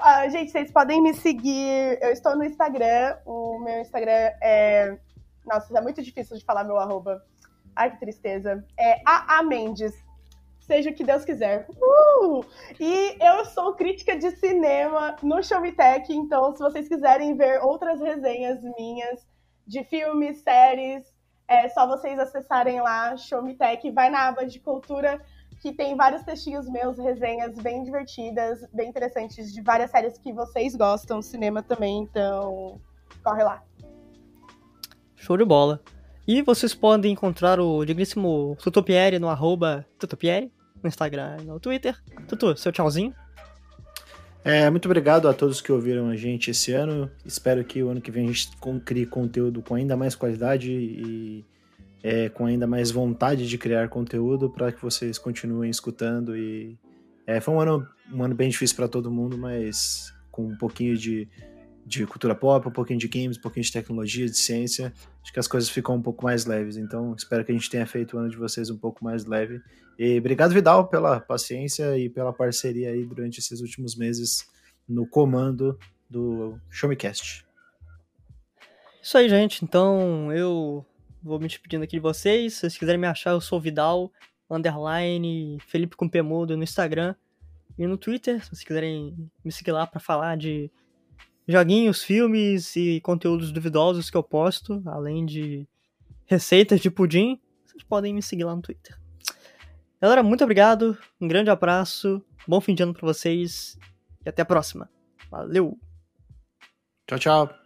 Ah, 0.00 0.28
gente, 0.28 0.50
vocês 0.50 0.70
podem 0.70 1.02
me 1.02 1.14
seguir. 1.14 1.98
Eu 2.02 2.10
estou 2.10 2.36
no 2.36 2.44
Instagram. 2.44 3.16
O 3.24 3.58
meu 3.58 3.80
Instagram 3.80 4.30
é. 4.42 4.98
Nossa, 5.46 5.76
é 5.76 5.80
muito 5.80 6.02
difícil 6.02 6.36
de 6.36 6.44
falar 6.44 6.62
meu 6.62 6.76
arroba. 6.76 7.24
Ai, 7.74 7.90
que 7.90 7.98
tristeza. 7.98 8.62
É 8.78 9.00
AA 9.04 9.42
Mendes. 9.42 9.94
Seja 10.60 10.90
o 10.90 10.94
que 10.94 11.02
Deus 11.02 11.24
quiser. 11.24 11.66
Uh! 11.70 12.44
E 12.78 13.16
eu 13.18 13.46
sou 13.46 13.74
crítica 13.74 14.14
de 14.14 14.30
cinema 14.32 15.16
no 15.22 15.42
Showmetech, 15.42 16.12
então 16.12 16.54
se 16.54 16.62
vocês 16.62 16.86
quiserem 16.86 17.34
ver 17.34 17.62
outras 17.62 17.98
resenhas 17.98 18.62
minhas 18.76 19.26
de 19.66 19.82
filmes, 19.84 20.42
séries, 20.42 21.06
é 21.48 21.68
só 21.70 21.86
vocês 21.86 22.18
acessarem 22.18 22.80
lá, 22.80 23.16
Showmetech, 23.16 23.90
vai 23.90 24.10
na 24.10 24.28
aba 24.28 24.46
de 24.46 24.60
cultura 24.60 25.20
que 25.60 25.72
tem 25.72 25.96
vários 25.96 26.22
textinhos 26.22 26.68
meus, 26.68 26.98
resenhas 26.98 27.56
bem 27.58 27.82
divertidas, 27.82 28.64
bem 28.72 28.88
interessantes, 28.88 29.52
de 29.52 29.60
várias 29.62 29.90
séries 29.90 30.18
que 30.18 30.32
vocês 30.32 30.76
gostam, 30.76 31.20
cinema 31.20 31.62
também, 31.62 32.02
então 32.02 32.80
corre 33.24 33.42
lá. 33.42 33.62
Show 35.16 35.36
de 35.36 35.44
bola. 35.44 35.80
E 36.26 36.42
vocês 36.42 36.74
podem 36.74 37.12
encontrar 37.12 37.58
o 37.58 37.84
digníssimo 37.84 38.56
Tutopieri 38.62 39.18
no 39.18 39.28
arroba 39.28 39.84
no 40.82 40.88
Instagram 40.88 41.38
e 41.40 41.44
no 41.44 41.58
Twitter. 41.58 41.96
Tutu, 42.28 42.56
seu 42.56 42.70
tchauzinho. 42.70 43.14
É, 44.44 44.70
muito 44.70 44.86
obrigado 44.86 45.28
a 45.28 45.34
todos 45.34 45.60
que 45.60 45.70
ouviram 45.70 46.08
a 46.08 46.16
gente 46.16 46.50
esse 46.50 46.72
ano. 46.72 47.10
Espero 47.24 47.64
que 47.64 47.82
o 47.82 47.90
ano 47.90 48.00
que 48.00 48.10
vem 48.10 48.24
a 48.24 48.32
gente 48.32 48.50
crie 48.84 49.04
conteúdo 49.04 49.60
com 49.62 49.74
ainda 49.74 49.96
mais 49.96 50.14
qualidade 50.14 50.70
e 50.70 51.44
é, 52.02 52.28
com 52.28 52.46
ainda 52.46 52.66
mais 52.66 52.90
vontade 52.90 53.48
de 53.48 53.58
criar 53.58 53.88
conteúdo 53.88 54.48
para 54.48 54.72
que 54.72 54.80
vocês 54.80 55.18
continuem 55.18 55.70
escutando. 55.70 56.36
E 56.36 56.78
é, 57.26 57.40
foi 57.40 57.54
um 57.54 57.60
ano, 57.60 57.86
um 58.12 58.22
ano 58.22 58.34
bem 58.34 58.48
difícil 58.48 58.76
para 58.76 58.88
todo 58.88 59.10
mundo, 59.10 59.36
mas 59.36 60.14
com 60.30 60.46
um 60.46 60.56
pouquinho 60.56 60.96
de, 60.96 61.28
de 61.84 62.06
cultura 62.06 62.34
pop, 62.34 62.68
um 62.68 62.72
pouquinho 62.72 62.98
de 62.98 63.08
games, 63.08 63.36
um 63.36 63.40
pouquinho 63.40 63.64
de 63.64 63.72
tecnologia, 63.72 64.26
de 64.26 64.36
ciência, 64.36 64.92
acho 65.22 65.32
que 65.32 65.40
as 65.40 65.48
coisas 65.48 65.68
ficam 65.68 65.96
um 65.96 66.02
pouco 66.02 66.24
mais 66.24 66.46
leves. 66.46 66.76
Então, 66.76 67.14
espero 67.14 67.44
que 67.44 67.50
a 67.50 67.54
gente 67.54 67.68
tenha 67.68 67.86
feito 67.86 68.16
o 68.16 68.20
ano 68.20 68.30
de 68.30 68.36
vocês 68.36 68.70
um 68.70 68.78
pouco 68.78 69.04
mais 69.04 69.24
leve. 69.24 69.60
E 69.98 70.18
obrigado, 70.18 70.54
Vidal, 70.54 70.86
pela 70.86 71.18
paciência 71.18 71.98
e 71.98 72.08
pela 72.08 72.32
parceria 72.32 72.90
aí 72.90 73.04
durante 73.04 73.40
esses 73.40 73.60
últimos 73.60 73.96
meses 73.96 74.48
no 74.88 75.04
comando 75.04 75.76
do 76.08 76.56
Showmecast. 76.70 77.44
Isso 79.02 79.18
aí, 79.18 79.28
gente. 79.28 79.64
Então, 79.64 80.32
eu 80.32 80.86
vou 81.20 81.40
me 81.40 81.48
despedindo 81.48 81.82
aqui 81.82 81.96
de 81.96 82.00
vocês. 82.00 82.54
Se 82.54 82.60
vocês 82.60 82.78
quiserem 82.78 83.00
me 83.00 83.08
achar, 83.08 83.32
eu 83.32 83.40
sou 83.40 83.60
Vidal, 83.60 84.12
underline, 84.48 85.58
Felipe 85.66 85.96
com 85.96 86.08
P 86.08 86.22
mudo 86.22 86.56
no 86.56 86.62
Instagram 86.62 87.16
e 87.76 87.84
no 87.84 87.98
Twitter. 87.98 88.40
Se 88.42 88.50
vocês 88.50 88.64
quiserem 88.64 89.30
me 89.44 89.50
seguir 89.50 89.72
lá 89.72 89.84
pra 89.84 89.98
falar 89.98 90.36
de 90.36 90.70
joguinhos, 91.48 92.04
filmes 92.04 92.76
e 92.76 93.00
conteúdos 93.00 93.50
duvidosos 93.50 94.10
que 94.10 94.16
eu 94.16 94.22
posto, 94.22 94.80
além 94.86 95.26
de 95.26 95.66
receitas 96.26 96.80
de 96.80 96.90
pudim, 96.90 97.40
vocês 97.66 97.82
podem 97.82 98.14
me 98.14 98.22
seguir 98.22 98.44
lá 98.44 98.54
no 98.54 98.62
Twitter. 98.62 98.96
Galera, 100.00 100.22
muito 100.22 100.44
obrigado, 100.44 100.96
um 101.20 101.26
grande 101.26 101.50
abraço, 101.50 102.24
bom 102.46 102.60
fim 102.60 102.74
de 102.74 102.84
ano 102.84 102.94
pra 102.94 103.06
vocês 103.06 103.76
e 104.24 104.28
até 104.28 104.42
a 104.42 104.44
próxima. 104.44 104.88
Valeu! 105.28 105.76
Tchau, 107.08 107.18
tchau. 107.18 107.58